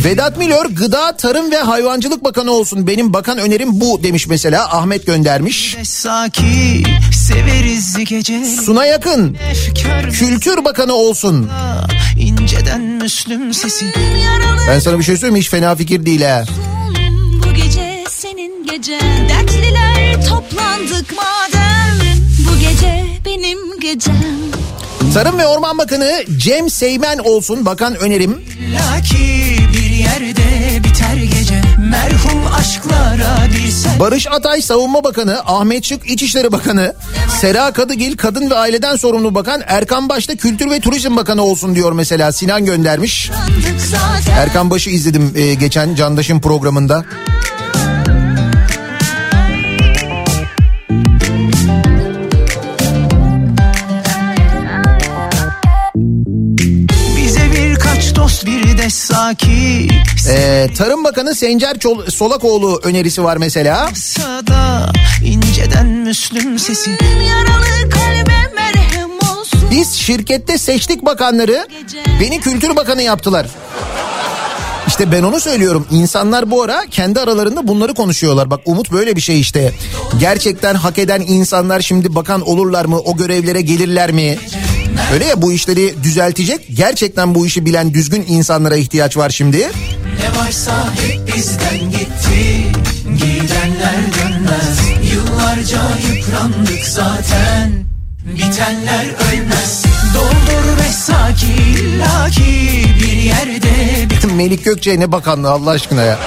Vedat 0.06 0.38
Milor 0.38 0.66
Gıda 0.66 1.18
Tarım 1.18 1.52
ve 1.52 1.58
Hayvancılık 1.58 2.24
Bakanı 2.24 2.52
olsun. 2.52 2.88
Benim 2.88 3.14
bakan 3.14 3.38
önerim 3.38 3.82
bu 3.82 4.04
demiş 4.04 4.28
mesela 4.28 4.78
Ahmet 4.78 5.06
göndermiş. 5.06 5.78
Saki 5.84 6.84
severiz 7.28 7.98
gece 8.06 8.46
Suna 8.46 8.86
Yakın 8.86 9.38
Kültür 10.12 10.66
Bakanı 10.66 10.94
olsun. 10.94 11.50
inceden 12.20 12.82
Müslüm 12.82 13.54
sesi 13.54 13.86
Ben 14.70 14.80
sana 14.80 15.00
bir 15.00 15.04
şey 15.04 15.18
söyleyeyim 15.18 15.42
hiç 15.42 15.50
fena 15.50 15.76
fikir 15.76 16.06
değil 16.06 16.22
ha. 16.22 16.44
Gece 18.72 19.00
Dertliler 19.30 20.26
toplandık 20.30 21.14
madem 21.16 22.18
Bu 22.40 22.60
gece 22.60 23.06
benim 23.26 23.80
gecem 23.80 24.16
Tarım 25.14 25.38
ve 25.38 25.48
Orman 25.48 25.78
Bakanı 25.78 26.24
Cem 26.38 26.70
Seymen 26.70 27.18
olsun 27.18 27.66
bakan 27.66 27.96
önerim. 27.96 28.44
Laki 28.74 29.58
bir 29.74 29.90
yerde 29.90 30.84
biter 30.84 31.16
gece 31.16 31.62
Merhum 31.80 32.54
aşklara 32.58 33.48
bir 33.56 33.72
sen 33.72 34.00
Barış 34.00 34.28
Atay 34.28 34.62
Savunma 34.62 35.04
Bakanı, 35.04 35.40
Ahmet 35.46 35.86
Şık 35.86 36.12
İçişleri 36.12 36.52
Bakanı, 36.52 36.96
Sera 37.42 37.72
Kadıgil 37.72 38.18
Kadın 38.18 38.50
ve 38.50 38.56
Aileden 38.56 38.96
Sorumlu 38.96 39.36
Bakan, 39.36 39.62
Erkan 39.68 40.10
Baş'ta 40.10 40.36
Kültür 40.36 40.70
ve 40.72 40.80
Turizm 40.80 41.16
Bakanı 41.16 41.44
olsun 41.44 41.76
diyor 41.76 41.92
mesela 41.92 42.32
Sinan 42.32 42.66
göndermiş. 42.66 43.32
Erkan 44.38 44.70
Baş'ı 44.70 44.90
izledim 44.90 45.34
e, 45.36 45.54
geçen 45.54 45.96
Candaş'ın 45.96 46.40
programında. 46.40 47.06
Ee, 60.30 60.68
Tarım 60.78 61.04
Bakanı 61.04 61.36
Sencer 61.36 61.76
Çol- 61.76 62.12
Solakoğlu 62.12 62.80
önerisi 62.84 63.24
var 63.24 63.38
mesela. 63.38 63.90
Biz 69.72 69.94
şirkette 69.94 70.58
seçtik 70.58 71.06
bakanları, 71.06 71.68
beni 72.22 72.40
Kültür 72.40 72.76
Bakanı 72.76 73.02
yaptılar. 73.02 73.48
İşte 74.88 75.12
ben 75.12 75.24
onu 75.24 75.40
söylüyorum. 75.40 75.88
İnsanlar 75.92 76.52
bu 76.52 76.64
ara 76.64 76.86
kendi 76.92 77.20
aralarında 77.20 77.68
bunları 77.68 77.94
konuşuyorlar. 77.94 78.50
Bak 78.50 78.60
Umut 78.66 78.92
böyle 78.92 79.16
bir 79.16 79.22
şey 79.22 79.40
işte. 79.40 79.74
Gerçekten 80.20 80.76
hak 80.76 80.98
eden 81.00 81.22
insanlar 81.28 81.82
şimdi 81.82 82.16
bakan 82.16 82.42
olurlar 82.42 82.86
mı? 82.86 83.00
O 83.00 83.18
görevlere 83.18 83.62
gelirler 83.62 84.12
mi? 84.12 84.38
Öyle 85.14 85.26
ya 85.26 85.42
bu 85.42 85.52
işleri 85.54 86.04
düzeltecek. 86.04 86.68
Gerçekten 86.78 87.36
bu 87.36 87.46
işi 87.46 87.66
bilen 87.66 87.94
düzgün 87.94 88.26
insanlara 88.28 88.76
ihtiyaç 88.76 89.18
var 89.18 89.30
şimdi. 89.30 89.58
Ne 89.58 90.40
varsa 90.42 90.94
hep 91.02 91.36
bizden 91.36 91.80
gitti 91.80 92.66
Gidenler 93.04 93.96
dönmez 94.20 94.80
Yıllarca 95.14 95.82
yıprandık 96.08 96.86
zaten 96.86 97.86
Bitenler 98.26 99.06
ölmez 99.34 99.84
Doldur 100.14 100.78
ve 100.84 100.90
saki 100.94 101.46
illaki 101.48 102.86
bir 103.04 103.18
yerde 103.18 104.10
bir, 104.10 104.32
Melik 104.32 104.66
Gökçe 104.66 105.00
ne 105.00 105.12
bakanlığı 105.12 105.52
Allah 105.52 105.70
aşkına 105.70 106.02
ya. 106.02 106.20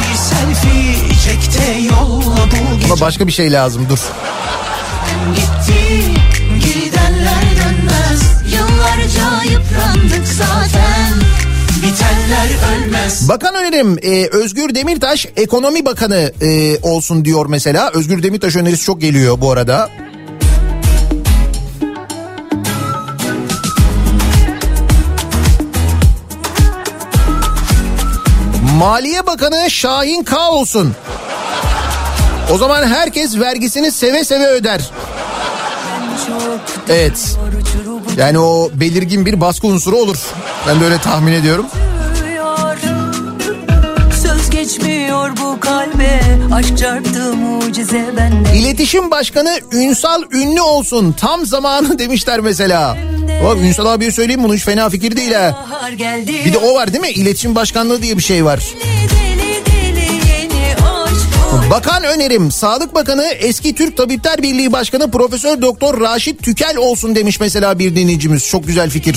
bir 0.00 0.16
selfie 0.16 1.08
çek 1.24 1.52
de 1.60 1.80
yolla 1.80 2.36
bu 2.46 2.76
gece 2.80 2.92
Ama 2.92 3.00
başka 3.00 3.26
bir 3.26 3.32
şey 3.32 3.52
lazım 3.52 3.86
dur. 3.90 3.98
gitti 5.34 6.02
Yıllarca 9.06 9.52
yıprandık 9.52 10.28
zaten 10.28 11.12
Bakan 13.28 13.54
önerim 13.54 13.98
e, 14.02 14.28
Özgür 14.32 14.74
Demirtaş 14.74 15.26
ekonomi 15.36 15.84
bakanı 15.84 16.32
e, 16.42 16.78
olsun 16.82 17.24
diyor 17.24 17.46
mesela. 17.46 17.90
Özgür 17.94 18.22
Demirtaş 18.22 18.56
önerisi 18.56 18.84
çok 18.84 19.00
geliyor 19.00 19.40
bu 19.40 19.52
arada. 19.52 19.90
Maliye 28.78 29.26
Bakanı 29.26 29.70
Şahin 29.70 30.24
K 30.24 30.50
olsun. 30.50 30.94
O 32.52 32.58
zaman 32.58 32.86
herkes 32.86 33.38
vergisini 33.38 33.92
seve 33.92 34.24
seve 34.24 34.46
öder. 34.46 34.90
Evet. 36.88 37.36
Yani 38.16 38.38
o 38.38 38.70
belirgin 38.74 39.26
bir 39.26 39.40
baskı 39.40 39.66
unsuru 39.66 39.96
olur. 39.96 40.16
Ben 40.68 40.80
de 40.80 40.84
öyle 40.84 40.98
tahmin 40.98 41.32
ediyorum. 41.32 41.66
Kalbe 45.60 46.20
İletişim 48.54 49.10
Başkanı 49.10 49.58
Ünsal 49.72 50.22
Ünlü 50.32 50.60
olsun. 50.60 51.14
Tam 51.20 51.46
zamanı 51.46 51.98
demişler 51.98 52.40
mesela. 52.40 52.96
O 53.46 53.56
Ünsal 53.56 53.86
abiye 53.86 54.12
söyleyeyim 54.12 54.44
bunu 54.44 54.54
hiç 54.54 54.64
fena 54.64 54.90
fikir 54.90 55.16
değil 55.16 55.32
ha. 55.32 55.66
Geldi 55.96 56.32
Bir 56.44 56.52
de 56.52 56.58
o 56.58 56.74
var 56.74 56.92
değil 56.92 57.00
mi? 57.00 57.10
İletişim 57.10 57.54
Başkanlığı 57.54 58.02
diye 58.02 58.16
bir 58.16 58.22
şey 58.22 58.44
var. 58.44 58.56
Aşk 58.58 59.25
Bakan 61.76 62.04
önerim 62.04 62.50
Sağlık 62.52 62.94
Bakanı 62.94 63.24
eski 63.24 63.74
Türk 63.74 63.96
Tabipler 63.96 64.42
Birliği 64.42 64.72
Başkanı 64.72 65.10
Profesör 65.10 65.62
Doktor 65.62 66.00
Raşit 66.00 66.42
Tükel 66.42 66.76
olsun 66.76 67.14
demiş 67.14 67.40
mesela 67.40 67.78
bir 67.78 67.96
dinleyicimiz. 67.96 68.48
Çok 68.48 68.66
güzel 68.66 68.90
fikir. 68.90 69.16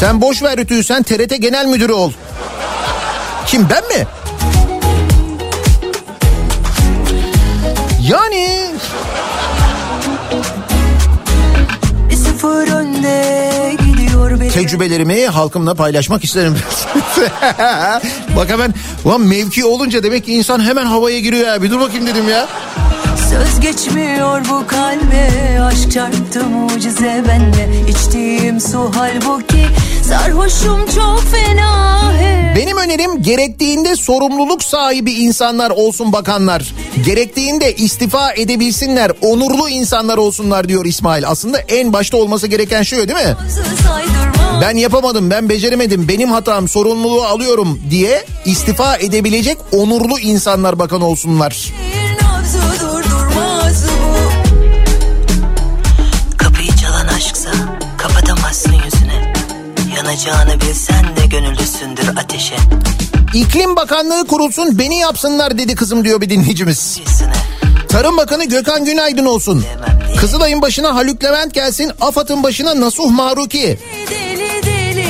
Sen 0.00 0.20
boş 0.20 0.42
ver 0.42 0.56
Rütü'yü 0.56 0.84
sen 0.84 1.02
TRT 1.02 1.36
Genel 1.40 1.66
Müdürü 1.66 1.92
ol. 1.92 2.12
Kim 3.46 3.66
ben 3.70 3.98
mi? 3.98 4.06
Yani 8.08 8.57
tecrübelerimi 14.62 15.26
halkımla 15.26 15.74
paylaşmak 15.74 16.24
isterim. 16.24 16.56
Bak 18.36 18.50
hemen 18.50 18.74
ulan 19.04 19.20
mevki 19.20 19.64
olunca 19.64 20.02
demek 20.02 20.24
ki 20.24 20.34
insan 20.34 20.60
hemen 20.64 20.86
havaya 20.86 21.20
giriyor 21.20 21.46
ya. 21.46 21.62
Bir 21.62 21.70
dur 21.70 21.80
bakayım 21.80 22.06
dedim 22.06 22.28
ya. 22.28 22.48
Söz 23.30 23.60
geçmiyor 23.60 24.40
bu 24.50 24.66
kalbe 24.66 25.60
Aşk 25.62 25.92
çarptı 25.92 26.44
mucize 26.44 27.24
bende 27.28 27.90
İçtiğim 27.90 28.60
su 28.60 28.90
halbuki 28.94 29.66
Sarhoşum 30.08 30.86
çok 30.94 31.22
fena. 31.22 32.12
Benim 32.56 32.76
önerim 32.76 33.22
gerektiğinde 33.22 33.96
sorumluluk 33.96 34.64
sahibi 34.64 35.12
insanlar 35.12 35.70
olsun 35.70 36.12
bakanlar. 36.12 36.74
Gerektiğinde 37.04 37.74
istifa 37.74 38.32
edebilsinler, 38.32 39.12
onurlu 39.22 39.68
insanlar 39.68 40.16
olsunlar 40.16 40.68
diyor 40.68 40.84
İsmail. 40.84 41.28
Aslında 41.28 41.58
en 41.58 41.92
başta 41.92 42.16
olması 42.16 42.46
gereken 42.46 42.82
şey 42.82 43.00
o 43.00 43.08
değil 43.08 43.18
mi? 43.26 43.36
Ben 44.60 44.76
yapamadım, 44.76 45.30
ben 45.30 45.48
beceremedim, 45.48 46.08
benim 46.08 46.30
hatam, 46.30 46.68
sorumluluğu 46.68 47.22
alıyorum 47.22 47.80
diye 47.90 48.24
istifa 48.44 48.96
edebilecek 48.96 49.58
onurlu 49.72 50.18
insanlar 50.18 50.78
bakan 50.78 51.00
olsunlar. 51.00 51.72
Kapıyı 56.38 56.76
çalan 56.76 57.06
aşksa 57.06 57.50
kapatamazsın 57.98 58.72
yüzüne 58.72 59.32
Yanacağını 59.96 60.60
bilsen 60.60 61.16
de 61.16 61.26
gönüllüsündür 61.26 62.08
ateşe 62.16 62.56
İklim 63.34 63.76
Bakanlığı 63.76 64.26
kurulsun 64.26 64.78
beni 64.78 64.98
yapsınlar 64.98 65.58
dedi 65.58 65.74
kızım 65.74 66.04
diyor 66.04 66.20
bir 66.20 66.30
dinleyicimiz. 66.30 67.00
Tarım 67.88 68.16
Bakanı 68.16 68.44
Gökhan 68.44 68.84
Günaydın 68.84 69.26
olsun. 69.26 69.64
Kızılay'ın 70.20 70.62
başına 70.62 70.94
Haluk 70.94 71.24
Levent 71.24 71.54
gelsin. 71.54 71.92
AFAD'ın 72.00 72.42
başına 72.42 72.80
Nasuh 72.80 73.10
Maruki. 73.10 73.78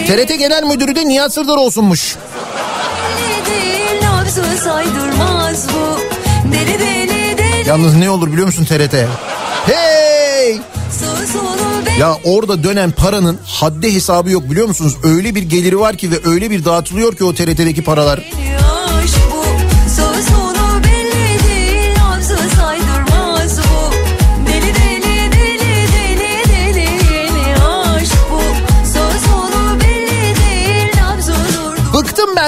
TRT 0.09 0.39
Genel 0.39 0.63
Müdürü 0.63 0.95
de 0.95 1.09
Nihat 1.09 1.35
Sırdar 1.35 1.57
olsunmuş. 1.57 2.17
Yalnız 7.67 7.95
ne 7.95 8.11
olur 8.11 8.33
biliyor 8.33 8.47
musun 8.47 8.65
TRT? 8.65 8.95
Hey! 9.67 10.61
Ya 11.99 12.17
orada 12.25 12.65
dönen 12.65 12.91
paranın 12.91 13.39
haddi 13.47 13.95
hesabı 13.95 14.31
yok 14.31 14.51
biliyor 14.51 14.69
musunuz? 14.69 14.97
Öyle 15.03 15.35
bir 15.35 15.43
geliri 15.43 15.81
var 15.81 15.97
ki 15.97 16.11
ve 16.11 16.17
öyle 16.25 16.51
bir 16.51 16.65
dağıtılıyor 16.65 17.17
ki 17.17 17.25
o 17.25 17.35
TRT'deki 17.35 17.85
paralar. 17.85 18.19
aşk 18.19 19.19
bu 19.33 19.45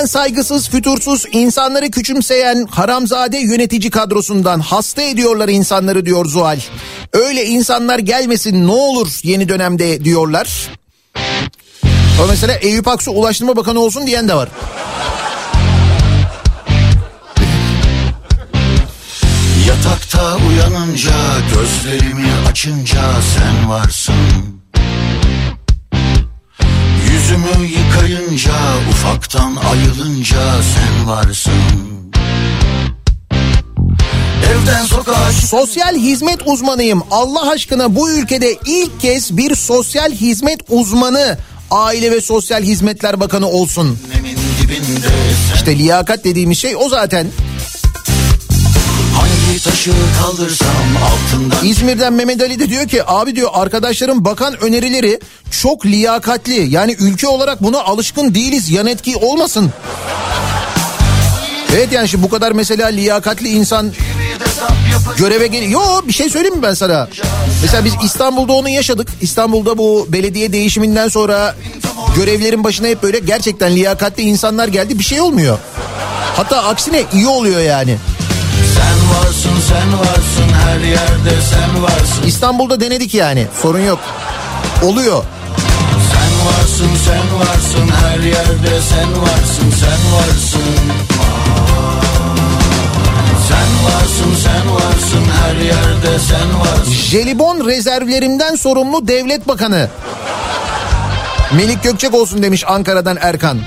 ben 0.01 0.07
saygısız, 0.07 0.69
fütursuz, 0.69 1.25
insanları 1.33 1.91
küçümseyen 1.91 2.67
haramzade 2.71 3.39
yönetici 3.39 3.91
kadrosundan. 3.91 4.61
Hasta 4.61 5.03
ediyorlar 5.03 5.49
insanları 5.49 6.07
diyor 6.07 6.27
Zuhal. 6.27 6.61
Öyle 7.13 7.47
insanlar 7.47 7.99
gelmesin 7.99 8.67
ne 8.67 8.71
olur 8.71 9.09
yeni 9.23 9.49
dönemde 9.49 10.05
diyorlar. 10.05 10.71
O 12.23 12.27
mesela 12.29 12.55
Eyüp 12.55 12.89
Aksu 12.89 13.11
Ulaştırma 13.11 13.57
Bakanı 13.57 13.81
olsun 13.81 14.07
diyen 14.07 14.29
de 14.29 14.35
var. 14.35 14.49
Yatakta 19.69 20.37
uyanınca 20.37 21.13
gözlerimi 21.55 22.29
açınca 22.51 23.03
sen 23.37 23.71
varsın 23.71 24.15
Yüzümü 27.31 27.67
yıkayınca 27.67 28.53
ufaktan 28.91 29.57
ayılınca 29.71 30.39
sen 30.63 31.09
varsın 31.09 31.53
Sosyal 35.47 35.97
hizmet 35.97 36.39
uzmanıyım. 36.47 37.03
Allah 37.11 37.51
aşkına 37.51 37.97
bu 37.97 38.11
ülkede 38.11 38.57
ilk 38.67 39.01
kez 39.01 39.37
bir 39.37 39.55
sosyal 39.55 40.13
hizmet 40.13 40.61
uzmanı 40.69 41.39
Aile 41.71 42.11
ve 42.11 42.21
Sosyal 42.21 42.63
Hizmetler 42.63 43.21
Bakanı 43.21 43.49
olsun. 43.49 43.99
İşte 45.55 45.79
liyakat 45.79 46.25
dediğimiz 46.25 46.59
şey 46.59 46.77
o 46.77 46.89
zaten. 46.89 47.27
Hangi 49.15 49.63
taşı 49.65 49.93
kaldırsam 50.23 50.69
altından 51.05 51.67
İzmir'den 51.67 52.13
Mehmet 52.13 52.43
Ali 52.43 52.59
de 52.59 52.69
diyor 52.69 52.89
ki 52.89 53.03
abi 53.07 53.37
diyor 53.37 53.51
arkadaşlarım 53.53 54.25
bakan 54.25 54.63
önerileri 54.63 55.21
çok 55.63 55.87
liyakatli. 55.87 56.67
Yani 56.75 56.97
ülke 57.01 57.29
olarak 57.29 57.63
buna 57.63 57.81
alışkın 57.81 58.35
değiliz 58.35 58.71
yan 58.71 58.87
etki 58.87 59.17
olmasın. 59.17 59.73
Evet 61.75 61.93
yani 61.93 62.09
şimdi 62.09 62.25
bu 62.25 62.29
kadar 62.29 62.53
mesela 62.53 62.89
liyakatli 62.89 63.49
insan 63.49 63.93
göreve 65.19 65.47
gel 65.47 65.71
Yo 65.71 65.81
bir 66.09 66.13
şey 66.13 66.31
söyleyeyim 66.31 66.57
mi 66.57 66.63
ben 66.63 66.75
sana? 66.75 67.09
Mesela 67.63 67.85
biz 67.85 67.93
İstanbul'da 68.05 68.53
onu 68.53 68.69
yaşadık. 68.69 69.09
İstanbul'da 69.21 69.79
bu 69.79 70.07
belediye 70.09 70.53
değişiminden 70.53 71.09
sonra 71.09 71.55
görevlerin 72.17 72.65
başına 72.65 72.87
hep 72.87 73.03
böyle 73.03 73.19
gerçekten 73.19 73.77
liyakatli 73.77 74.23
insanlar 74.23 74.69
geldi. 74.69 74.99
Bir 74.99 75.05
şey 75.05 75.21
olmuyor. 75.21 75.59
Hatta 76.37 76.65
aksine 76.65 77.03
iyi 77.13 77.27
oluyor 77.27 77.61
yani. 77.61 77.97
Sen 79.71 79.99
varsın 79.99 80.55
her 80.67 80.81
yerde 80.81 81.43
sen 81.51 81.83
varsın 81.83 82.23
İstanbul'da 82.27 82.81
denedik 82.81 83.15
yani. 83.15 83.47
Sorun 83.63 83.81
yok. 83.81 83.99
Oluyor. 84.83 85.25
Sen 86.13 86.47
varsın 86.47 86.91
sen 87.07 87.39
varsın 87.41 87.89
her 88.05 88.19
yerde 88.19 88.81
sen 88.91 89.23
varsın 89.23 89.71
sen 89.81 90.13
varsın 90.15 90.63
Sen 93.49 93.85
varsın 93.85 94.35
sen 94.45 94.75
varsın 94.75 95.25
her 95.43 95.57
yerde 95.57 96.19
sen 96.29 96.61
varsın 96.61 96.93
Jelibon 96.93 97.67
rezervlerimden 97.67 98.55
sorumlu 98.55 99.09
devlet 99.09 99.49
bakanı. 99.49 99.89
Melik 101.57 101.83
Gökçek 101.83 102.15
olsun 102.15 102.43
demiş 102.43 102.65
Ankara'dan 102.67 103.19
Erkan. 103.21 103.59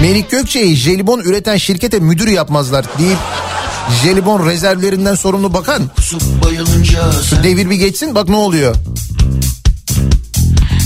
Melik 0.00 0.30
Gökçek'i 0.30 0.76
jelibon 0.76 1.20
üreten 1.20 1.56
şirkete 1.56 1.98
müdür 1.98 2.28
yapmazlar 2.28 2.84
deyip 2.98 3.18
jelibon 3.90 4.46
rezervlerinden 4.46 5.14
sorumlu 5.14 5.52
bakan. 5.52 5.90
Şu 7.30 7.42
devir 7.42 7.70
bir 7.70 7.74
geçsin 7.74 8.14
bak 8.14 8.28
ne 8.28 8.36
oluyor. 8.36 8.76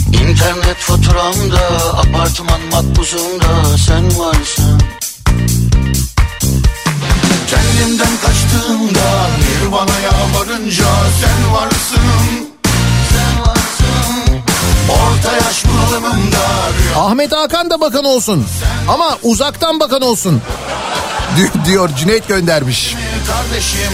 İnternet 0.06 0.76
faturamda 0.76 1.60
apartman 1.98 2.60
makbuzumda 2.72 3.78
sen 3.86 4.04
varsın. 4.18 4.80
Kendimden 7.50 8.16
kaçtığımda 8.22 9.26
Nirvana'ya 9.40 10.12
varınca 10.38 10.84
sen 11.20 11.54
varsın. 11.54 12.48
Sen 13.12 13.40
varsın. 13.40 14.40
Orta 14.90 15.32
yaş 15.32 15.64
bunalımımda 15.64 16.38
Ahmet 16.96 17.32
Hakan 17.32 17.70
da 17.70 17.80
bakan 17.80 18.04
olsun. 18.04 18.46
Ama 18.88 19.18
uzaktan 19.22 19.80
bakan 19.80 20.02
olsun 20.02 20.42
diyor 21.64 21.90
Cüneyt 21.96 22.28
göndermiş. 22.28 22.96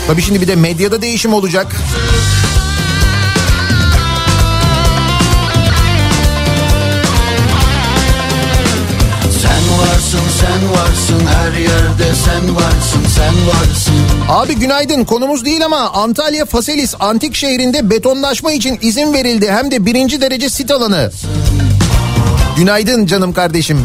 Tabii 0.06 0.22
şimdi 0.22 0.40
bir 0.40 0.48
de 0.48 0.56
medyada 0.56 1.02
değişim 1.02 1.32
olacak. 1.34 1.66
Sen 9.42 9.78
varsın 9.78 10.20
sen 10.40 10.70
varsın 10.72 11.26
her 11.26 11.52
yerde 11.60 12.14
sen 12.24 12.56
varsın 12.56 13.02
sen 13.16 13.34
varsın 13.46 13.94
Abi 14.28 14.54
günaydın 14.54 15.04
konumuz 15.04 15.44
değil 15.44 15.64
ama 15.64 15.90
Antalya 15.90 16.44
Faselis 16.46 16.94
antik 17.00 17.34
şehrinde 17.34 17.90
betonlaşma 17.90 18.52
için 18.52 18.78
izin 18.82 19.12
verildi 19.14 19.50
hem 19.50 19.70
de 19.70 19.86
birinci 19.86 20.20
derece 20.20 20.50
sit 20.50 20.70
alanı. 20.70 21.10
Günaydın 22.56 23.06
canım 23.06 23.32
kardeşim. 23.32 23.80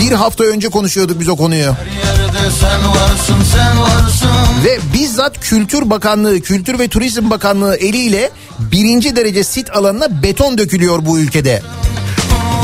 Bir 0.00 0.12
hafta 0.12 0.44
önce 0.44 0.68
konuşuyorduk 0.68 1.20
biz 1.20 1.28
o 1.28 1.36
konuyu. 1.36 1.60
Yerde 1.60 2.25
sen 2.50 2.88
varsın 2.88 3.36
sen 3.52 3.80
varsın 3.80 4.64
Ve 4.64 4.78
bizzat 4.94 5.40
Kültür 5.40 5.90
Bakanlığı, 5.90 6.40
Kültür 6.40 6.78
ve 6.78 6.88
Turizm 6.88 7.30
Bakanlığı 7.30 7.76
eliyle 7.76 8.30
birinci 8.58 9.16
derece 9.16 9.44
sit 9.44 9.76
alanına 9.76 10.22
beton 10.22 10.58
dökülüyor 10.58 11.06
bu 11.06 11.18
ülkede. 11.18 11.62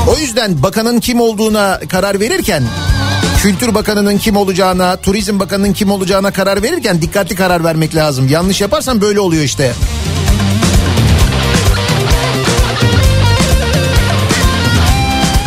O 0.08 0.18
yüzden 0.18 0.62
bakanın 0.62 1.00
kim 1.00 1.20
olduğuna 1.20 1.80
karar 1.88 2.20
verirken 2.20 2.62
Kültür 3.42 3.74
Bakanı'nın 3.74 4.18
kim 4.18 4.36
olacağına, 4.36 4.96
Turizm 4.96 5.40
Bakanı'nın 5.40 5.72
kim 5.72 5.90
olacağına 5.90 6.30
karar 6.30 6.62
verirken 6.62 7.02
dikkatli 7.02 7.34
karar 7.34 7.64
vermek 7.64 7.94
lazım. 7.94 8.28
Yanlış 8.28 8.60
yaparsan 8.60 9.00
böyle 9.00 9.20
oluyor 9.20 9.42
işte. 9.42 9.72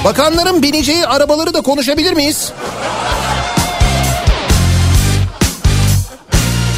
Bakanların 0.06 0.64
bineceği 0.64 1.08
arabaları 1.08 1.54
da 1.54 1.62
konuşabilir 1.62 2.14
miyiz? 2.14 2.52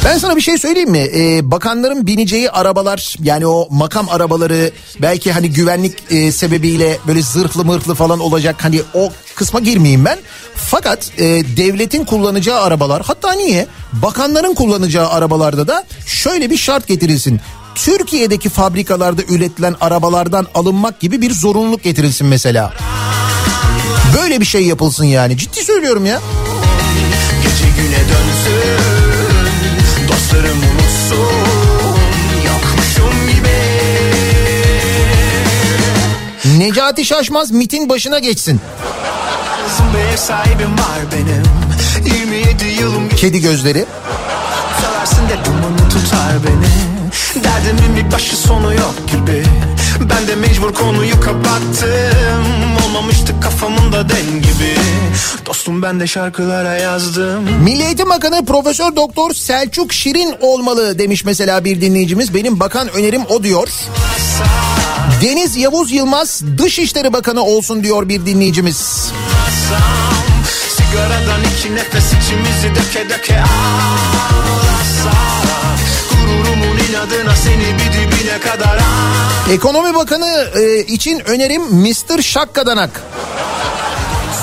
Ben 0.04 0.18
sana 0.18 0.36
bir 0.36 0.40
şey 0.40 0.58
söyleyeyim 0.58 0.90
mi? 0.90 1.06
Ee, 1.14 1.50
bakanların 1.50 2.06
bineceği 2.06 2.50
arabalar 2.50 3.14
yani 3.22 3.46
o 3.46 3.68
makam 3.70 4.08
arabaları 4.08 4.70
belki 5.02 5.32
hani 5.32 5.50
güvenlik 5.50 5.92
e, 6.10 6.32
sebebiyle 6.32 6.98
böyle 7.06 7.22
zırhlı 7.22 7.64
mırhlı 7.64 7.94
falan 7.94 8.20
olacak. 8.20 8.56
Hani 8.64 8.80
o 8.94 9.12
kısma 9.34 9.60
girmeyeyim 9.60 10.04
ben. 10.04 10.18
Fakat 10.54 11.10
e, 11.18 11.24
devletin 11.56 12.04
kullanacağı 12.04 12.60
arabalar 12.60 13.02
hatta 13.06 13.32
niye 13.32 13.66
bakanların 13.92 14.54
kullanacağı 14.54 15.08
arabalarda 15.08 15.68
da 15.68 15.84
şöyle 16.06 16.50
bir 16.50 16.56
şart 16.56 16.86
getirilsin. 16.86 17.40
Türkiye'deki 17.74 18.48
fabrikalarda 18.48 19.22
üretilen 19.28 19.74
arabalardan 19.80 20.46
alınmak 20.54 21.00
gibi 21.00 21.20
bir 21.22 21.34
zorunluluk 21.34 21.82
getirilsin 21.82 22.26
mesela. 22.26 22.72
Böyle 24.22 24.40
bir 24.40 24.46
şey 24.46 24.62
yapılsın 24.62 25.04
yani. 25.04 25.36
Ciddi 25.36 25.64
söylüyorum 25.64 26.06
ya. 26.06 26.20
Gece 27.42 27.64
güne 27.82 27.98
dönsün 27.98 28.27
Dostlarım 30.38 30.58
unutsun 30.58 31.18
Yokmuşum 32.46 33.28
gibi 33.28 33.58
Necati 36.58 37.04
Şaşmaz 37.04 37.50
mitin 37.50 37.88
başına 37.88 38.18
geçsin. 38.18 38.60
Kızım 39.68 39.86
bir 39.94 40.12
ev 40.12 40.16
sahibim 40.16 40.72
var 40.72 41.00
benim 41.12 41.42
27 42.16 42.64
yılım 42.64 43.08
Kedi 43.08 43.40
gözleri. 43.40 43.84
Seversin 44.80 45.28
de 45.28 45.44
dumanı 45.44 45.88
tutar 45.88 46.32
beni 46.44 46.97
Derdimin 47.44 47.96
bir 47.96 48.12
başı 48.12 48.36
sonu 48.36 48.74
yok 48.74 48.94
gibi 49.12 49.42
Ben 50.00 50.28
de 50.28 50.34
mecbur 50.34 50.74
konuyu 50.74 51.20
kapattım 51.20 52.46
Olmamıştı 52.86 53.40
kafamın 53.40 53.92
da 53.92 54.08
den 54.08 54.26
gibi 54.26 54.74
Dostum 55.46 55.82
ben 55.82 56.00
de 56.00 56.06
şarkılara 56.06 56.74
yazdım 56.74 57.42
Milli 57.64 57.82
Eğitim 57.82 58.10
Bakanı 58.10 58.44
Profesör 58.44 58.96
Doktor 58.96 59.34
Selçuk 59.34 59.92
Şirin 59.92 60.34
olmalı 60.40 60.98
demiş 60.98 61.24
mesela 61.24 61.64
bir 61.64 61.80
dinleyicimiz. 61.80 62.34
Benim 62.34 62.60
bakan 62.60 62.88
önerim 62.88 63.22
o 63.28 63.42
diyor. 63.42 63.68
Deniz 65.22 65.56
Yavuz 65.56 65.92
Yılmaz 65.92 66.42
Dışişleri 66.58 67.12
Bakanı 67.12 67.42
olsun 67.42 67.84
diyor 67.84 68.08
bir 68.08 68.26
dinleyicimiz. 68.26 68.76
Sigaradan 70.76 71.40
iki 71.58 71.74
nefes 71.74 72.06
içimizi 72.06 72.74
döke 72.74 73.08
döke 73.10 73.40
ağlasak 73.40 75.08
Gururumun 76.28 76.78
inadına 76.90 77.36
seni 77.36 77.74
bir 77.78 77.92
dibine 77.92 78.40
kadar 78.40 78.78
Ekonomi 79.52 79.94
Bakanı 79.94 80.48
e, 80.54 80.80
için 80.80 81.22
önerim 81.28 81.62
Mr. 81.62 82.22
Şakkadanak. 82.22 83.02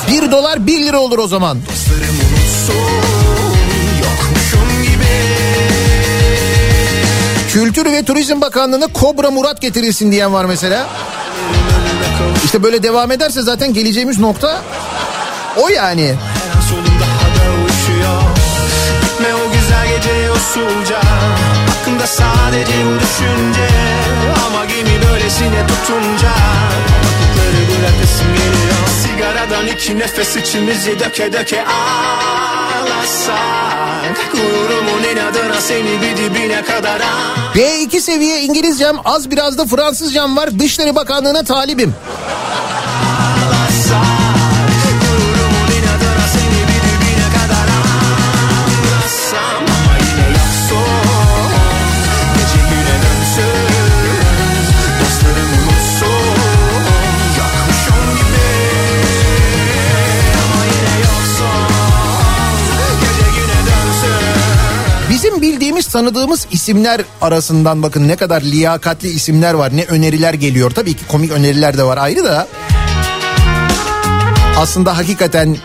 1 0.07 0.31
dolar 0.31 0.67
1 0.67 0.85
lira 0.85 0.99
olur 0.99 1.19
o 1.19 1.27
zaman. 1.27 1.57
Dostlarım 1.69 2.15
Kültür 7.55 7.85
ve 7.85 8.03
Turizm 8.03 8.41
Bakanlığı'na 8.41 8.87
Kobra 8.87 9.31
Murat 9.31 9.61
getirilsin 9.61 10.11
diyen 10.11 10.33
var 10.33 10.45
mesela. 10.45 10.87
İşte 12.45 12.63
böyle 12.63 12.83
devam 12.83 13.11
ederse 13.11 13.41
zaten 13.41 13.73
geleceğimiz 13.73 14.19
nokta 14.19 14.61
o 15.57 15.69
yani. 15.69 16.15
Solumda 16.69 17.05
hada 17.05 17.65
uçuyor 17.65 18.21
Gitme 19.01 19.35
o 19.35 19.51
güzel 19.53 19.87
gece 19.87 20.31
usulca 20.31 21.01
Aklımda 21.95 22.07
sadece 22.07 22.73
bu 22.85 22.99
düşünce 22.99 23.67
Ama 24.47 24.65
gemi 24.65 25.01
böylesine 25.09 25.67
tutunca 25.67 26.29
Vakitleri 27.03 27.61
bırakasım 27.69 28.27
geliyor 28.27 28.87
Sigaradan 29.03 29.67
iki 29.67 29.99
nefes 29.99 30.35
içimizi 30.35 30.99
döke 30.99 31.33
döke 31.33 31.65
ağlasak 31.65 33.35
Gururumun 34.31 35.03
inadına 35.03 35.61
seni 35.61 36.01
bir 36.01 36.17
dibine 36.17 36.63
kadar 36.63 37.01
ağlasak 37.01 37.55
B2 37.55 38.01
seviye 38.01 38.41
İngilizcem 38.41 38.95
az 39.05 39.31
biraz 39.31 39.57
da 39.57 39.65
Fransızcam 39.65 40.37
var. 40.37 40.59
Dışişleri 40.59 40.95
Bakanlığı'na 40.95 41.43
talibim. 41.43 41.95
Tanıdığımız 65.91 66.47
isimler 66.51 67.01
arasından 67.21 67.83
bakın 67.83 68.07
ne 68.07 68.15
kadar 68.15 68.41
liyakatli 68.41 69.09
isimler 69.09 69.53
var. 69.53 69.77
Ne 69.77 69.83
öneriler 69.83 70.33
geliyor. 70.33 70.71
Tabii 70.71 70.93
ki 70.93 71.07
komik 71.07 71.31
öneriler 71.31 71.77
de 71.77 71.83
var 71.83 71.97
ayrı 71.97 72.23
da. 72.23 72.47
Aslında 74.57 74.97
hakikaten 74.97 75.57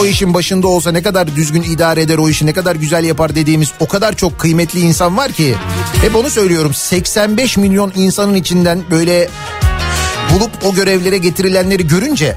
o 0.00 0.06
işin 0.06 0.34
başında 0.34 0.68
olsa 0.68 0.92
ne 0.92 1.02
kadar 1.02 1.36
düzgün 1.36 1.62
idare 1.62 2.02
eder 2.02 2.18
o 2.18 2.28
işi 2.28 2.46
ne 2.46 2.52
kadar 2.52 2.76
güzel 2.76 3.04
yapar 3.04 3.34
dediğimiz 3.34 3.72
o 3.80 3.88
kadar 3.88 4.16
çok 4.16 4.38
kıymetli 4.38 4.80
insan 4.80 5.16
var 5.16 5.32
ki. 5.32 5.54
Hep 6.00 6.16
onu 6.16 6.30
söylüyorum 6.30 6.74
85 6.74 7.56
milyon 7.56 7.92
insanın 7.96 8.34
içinden 8.34 8.82
böyle 8.90 9.28
bulup 10.34 10.50
o 10.64 10.74
görevlere 10.74 11.18
getirilenleri 11.18 11.86
görünce 11.86 12.36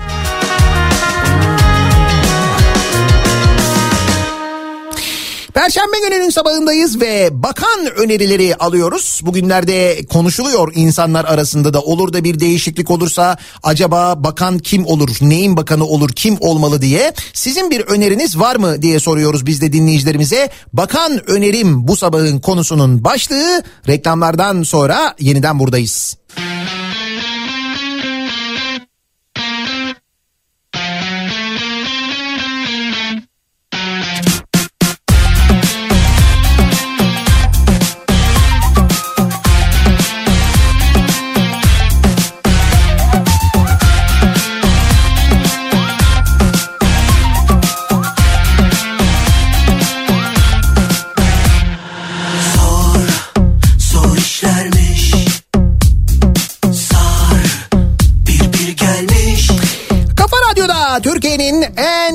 Perşembe 5.57 5.99
gününün 6.09 6.29
sabahındayız 6.29 7.01
ve 7.01 7.29
bakan 7.31 7.85
önerileri 7.95 8.55
alıyoruz. 8.55 9.21
Bugünlerde 9.23 10.05
konuşuluyor 10.05 10.71
insanlar 10.75 11.25
arasında 11.25 11.73
da 11.73 11.81
olur 11.81 12.13
da 12.13 12.23
bir 12.23 12.39
değişiklik 12.39 12.91
olursa 12.91 13.37
acaba 13.63 14.23
bakan 14.23 14.59
kim 14.59 14.85
olur, 14.85 15.09
neyin 15.21 15.57
bakanı 15.57 15.85
olur, 15.85 16.09
kim 16.09 16.37
olmalı 16.39 16.81
diye. 16.81 17.13
Sizin 17.33 17.71
bir 17.71 17.81
öneriniz 17.81 18.39
var 18.39 18.55
mı 18.55 18.81
diye 18.81 18.99
soruyoruz 18.99 19.45
biz 19.45 19.61
de 19.61 19.73
dinleyicilerimize. 19.73 20.49
Bakan 20.73 21.29
önerim 21.29 21.87
bu 21.87 21.95
sabahın 21.95 22.39
konusunun 22.39 23.03
başlığı. 23.03 23.63
Reklamlardan 23.87 24.63
sonra 24.63 25.15
yeniden 25.19 25.59
buradayız. 25.59 26.17
Zor, 26.37 26.86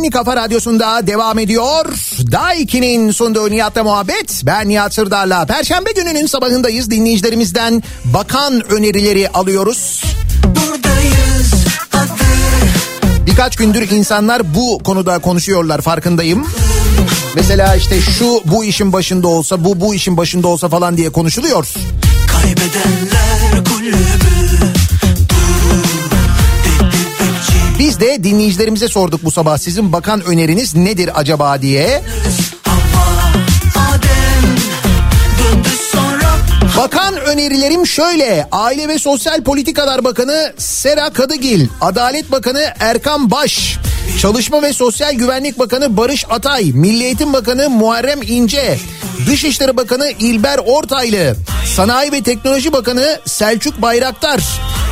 en 0.05 0.11
kafa 0.11 0.37
radyosunda 0.37 1.07
devam 1.07 1.39
ediyor. 1.39 1.85
Daiki'nin 2.33 3.11
sunduğu 3.11 3.51
Nihat'la 3.51 3.85
muhabbet. 3.85 4.43
Ben 4.45 4.69
Nihat 4.69 4.95
Sırdar'la. 4.95 5.47
Perşembe 5.47 5.93
gününün 5.93 6.27
sabahındayız. 6.27 6.91
Dinleyicilerimizden 6.91 7.83
bakan 8.05 8.73
önerileri 8.73 9.29
alıyoruz. 9.29 10.03
Buradayız 10.45 11.55
Birkaç 13.27 13.57
gündür 13.57 13.91
insanlar 13.91 14.55
bu 14.55 14.79
konuda 14.85 15.19
konuşuyorlar 15.19 15.81
farkındayım. 15.81 16.47
Mesela 17.35 17.77
işte 17.77 18.01
şu 18.01 18.41
bu 18.45 18.65
işin 18.65 18.93
başında 18.93 19.29
olsa 19.29 19.65
bu 19.65 19.81
bu 19.81 19.95
işin 19.95 20.17
başında 20.17 20.49
olsa 20.49 20.69
falan 20.69 20.97
diye 20.97 21.11
konuşuluyor. 21.11 21.69
Kaybedenler 22.27 23.22
Biz 27.93 28.01
de 28.01 28.25
dinleyicilerimize 28.25 28.89
sorduk 28.89 29.25
bu 29.25 29.31
sabah 29.31 29.59
sizin 29.59 29.93
bakan 29.93 30.21
öneriniz 30.21 30.75
nedir 30.75 31.11
acaba 31.15 31.63
diye. 31.63 32.03
Bakan 36.77 37.17
önerilerim 37.17 37.87
şöyle. 37.87 38.49
Aile 38.53 38.89
ve 38.89 38.99
Sosyal 38.99 39.43
Politikalar 39.43 40.05
Bakanı 40.05 40.53
Sera 40.59 41.11
Kadıgil, 41.11 41.69
Adalet 41.81 42.33
Bakanı 42.33 42.75
Erkan 42.81 43.31
Baş, 43.31 43.79
Çalışma 44.21 44.63
ve 44.63 44.73
Sosyal 44.73 45.13
Güvenlik 45.13 45.59
Bakanı 45.59 45.97
Barış 45.97 46.25
Atay, 46.31 46.65
Milli 46.65 47.05
Eğitim 47.05 47.33
Bakanı 47.33 47.71
Muharrem 47.71 48.23
İnce, 48.23 48.79
Dışişleri 49.27 49.77
Bakanı 49.77 50.11
İlber 50.19 50.59
Ortaylı, 50.67 51.37
Sanayi 51.77 52.13
ve 52.13 52.23
Teknoloji 52.23 52.73
Bakanı 52.73 53.21
Selçuk 53.25 53.83
Bayraktar, 53.83 54.41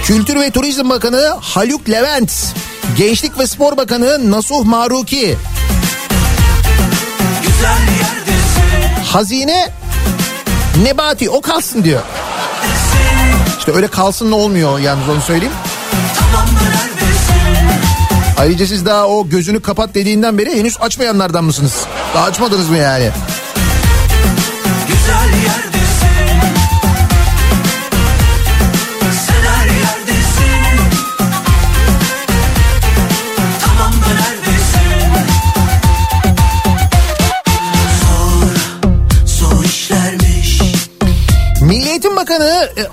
Kültür 0.05 0.41
ve 0.41 0.51
Turizm 0.51 0.91
Bakanı 0.91 1.37
Haluk 1.41 1.89
Levent, 1.91 2.33
Gençlik 2.97 3.39
ve 3.39 3.47
Spor 3.47 3.77
Bakanı 3.77 4.31
Nasuh 4.31 4.65
Maruki, 4.65 5.37
Hazine 9.05 9.73
Nebati 10.83 11.31
o 11.31 11.41
kalsın 11.41 11.85
diyor. 11.85 12.01
İşte 13.59 13.73
öyle 13.73 13.89
kalsın 13.89 14.31
ne 14.31 14.35
olmuyor 14.35 14.79
yalnız 14.79 15.09
onu 15.09 15.21
söyleyeyim. 15.21 15.55
Ayrıca 18.39 18.67
siz 18.67 18.87
daha 18.87 19.07
o 19.07 19.29
gözünü 19.29 19.63
kapat 19.63 19.95
dediğinden 19.95 20.39
beri 20.39 20.59
henüz 20.59 20.77
açmayanlardan 20.81 21.45
mısınız? 21.45 21.85
Daha 22.15 22.25
açmadınız 22.25 22.69
mı 22.69 22.77
yani? 22.77 23.11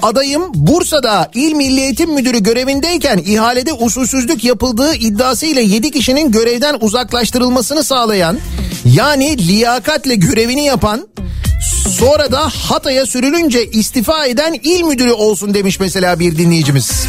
Adayım 0.01 0.43
Bursa'da 0.53 1.31
İl 1.33 1.53
Milli 1.53 1.81
Eğitim 1.81 2.13
Müdürü 2.13 2.43
görevindeyken 2.43 3.17
ihalede 3.17 3.73
usulsüzlük 3.73 4.43
yapıldığı 4.43 4.93
iddiasıyla 4.95 5.61
7 5.61 5.91
kişinin 5.91 6.31
görevden 6.31 6.77
uzaklaştırılmasını 6.81 7.83
sağlayan 7.83 8.37
yani 8.85 9.47
liyakatle 9.47 10.15
görevini 10.15 10.65
yapan 10.65 11.07
sonra 11.89 12.31
da 12.31 12.49
Hatay'a 12.49 13.05
sürülünce 13.05 13.65
istifa 13.65 14.25
eden 14.25 14.59
il 14.63 14.83
müdürü 14.83 15.11
olsun 15.11 15.53
demiş 15.53 15.79
mesela 15.79 16.19
bir 16.19 16.37
dinleyicimiz. 16.37 17.07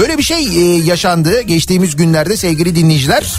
Böyle 0.00 0.18
bir 0.18 0.22
şey 0.22 0.46
e, 0.46 0.76
yaşandı 0.76 1.40
geçtiğimiz 1.40 1.96
günlerde 1.96 2.36
sevgili 2.36 2.76
dinleyiciler. 2.76 3.32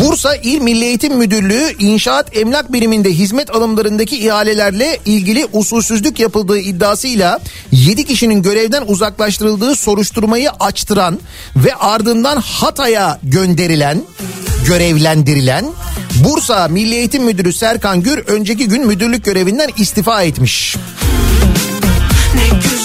Bursa 0.00 0.36
İl 0.36 0.60
Milli 0.60 0.84
Eğitim 0.84 1.16
Müdürlüğü 1.16 1.74
İnşaat 1.78 2.36
Emlak 2.36 2.72
Biriminde 2.72 3.10
hizmet 3.10 3.50
alımlarındaki 3.50 4.16
ihalelerle 4.16 4.98
ilgili 5.06 5.46
usulsüzlük 5.52 6.20
yapıldığı 6.20 6.58
iddiasıyla 6.58 7.40
7 7.72 8.04
kişinin 8.04 8.42
görevden 8.42 8.84
uzaklaştırıldığı 8.86 9.76
soruşturmayı 9.76 10.50
açtıran 10.50 11.18
ve 11.56 11.74
ardından 11.74 12.36
Hatay'a 12.36 13.18
gönderilen, 13.22 14.02
görevlendirilen 14.66 15.66
Bursa 16.24 16.68
Milli 16.68 16.94
Eğitim 16.94 17.24
Müdürü 17.24 17.52
Serkan 17.52 18.02
Gür 18.02 18.18
önceki 18.18 18.68
gün 18.68 18.86
müdürlük 18.86 19.24
görevinden 19.24 19.70
istifa 19.76 20.22
etmiş. 20.22 20.76
Ne 22.34 22.56
güzelmiş 22.56 22.79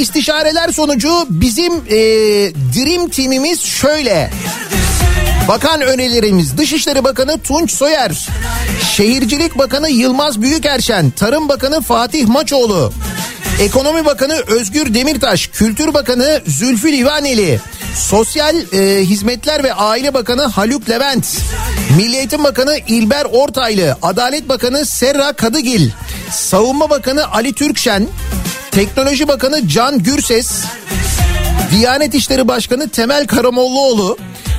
istişareler 0.00 0.72
sonucu 0.72 1.26
bizim 1.28 1.72
e, 1.74 1.98
Dream 2.74 3.08
Team'imiz 3.08 3.60
şöyle. 3.60 4.30
Bakan 5.48 5.80
önerilerimiz 5.80 6.58
Dışişleri 6.58 7.04
Bakanı 7.04 7.38
Tunç 7.40 7.72
Soyer, 7.72 8.28
Şehircilik 8.96 9.58
Bakanı 9.58 9.90
Yılmaz 9.90 10.42
Büyükerşen, 10.42 11.10
Tarım 11.10 11.48
Bakanı 11.48 11.80
Fatih 11.82 12.26
Maçoğlu, 12.26 12.92
Ekonomi 13.60 14.04
Bakanı 14.04 14.34
Özgür 14.46 14.94
Demirtaş, 14.94 15.46
Kültür 15.46 15.94
Bakanı 15.94 16.42
Zülfü 16.46 16.92
Livaneli, 16.92 17.60
Sosyal 17.94 18.56
e, 18.72 19.04
Hizmetler 19.04 19.64
ve 19.64 19.74
Aile 19.74 20.14
Bakanı 20.14 20.42
Haluk 20.42 20.90
Levent, 20.90 21.26
Milli 21.96 22.16
Eğitim 22.16 22.44
Bakanı 22.44 22.78
İlber 22.88 23.24
Ortaylı, 23.24 23.96
Adalet 24.02 24.48
Bakanı 24.48 24.86
Serra 24.86 25.32
Kadıgil, 25.32 25.90
Savunma 26.30 26.90
Bakanı 26.90 27.32
Ali 27.32 27.52
Türkşen, 27.52 28.08
Teknoloji 28.70 29.28
Bakanı 29.28 29.68
Can 29.68 29.98
Gürses, 29.98 30.64
Diyanet 31.70 32.14
İşleri 32.14 32.48
Başkanı 32.48 32.88
Temel 32.88 33.26
Karamollaoğlu, 33.26 34.18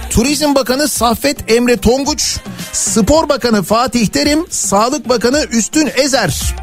Turizm 0.10 0.56
Bakanı 0.56 0.88
Saffet 0.88 1.52
Emre 1.52 1.78
Tonguç, 1.78 2.38
Spor 2.72 3.30
Bakanı 3.30 3.64
Fatih 3.64 4.08
Terim, 4.08 4.46
Sağlık 4.50 5.10
Bakanı 5.10 5.46
Üstün 5.52 5.90
Ezer. 5.96 6.56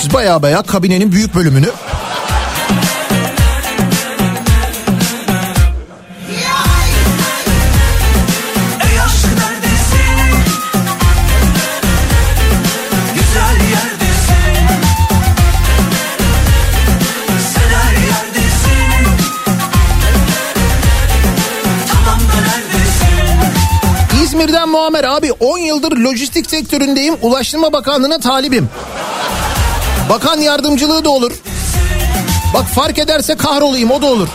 Siz 0.00 0.14
baya 0.14 0.42
baya 0.42 0.62
kabinenin 0.62 1.12
büyük 1.12 1.34
bölümünü 1.34 1.68
İzmir'den 24.42 24.68
Muammer 24.68 25.04
abi 25.04 25.32
10 25.32 25.58
yıldır 25.58 25.96
lojistik 25.96 26.50
sektöründeyim. 26.50 27.16
Ulaştırma 27.22 27.72
Bakanlığı'na 27.72 28.18
talibim. 28.18 28.68
Bakan 30.10 30.40
yardımcılığı 30.40 31.04
da 31.04 31.10
olur. 31.10 31.32
Bak 32.54 32.66
fark 32.66 32.98
ederse 32.98 33.36
kahrolayım 33.36 33.90
o 33.90 34.02
da 34.02 34.06
olur. 34.06 34.28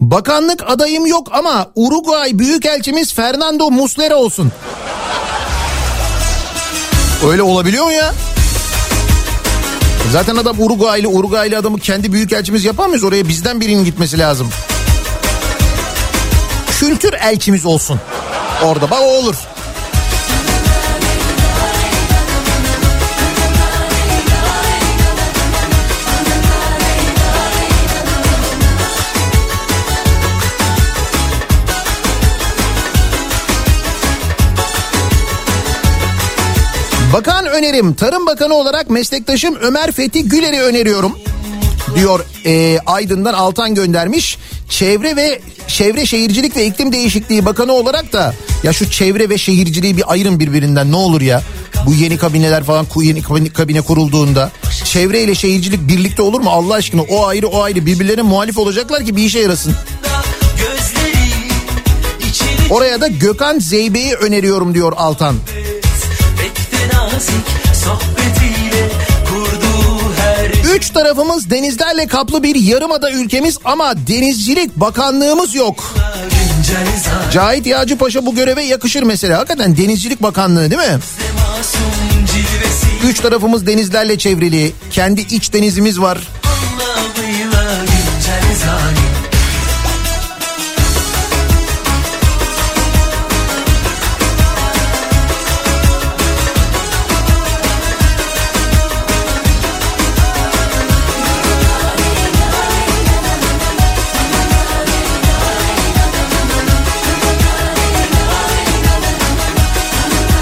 Bakanlık 0.00 0.62
adayım 0.66 1.06
yok 1.06 1.28
ama 1.32 1.66
Uruguay 1.74 2.38
Büyükelçimiz 2.38 3.14
Fernando 3.14 3.70
Muslera 3.70 4.16
olsun. 4.16 4.52
Öyle 7.26 7.42
olabiliyor 7.42 7.84
mu 7.84 7.92
ya? 7.92 8.12
Zaten 10.12 10.36
adam 10.36 10.60
Uruguaylı, 10.60 11.08
Uruguaylı 11.08 11.58
adamı 11.58 11.78
kendi 11.78 12.12
büyükelçimiz 12.12 12.64
yapamıyoruz. 12.64 13.04
Oraya 13.04 13.28
bizden 13.28 13.60
birinin 13.60 13.84
gitmesi 13.84 14.18
lazım. 14.18 14.48
Kültür 16.80 17.12
elçimiz 17.12 17.66
olsun. 17.66 18.00
Orada 18.64 18.90
bak 18.90 19.00
o 19.02 19.18
olur. 19.18 19.36
Bakan 37.16 37.46
önerim 37.46 37.94
Tarım 37.94 38.26
Bakanı 38.26 38.54
olarak 38.54 38.90
meslektaşım 38.90 39.54
Ömer 39.54 39.92
Fethi 39.92 40.28
Güler'i 40.28 40.60
öneriyorum 40.60 41.18
diyor 41.94 42.26
e, 42.46 42.78
Aydın'dan 42.86 43.34
Altan 43.34 43.74
göndermiş. 43.74 44.38
Çevre 44.68 45.16
ve 45.16 45.40
Çevre 45.66 46.06
Şehircilik 46.06 46.56
ve 46.56 46.66
İklim 46.66 46.92
Değişikliği 46.92 47.44
Bakanı 47.44 47.72
olarak 47.72 48.12
da 48.12 48.34
ya 48.62 48.72
şu 48.72 48.90
çevre 48.90 49.28
ve 49.28 49.38
şehirciliği 49.38 49.96
bir 49.96 50.12
ayırın 50.12 50.40
birbirinden 50.40 50.92
ne 50.92 50.96
olur 50.96 51.20
ya. 51.20 51.42
Bu 51.86 51.94
yeni 51.94 52.16
kabineler 52.16 52.64
falan 52.64 52.86
yeni 53.02 53.22
kabine, 53.22 53.48
kabine 53.48 53.80
kurulduğunda 53.80 54.50
çevre 54.84 55.22
ile 55.22 55.34
şehircilik 55.34 55.88
birlikte 55.88 56.22
olur 56.22 56.40
mu 56.40 56.50
Allah 56.50 56.74
aşkına 56.74 57.02
o 57.02 57.26
ayrı 57.26 57.48
o 57.48 57.62
ayrı 57.62 57.86
birbirlerine 57.86 58.22
muhalif 58.22 58.58
olacaklar 58.58 59.04
ki 59.04 59.16
bir 59.16 59.22
işe 59.22 59.38
yarasın. 59.38 59.74
Oraya 62.70 63.00
da 63.00 63.08
Gökhan 63.08 63.58
Zeybe'yi 63.58 64.14
öneriyorum 64.14 64.74
diyor 64.74 64.92
Altan. 64.96 65.36
Üç 70.74 70.90
tarafımız 70.90 71.50
denizlerle 71.50 72.06
kaplı 72.06 72.42
bir 72.42 72.54
yarımada 72.54 73.10
ülkemiz 73.10 73.58
ama 73.64 73.94
denizcilik 74.06 74.76
bakanlığımız 74.76 75.54
yok. 75.54 75.94
Cahit 77.32 77.66
Yağcı 77.66 77.98
Paşa 77.98 78.26
bu 78.26 78.34
göreve 78.34 78.62
yakışır 78.62 79.02
mesela. 79.02 79.38
Hakikaten 79.38 79.76
denizcilik 79.76 80.22
bakanlığı 80.22 80.70
değil 80.70 80.82
mi? 80.90 80.98
Üç 83.04 83.20
tarafımız 83.20 83.66
denizlerle 83.66 84.18
çevrili. 84.18 84.72
Kendi 84.90 85.20
iç 85.20 85.52
denizimiz 85.52 86.00
var. 86.00 86.18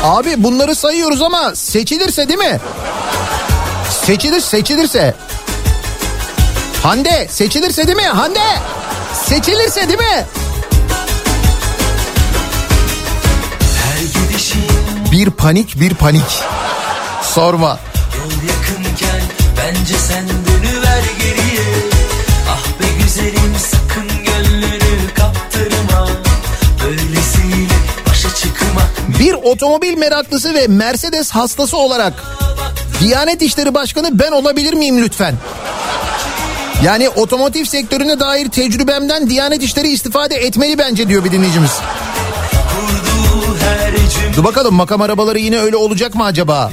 Abi 0.05 0.35
bunları 0.45 0.75
sayıyoruz 0.75 1.23
ama 1.23 1.55
seçilirse 1.55 2.29
değil 2.29 2.39
mi? 2.39 2.61
Seçilir 4.07 4.41
seçilirse. 4.41 5.15
Hande 6.83 7.29
seçilirse 7.31 7.87
değil 7.87 7.97
mi? 7.97 8.07
Hande 8.07 8.41
seçilirse 9.29 9.89
değil 9.89 9.99
mi? 9.99 10.27
Bir 15.13 15.31
panik 15.31 15.81
bir 15.81 15.95
panik. 15.95 16.43
Sorma. 17.23 17.79
yol 18.19 18.31
yakınken 18.49 19.21
bence 19.59 19.95
sen 19.99 20.25
otomobil 29.45 29.99
meraklısı 29.99 30.55
ve 30.55 30.67
Mercedes 30.67 31.31
hastası 31.31 31.77
olarak 31.77 32.13
Diyanet 33.01 33.43
İşleri 33.43 33.75
Başkanı 33.75 34.19
ben 34.19 34.33
olabilir 34.33 34.73
miyim 34.73 35.03
lütfen? 35.03 35.35
Yani 36.85 37.09
otomotiv 37.09 37.65
sektörüne 37.65 38.21
dair 38.21 38.49
tecrübemden 38.49 39.31
Diyanet 39.31 39.63
İşleri 39.63 39.89
istifade 39.89 40.35
etmeli 40.35 40.79
bence 40.79 41.09
diyor 41.09 41.25
bir 41.25 41.33
dinleyicimiz. 41.33 41.71
Dur 44.37 44.45
bakalım 44.45 44.75
makam 44.75 45.03
arabaları 45.03 45.39
yine 45.39 45.59
öyle 45.59 45.77
olacak 45.77 46.15
mı 46.15 46.25
acaba? 46.25 46.73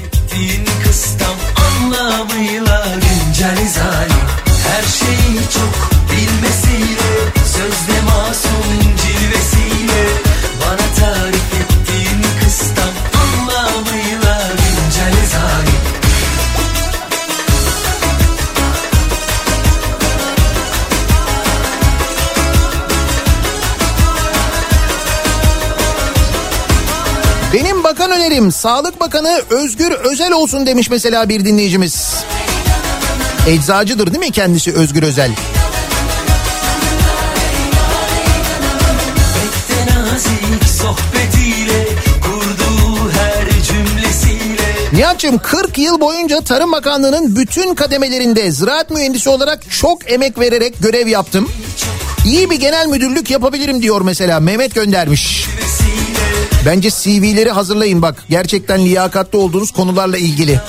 Güncel 2.93 3.67
zalim 3.67 4.27
Her 4.67 4.83
şeyi 4.83 5.39
çok 5.53 5.91
bilmesiyle 6.11 7.31
Sözde 7.35 8.01
masum 8.05 9.00
Önerim 28.31 28.51
Sağlık 28.51 28.99
Bakanı 28.99 29.41
Özgür 29.49 29.91
Özel 29.91 30.31
olsun 30.31 30.65
demiş 30.65 30.89
mesela 30.89 31.29
bir 31.29 31.45
dinleyicimiz. 31.45 32.15
Eczacıdır 33.47 34.07
değil 34.07 34.19
mi 34.19 34.31
kendisi 34.31 34.73
Özgür 34.73 35.03
Özel? 35.03 35.31
Nihat'cığım 44.93 45.37
40 45.37 45.77
yıl 45.77 45.99
boyunca 46.01 46.41
Tarım 46.41 46.71
Bakanlığı'nın 46.71 47.35
bütün 47.35 47.75
kademelerinde 47.75 48.51
ziraat 48.51 48.89
mühendisi 48.89 49.29
olarak 49.29 49.71
çok 49.71 50.11
emek 50.11 50.39
vererek 50.39 50.73
görev 50.81 51.07
yaptım. 51.07 51.49
İyi 52.25 52.49
bir 52.49 52.59
genel 52.59 52.87
müdürlük 52.87 53.29
yapabilirim 53.29 53.81
diyor 53.81 54.01
mesela 54.01 54.39
Mehmet 54.39 54.75
göndermiş. 54.75 55.50
Bence 56.65 56.89
CV'leri 56.89 57.51
hazırlayın 57.51 58.01
bak 58.01 58.23
gerçekten 58.29 58.85
liyakatli 58.85 59.37
olduğunuz 59.37 59.71
konularla 59.71 60.17
ilgili. 60.17 60.59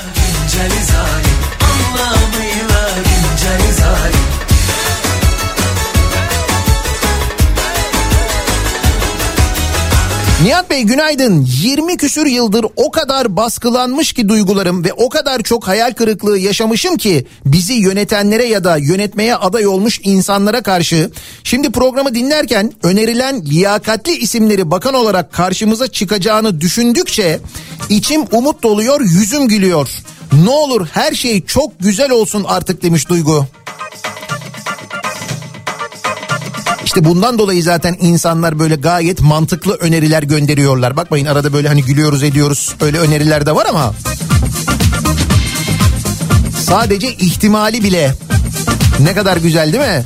Nihat 10.43 10.71
Bey 10.71 10.83
günaydın. 10.83 11.47
20 11.63 11.97
küsür 11.97 12.27
yıldır 12.27 12.67
o 12.77 12.91
kadar 12.91 13.37
baskılanmış 13.37 14.13
ki 14.13 14.29
duygularım 14.29 14.85
ve 14.85 14.93
o 14.93 15.09
kadar 15.09 15.43
çok 15.43 15.69
hayal 15.69 15.93
kırıklığı 15.93 16.39
yaşamışım 16.39 16.97
ki 16.97 17.27
bizi 17.47 17.73
yönetenlere 17.73 18.45
ya 18.45 18.65
da 18.65 18.77
yönetmeye 18.77 19.37
aday 19.37 19.67
olmuş 19.67 20.01
insanlara 20.03 20.63
karşı 20.63 21.11
şimdi 21.45 21.73
programı 21.73 22.15
dinlerken 22.15 22.73
önerilen 22.83 23.47
liyakatli 23.47 24.17
isimleri 24.17 24.71
bakan 24.71 24.95
olarak 24.95 25.33
karşımıza 25.33 25.89
çıkacağını 25.89 26.61
düşündükçe 26.61 27.41
içim 27.89 28.23
umut 28.33 28.63
doluyor, 28.63 29.01
yüzüm 29.01 29.49
gülüyor. 29.49 29.89
Ne 30.45 30.51
olur 30.51 30.87
her 30.93 31.13
şey 31.13 31.45
çok 31.45 31.81
güzel 31.81 32.11
olsun 32.11 32.45
artık 32.49 32.83
demiş 32.83 33.09
Duygu. 33.09 33.47
İşte 36.93 37.05
bundan 37.05 37.39
dolayı 37.39 37.63
zaten 37.63 37.97
insanlar 38.01 38.59
böyle 38.59 38.75
gayet 38.75 39.21
mantıklı 39.21 39.75
öneriler 39.75 40.23
gönderiyorlar. 40.23 40.97
Bakmayın 40.97 41.27
arada 41.27 41.53
böyle 41.53 41.69
hani 41.69 41.83
gülüyoruz 41.85 42.23
ediyoruz 42.23 42.75
öyle 42.81 42.99
öneriler 42.99 43.47
de 43.47 43.55
var 43.55 43.67
ama. 43.71 43.95
Sadece 46.61 47.13
ihtimali 47.13 47.85
bile 47.85 48.15
ne 49.01 49.15
kadar 49.15 49.37
güzel 49.37 49.73
değil 49.73 49.85
mi? 49.85 50.05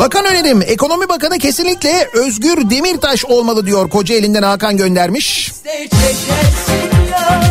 Bakan 0.00 0.24
önerim 0.24 0.62
ekonomi 0.62 1.08
bakanı 1.08 1.38
kesinlikle 1.38 2.08
Özgür 2.12 2.70
Demirtaş 2.70 3.24
olmalı 3.24 3.66
diyor 3.66 3.90
Kocaeli'nden 3.90 4.42
Hakan 4.42 4.76
göndermiş. 4.76 5.52
de 5.64 5.72
çekersin 5.82 7.10
ya 7.12 7.42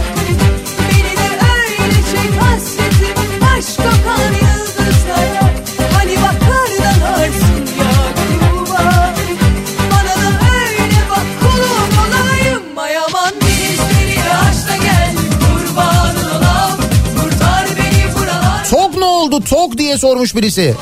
diye 19.83 19.97
sormuş 19.97 20.35
birisi. 20.35 20.75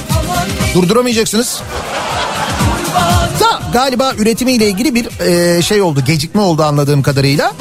Durduramayacaksınız. 0.74 1.62
Da 3.40 3.62
galiba 3.74 4.14
üretimiyle 4.18 4.68
ilgili 4.68 4.96
bir 4.96 5.08
e, 5.28 5.62
şey 5.62 5.82
oldu 5.82 6.04
gecikme 6.06 6.42
oldu 6.42 6.64
anladığım 6.64 7.02
kadarıyla. 7.02 7.54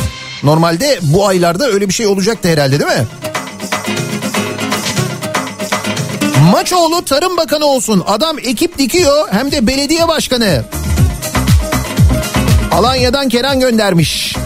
Normalde 0.43 0.99
bu 1.03 1.27
aylarda 1.27 1.67
öyle 1.67 1.89
bir 1.89 1.95
şey 1.95 2.07
olacaktı 2.07 2.49
herhalde 2.49 2.81
değil 2.81 2.91
mi? 2.91 3.07
Maçoğlu 6.53 7.05
Tarım 7.05 7.37
Bakanı 7.37 7.65
olsun. 7.65 8.05
Adam 8.07 8.39
ekip 8.39 8.79
dikiyor 8.79 9.29
hem 9.31 9.53
de 9.53 9.67
belediye 9.67 10.09
başkanı. 10.09 10.65
Alanya'dan 12.73 13.29
Kenan 13.29 13.61
göndermiş. 13.61 14.37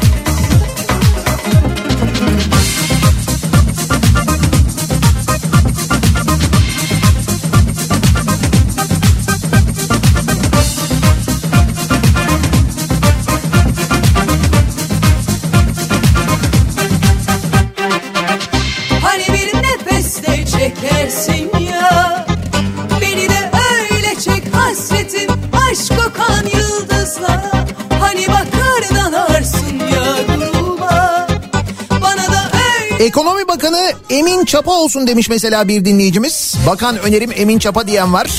Ekonomi 33.04 33.48
Bakanı 33.48 33.92
Emin 34.10 34.44
Çapa 34.44 34.72
olsun 34.72 35.06
demiş 35.06 35.28
mesela 35.28 35.68
bir 35.68 35.84
dinleyicimiz. 35.84 36.54
Bakan 36.66 36.98
önerim 36.98 37.30
Emin 37.36 37.58
Çapa 37.58 37.86
diyen 37.86 38.12
var. 38.12 38.30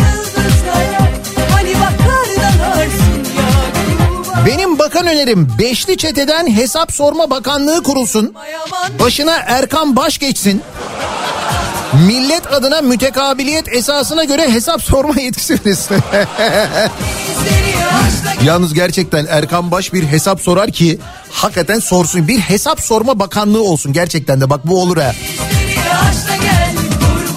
Yıldızlara 0.00 1.08
Hani 1.52 1.74
Benim 4.46 4.78
bakan 4.78 5.06
önerim 5.06 5.48
Beşli 5.58 5.96
Çete'den 5.96 6.56
hesap 6.56 6.92
sorma 6.92 7.30
bakanlığı 7.30 7.82
kurulsun. 7.82 8.34
Başına 9.00 9.36
Erkan 9.46 9.96
Baş 9.96 10.18
geçsin. 10.18 10.62
Millet 12.06 12.52
adına 12.52 12.80
mütekabiliyet 12.80 13.68
esasına 13.68 14.24
göre 14.24 14.50
hesap 14.50 14.82
sorma 14.82 15.20
yetkisi 15.20 15.54
verilsin. 15.54 15.96
Yalnız 18.44 18.74
gerçekten 18.74 19.26
Erkan 19.28 19.70
Baş 19.70 19.92
bir 19.92 20.04
hesap 20.06 20.40
sorar 20.40 20.70
ki 20.70 20.98
hakikaten 21.30 21.78
sorsun. 21.78 22.28
Bir 22.28 22.38
hesap 22.38 22.80
sorma 22.80 23.18
bakanlığı 23.18 23.62
olsun 23.62 23.92
gerçekten 23.92 24.40
de. 24.40 24.50
Bak 24.50 24.66
bu 24.66 24.82
olur 24.82 24.96
ha. 24.96 25.12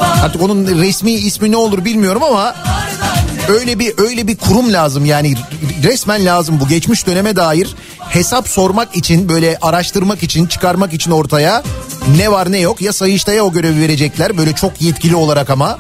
kurban 0.04 0.24
Artık 0.24 0.42
onun 0.42 0.82
resmi 0.82 1.12
ismi 1.12 1.52
ne 1.52 1.58
olur 1.58 1.86
bilmiyorum 1.86 2.24
ama 2.24 2.56
öyle 3.48 3.80
bir 3.80 3.94
öyle 3.98 4.28
bir 4.28 4.38
kurum 4.38 4.74
lazım. 4.74 5.06
Yani 5.06 5.36
resmen 5.84 6.26
lazım 6.26 6.60
bu. 6.60 6.68
Geçmiş 6.68 7.08
döneme 7.08 7.36
dair 7.36 7.76
hesap 8.10 8.48
sormak 8.48 8.96
için 8.96 9.30
böyle 9.30 9.58
araştırmak 9.62 10.24
için 10.24 10.46
çıkarmak 10.46 10.94
için 10.94 11.12
ortaya 11.12 11.64
ne 12.18 12.32
var 12.32 12.52
ne 12.52 12.60
yok. 12.60 12.82
Ya 12.82 12.94
Sayıştay'a 12.94 13.44
o 13.44 13.52
görevi 13.52 13.82
verecekler 13.82 14.38
böyle 14.38 14.54
çok 14.54 14.82
yetkili 14.82 15.16
olarak 15.16 15.50
ama 15.50 15.80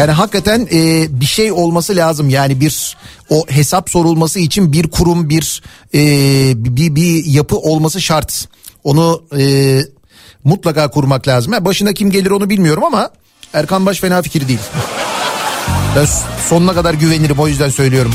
yani 0.00 0.12
hakikaten 0.12 0.68
e, 0.72 1.06
bir 1.20 1.26
şey 1.26 1.52
olması 1.52 1.96
lazım 1.96 2.30
yani 2.30 2.60
bir 2.60 2.96
o 3.30 3.44
hesap 3.48 3.90
sorulması 3.90 4.38
için 4.38 4.72
bir 4.72 4.90
kurum 4.90 5.28
bir 5.28 5.62
e, 5.94 6.00
bir, 6.64 6.94
bir 6.94 7.24
yapı 7.24 7.56
olması 7.56 8.00
şart 8.00 8.48
onu 8.84 9.22
e, 9.38 9.80
mutlaka 10.44 10.90
kurmak 10.90 11.28
lazım. 11.28 11.52
Ha, 11.52 11.64
başına 11.64 11.92
kim 11.92 12.10
gelir 12.10 12.30
onu 12.30 12.50
bilmiyorum 12.50 12.84
ama 12.84 13.10
Erkan 13.52 13.86
Baş 13.86 14.00
fena 14.00 14.22
fikir 14.22 14.48
değil. 14.48 14.60
Ben 15.96 16.06
sonuna 16.48 16.74
kadar 16.74 16.94
güvenirim 16.94 17.38
o 17.38 17.48
yüzden 17.48 17.70
söylüyorum. 17.70 18.12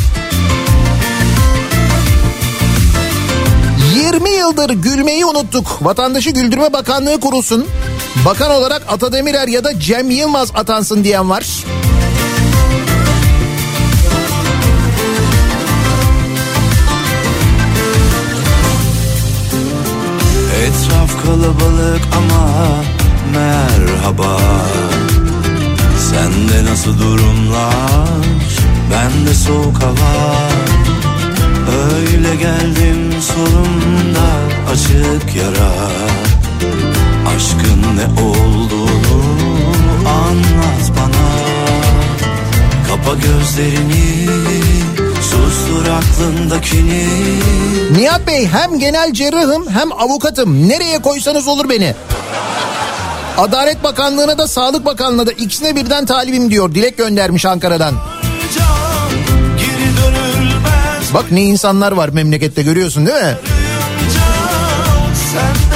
20 3.96 4.30
yıldır 4.30 4.70
gülmeyi 4.70 5.26
unuttuk. 5.26 5.78
Vatandaşı 5.82 6.30
Güldürme 6.30 6.74
Bakanlığı 6.74 7.20
kurulsun. 7.20 7.68
Bakan 8.24 8.52
olarak 8.52 8.82
Ata 8.88 9.18
ya 9.48 9.64
da 9.64 9.80
Cem 9.80 10.10
Yılmaz 10.10 10.52
atansın 10.56 11.04
diyen 11.04 11.30
var. 11.30 11.46
Etraf 20.64 21.24
kalabalık 21.24 22.02
ama 22.18 22.66
merhaba. 23.34 24.38
Sende 25.98 26.72
nasıl 26.72 27.00
durumlar? 27.00 28.26
Bende 28.92 29.34
soğuk 29.34 29.84
hava. 29.84 30.36
Öyle 31.96 32.36
geldim 32.36 33.22
solumda 33.22 34.28
açık 34.72 35.36
yara 35.36 35.72
Aşkın 37.36 37.82
ne 37.98 38.22
olduğunu 38.22 39.20
anlat 40.10 40.92
bana 40.98 41.26
Kapa 42.88 43.14
gözlerini 43.16 44.28
sustur 45.22 45.86
aklındakini 45.92 47.08
Nihat 47.92 48.28
Bey 48.28 48.48
hem 48.48 48.80
genel 48.80 49.14
cerrahım 49.14 49.70
hem 49.70 49.92
avukatım. 49.92 50.70
Nereye 50.70 51.02
koysanız 51.02 51.48
olur 51.48 51.70
beni. 51.70 51.96
Adalet 53.38 53.84
Bakanlığı'na 53.84 54.38
da 54.38 54.48
Sağlık 54.48 54.86
Bakanlığı'na 54.86 55.28
da 55.28 55.32
ikisine 55.32 55.76
birden 55.76 56.06
talibim 56.06 56.52
diyor. 56.52 56.76
Dilek 56.76 56.98
göndermiş 56.98 57.46
Ankara'dan. 57.46 57.96
Bak 61.14 61.32
ne 61.32 61.42
insanlar 61.42 61.92
var 61.92 62.10
memlekette 62.10 62.64
görüyorsun 62.64 63.06
değil 63.06 63.18
mi? 63.24 63.38
Sen 65.34 65.75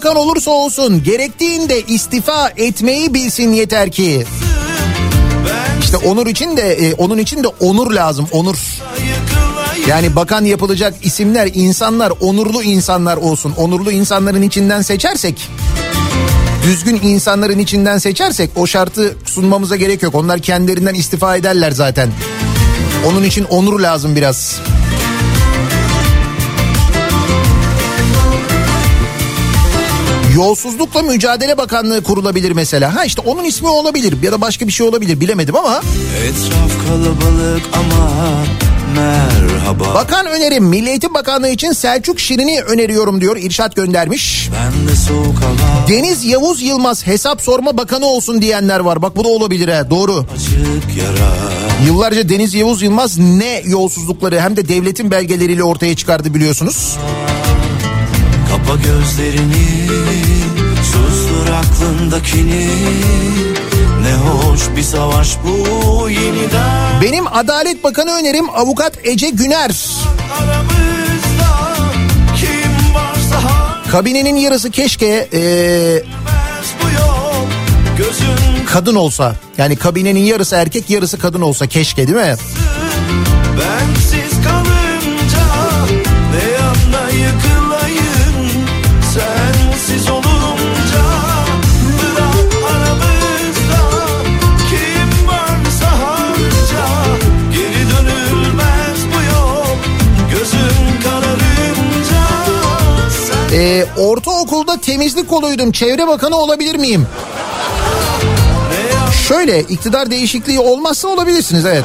bakan 0.00 0.16
olursa 0.16 0.50
olsun 0.50 1.02
gerektiğinde 1.02 1.82
istifa 1.82 2.52
etmeyi 2.56 3.14
bilsin 3.14 3.52
yeter 3.52 3.90
ki. 3.90 4.24
İşte 5.80 5.96
onur 5.96 6.26
için 6.26 6.56
de 6.56 6.72
e, 6.72 6.94
onun 6.94 7.18
için 7.18 7.44
de 7.44 7.48
onur 7.48 7.90
lazım 7.90 8.26
onur. 8.32 8.56
Yani 9.86 10.16
bakan 10.16 10.44
yapılacak 10.44 10.94
isimler 11.02 11.50
insanlar 11.54 12.12
onurlu 12.20 12.62
insanlar 12.62 13.16
olsun. 13.16 13.54
Onurlu 13.56 13.92
insanların 13.92 14.42
içinden 14.42 14.82
seçersek 14.82 15.48
düzgün 16.62 17.00
insanların 17.02 17.58
içinden 17.58 17.98
seçersek 17.98 18.50
o 18.56 18.66
şartı 18.66 19.16
sunmamıza 19.24 19.76
gerek 19.76 20.02
yok. 20.02 20.14
Onlar 20.14 20.40
kendilerinden 20.40 20.94
istifa 20.94 21.36
ederler 21.36 21.70
zaten. 21.70 22.10
Onun 23.06 23.22
için 23.22 23.44
onur 23.44 23.80
lazım 23.80 24.16
biraz. 24.16 24.60
Yolsuzlukla 30.40 31.02
Mücadele 31.02 31.58
Bakanlığı 31.58 32.02
kurulabilir 32.02 32.52
mesela. 32.52 32.94
Ha 32.94 33.04
işte 33.04 33.22
onun 33.26 33.44
ismi 33.44 33.68
olabilir 33.68 34.22
ya 34.22 34.32
da 34.32 34.40
başka 34.40 34.66
bir 34.66 34.72
şey 34.72 34.86
olabilir 34.86 35.20
bilemedim 35.20 35.56
ama 35.56 35.82
Etraf 36.24 36.86
kalabalık 36.88 37.62
ama 37.72 38.10
merhaba 38.96 39.94
Bakan 39.94 40.26
önerim 40.26 40.64
Milli 40.64 40.88
Eğitim 40.88 41.14
Bakanlığı 41.14 41.48
için 41.48 41.72
Selçuk 41.72 42.20
Şirin'i 42.20 42.60
öneriyorum 42.60 43.20
diyor 43.20 43.36
İrşat 43.36 43.76
göndermiş. 43.76 44.48
Ben 44.54 44.88
de 44.88 44.96
soğuk 44.96 45.36
hava 45.40 45.88
Deniz 45.88 46.24
Yavuz 46.24 46.62
Yılmaz 46.62 47.06
hesap 47.06 47.42
sorma 47.42 47.76
bakanı 47.76 48.06
olsun 48.06 48.42
diyenler 48.42 48.80
var. 48.80 49.02
Bak 49.02 49.16
bu 49.16 49.24
da 49.24 49.28
olabilir 49.28 49.68
ha 49.68 49.90
doğru. 49.90 50.26
Yıllarca 51.86 52.28
Deniz 52.28 52.54
Yavuz 52.54 52.82
Yılmaz 52.82 53.18
ne 53.18 53.62
yolsuzlukları 53.64 54.40
hem 54.40 54.56
de 54.56 54.68
devletin 54.68 55.10
belgeleriyle 55.10 55.64
ortaya 55.64 55.96
çıkardı 55.96 56.34
biliyorsunuz. 56.34 56.96
Kapa 58.50 58.76
gözlerini 58.76 59.66
Sustur 61.40 61.52
aklındakini 61.52 62.68
Ne 64.02 64.14
hoş 64.14 64.60
bir 64.76 64.82
savaş 64.82 65.28
bu 65.44 66.10
yeniden 66.10 67.02
Benim 67.02 67.26
Adalet 67.26 67.84
Bakanı 67.84 68.10
önerim 68.10 68.50
avukat 68.50 68.92
Ece 69.04 69.30
Güner. 69.30 69.70
Kabinenin 73.90 74.36
yarısı 74.36 74.70
keşke 74.70 75.28
Gözün 77.98 78.64
kadın 78.66 78.94
olsa. 78.94 79.34
Yani 79.58 79.76
kabinenin 79.76 80.24
yarısı 80.24 80.56
erkek 80.56 80.90
yarısı 80.90 81.18
kadın 81.18 81.40
olsa 81.40 81.66
keşke 81.66 82.06
değil 82.06 82.18
mi? 82.18 82.36
bensiz 83.58 84.44
kalınca 84.44 84.59
Ee, 103.52 103.86
ortaokulda 103.96 104.80
temizlik 104.80 105.28
koluydum. 105.28 105.72
Çevre 105.72 106.06
Bakanı 106.06 106.36
olabilir 106.36 106.74
miyim? 106.74 107.06
Şöyle 109.28 109.60
iktidar 109.60 110.10
değişikliği 110.10 110.60
olmazsa 110.60 111.08
olabilirsiniz 111.08 111.66
evet. 111.66 111.84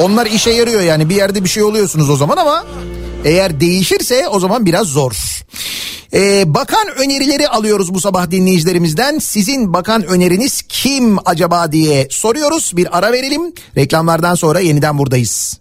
Onlar 0.00 0.26
işe 0.26 0.50
yarıyor 0.50 0.80
yani 0.80 1.08
bir 1.08 1.14
yerde 1.14 1.44
bir 1.44 1.48
şey 1.48 1.62
oluyorsunuz 1.62 2.10
o 2.10 2.16
zaman 2.16 2.36
ama 2.36 2.64
eğer 3.24 3.60
değişirse 3.60 4.28
o 4.28 4.40
zaman 4.40 4.66
biraz 4.66 4.86
zor. 4.86 5.12
Ee, 6.14 6.54
bakan 6.54 6.88
önerileri 6.96 7.48
alıyoruz 7.48 7.94
bu 7.94 8.00
sabah 8.00 8.30
dinleyicilerimizden. 8.30 9.18
Sizin 9.18 9.72
bakan 9.72 10.04
öneriniz 10.04 10.62
kim 10.68 11.18
acaba 11.24 11.72
diye 11.72 12.08
soruyoruz. 12.10 12.72
Bir 12.76 12.98
ara 12.98 13.12
verelim. 13.12 13.52
Reklamlardan 13.76 14.34
sonra 14.34 14.60
yeniden 14.60 14.98
buradayız. 14.98 15.58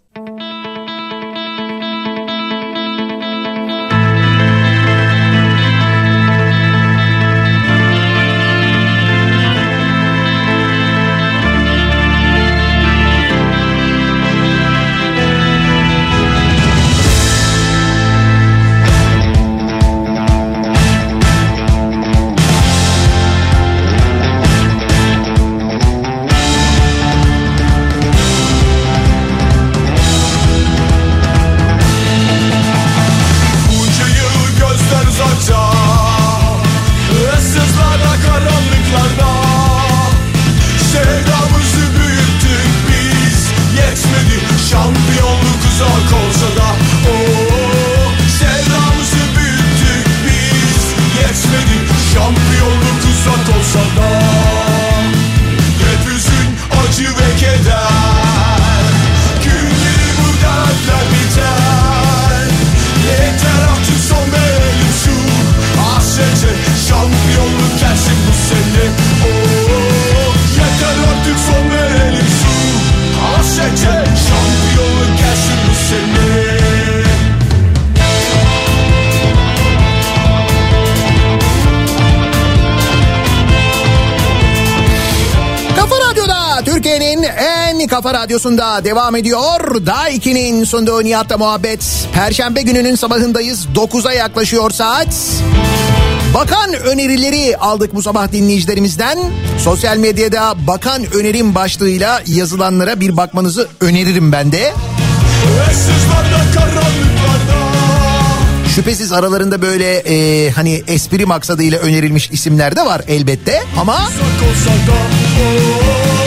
Radyosunda 88.35 88.85
devam 88.85 89.15
ediyor. 89.15 89.85
Daha 89.85 90.09
2'nin 90.09 90.63
sunduğu 90.63 91.03
Nihat'la 91.03 91.37
muhabbet. 91.37 92.07
Perşembe 92.13 92.61
gününün 92.61 92.95
sabahındayız. 92.95 93.67
9'a 93.75 94.13
yaklaşıyor 94.13 94.71
saat. 94.71 95.07
Bakan 96.33 96.73
önerileri 96.73 97.57
aldık 97.57 97.95
bu 97.95 98.01
sabah 98.01 98.31
dinleyicilerimizden. 98.31 99.19
Sosyal 99.63 99.97
medyada 99.97 100.55
bakan 100.67 101.13
önerim 101.13 101.55
başlığıyla 101.55 102.21
yazılanlara 102.27 102.99
bir 102.99 103.17
bakmanızı 103.17 103.67
öneririm 103.81 104.31
ben 104.31 104.51
de. 104.51 104.73
Şüphesiz 108.75 109.11
aralarında 109.11 109.61
böyle 109.61 109.97
e, 109.97 110.49
hani 110.49 110.83
espri 110.87 111.25
maksadıyla 111.25 111.79
önerilmiş 111.79 112.29
isimler 112.31 112.75
de 112.75 112.85
var 112.85 113.01
elbette 113.07 113.63
ama 113.79 113.93
uzak 113.95 114.15
Oo, 114.41 114.53
Sevdamızı 114.63 116.24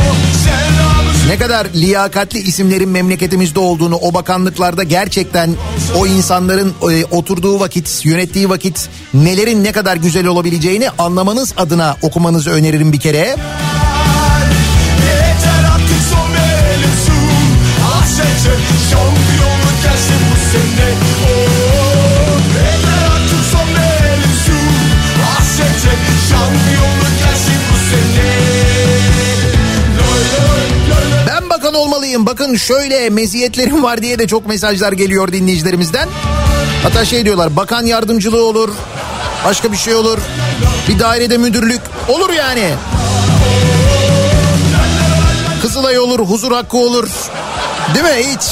ne 1.28 1.38
kadar 1.38 1.66
liyakatli 1.74 2.38
isimlerin 2.38 2.88
memleketimizde 2.88 3.60
olduğunu 3.60 3.96
o 3.96 4.14
bakanlıklarda 4.14 4.82
gerçekten 4.82 5.54
o 5.96 6.06
insanların 6.06 6.74
e, 6.90 7.04
oturduğu 7.04 7.60
vakit, 7.60 8.00
yönettiği 8.04 8.48
vakit 8.48 8.88
nelerin 9.14 9.64
ne 9.64 9.72
kadar 9.72 9.96
güzel 9.96 10.26
olabileceğini 10.26 10.90
anlamanız 10.90 11.54
adına 11.56 11.96
okumanızı 12.02 12.50
öneririm 12.50 12.92
bir 12.92 13.00
kere. 13.00 13.36
Şampiyonluk 18.90 19.82
gelsin 19.82 20.20
bu 20.30 20.36
sene 20.50 20.88
Oo, 21.24 21.38
Yeter 22.58 23.06
artık 23.06 23.44
son 23.52 23.68
verelim 23.74 24.32
şu 24.46 24.56
hasrete 25.22 26.77
olmalıyım. 31.78 32.26
Bakın 32.26 32.56
şöyle 32.56 33.10
meziyetlerim 33.10 33.82
var 33.82 34.02
diye 34.02 34.18
de 34.18 34.26
çok 34.26 34.46
mesajlar 34.46 34.92
geliyor 34.92 35.32
dinleyicilerimizden. 35.32 36.08
Hatta 36.82 37.04
şey 37.04 37.24
diyorlar 37.24 37.56
bakan 37.56 37.86
yardımcılığı 37.86 38.44
olur. 38.44 38.70
Başka 39.44 39.72
bir 39.72 39.76
şey 39.76 39.94
olur. 39.94 40.18
Bir 40.88 40.98
dairede 40.98 41.38
müdürlük 41.38 41.80
olur 42.08 42.30
yani. 42.32 42.70
Kızılay 45.62 45.98
olur, 45.98 46.20
huzur 46.20 46.52
hakkı 46.52 46.76
olur. 46.76 47.08
Değil 47.94 48.04
mi 48.04 48.34
hiç? 48.34 48.42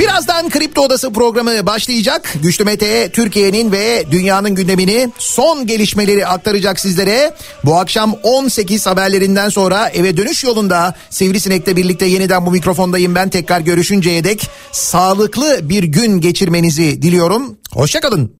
Birazdan 0.00 0.50
Kripto 0.50 0.82
Odası 0.82 1.12
programı 1.12 1.66
başlayacak. 1.66 2.34
Güçlü 2.42 2.64
Mete 2.64 3.10
Türkiye'nin 3.12 3.72
ve 3.72 4.04
dünyanın 4.10 4.54
gündemini 4.54 5.12
son 5.18 5.66
gelişmeleri 5.66 6.26
aktaracak 6.26 6.80
sizlere. 6.80 7.34
Bu 7.64 7.78
akşam 7.78 8.14
18 8.22 8.86
haberlerinden 8.86 9.48
sonra 9.48 9.88
eve 9.88 10.16
dönüş 10.16 10.44
yolunda 10.44 10.94
Sivrisinek'le 11.10 11.76
birlikte 11.76 12.06
yeniden 12.06 12.46
bu 12.46 12.50
mikrofondayım 12.50 13.14
ben. 13.14 13.28
Tekrar 13.28 13.60
görüşünceye 13.60 14.24
dek 14.24 14.48
sağlıklı 14.72 15.68
bir 15.68 15.82
gün 15.82 16.20
geçirmenizi 16.20 17.02
diliyorum. 17.02 17.56
Hoşçakalın. 17.72 18.30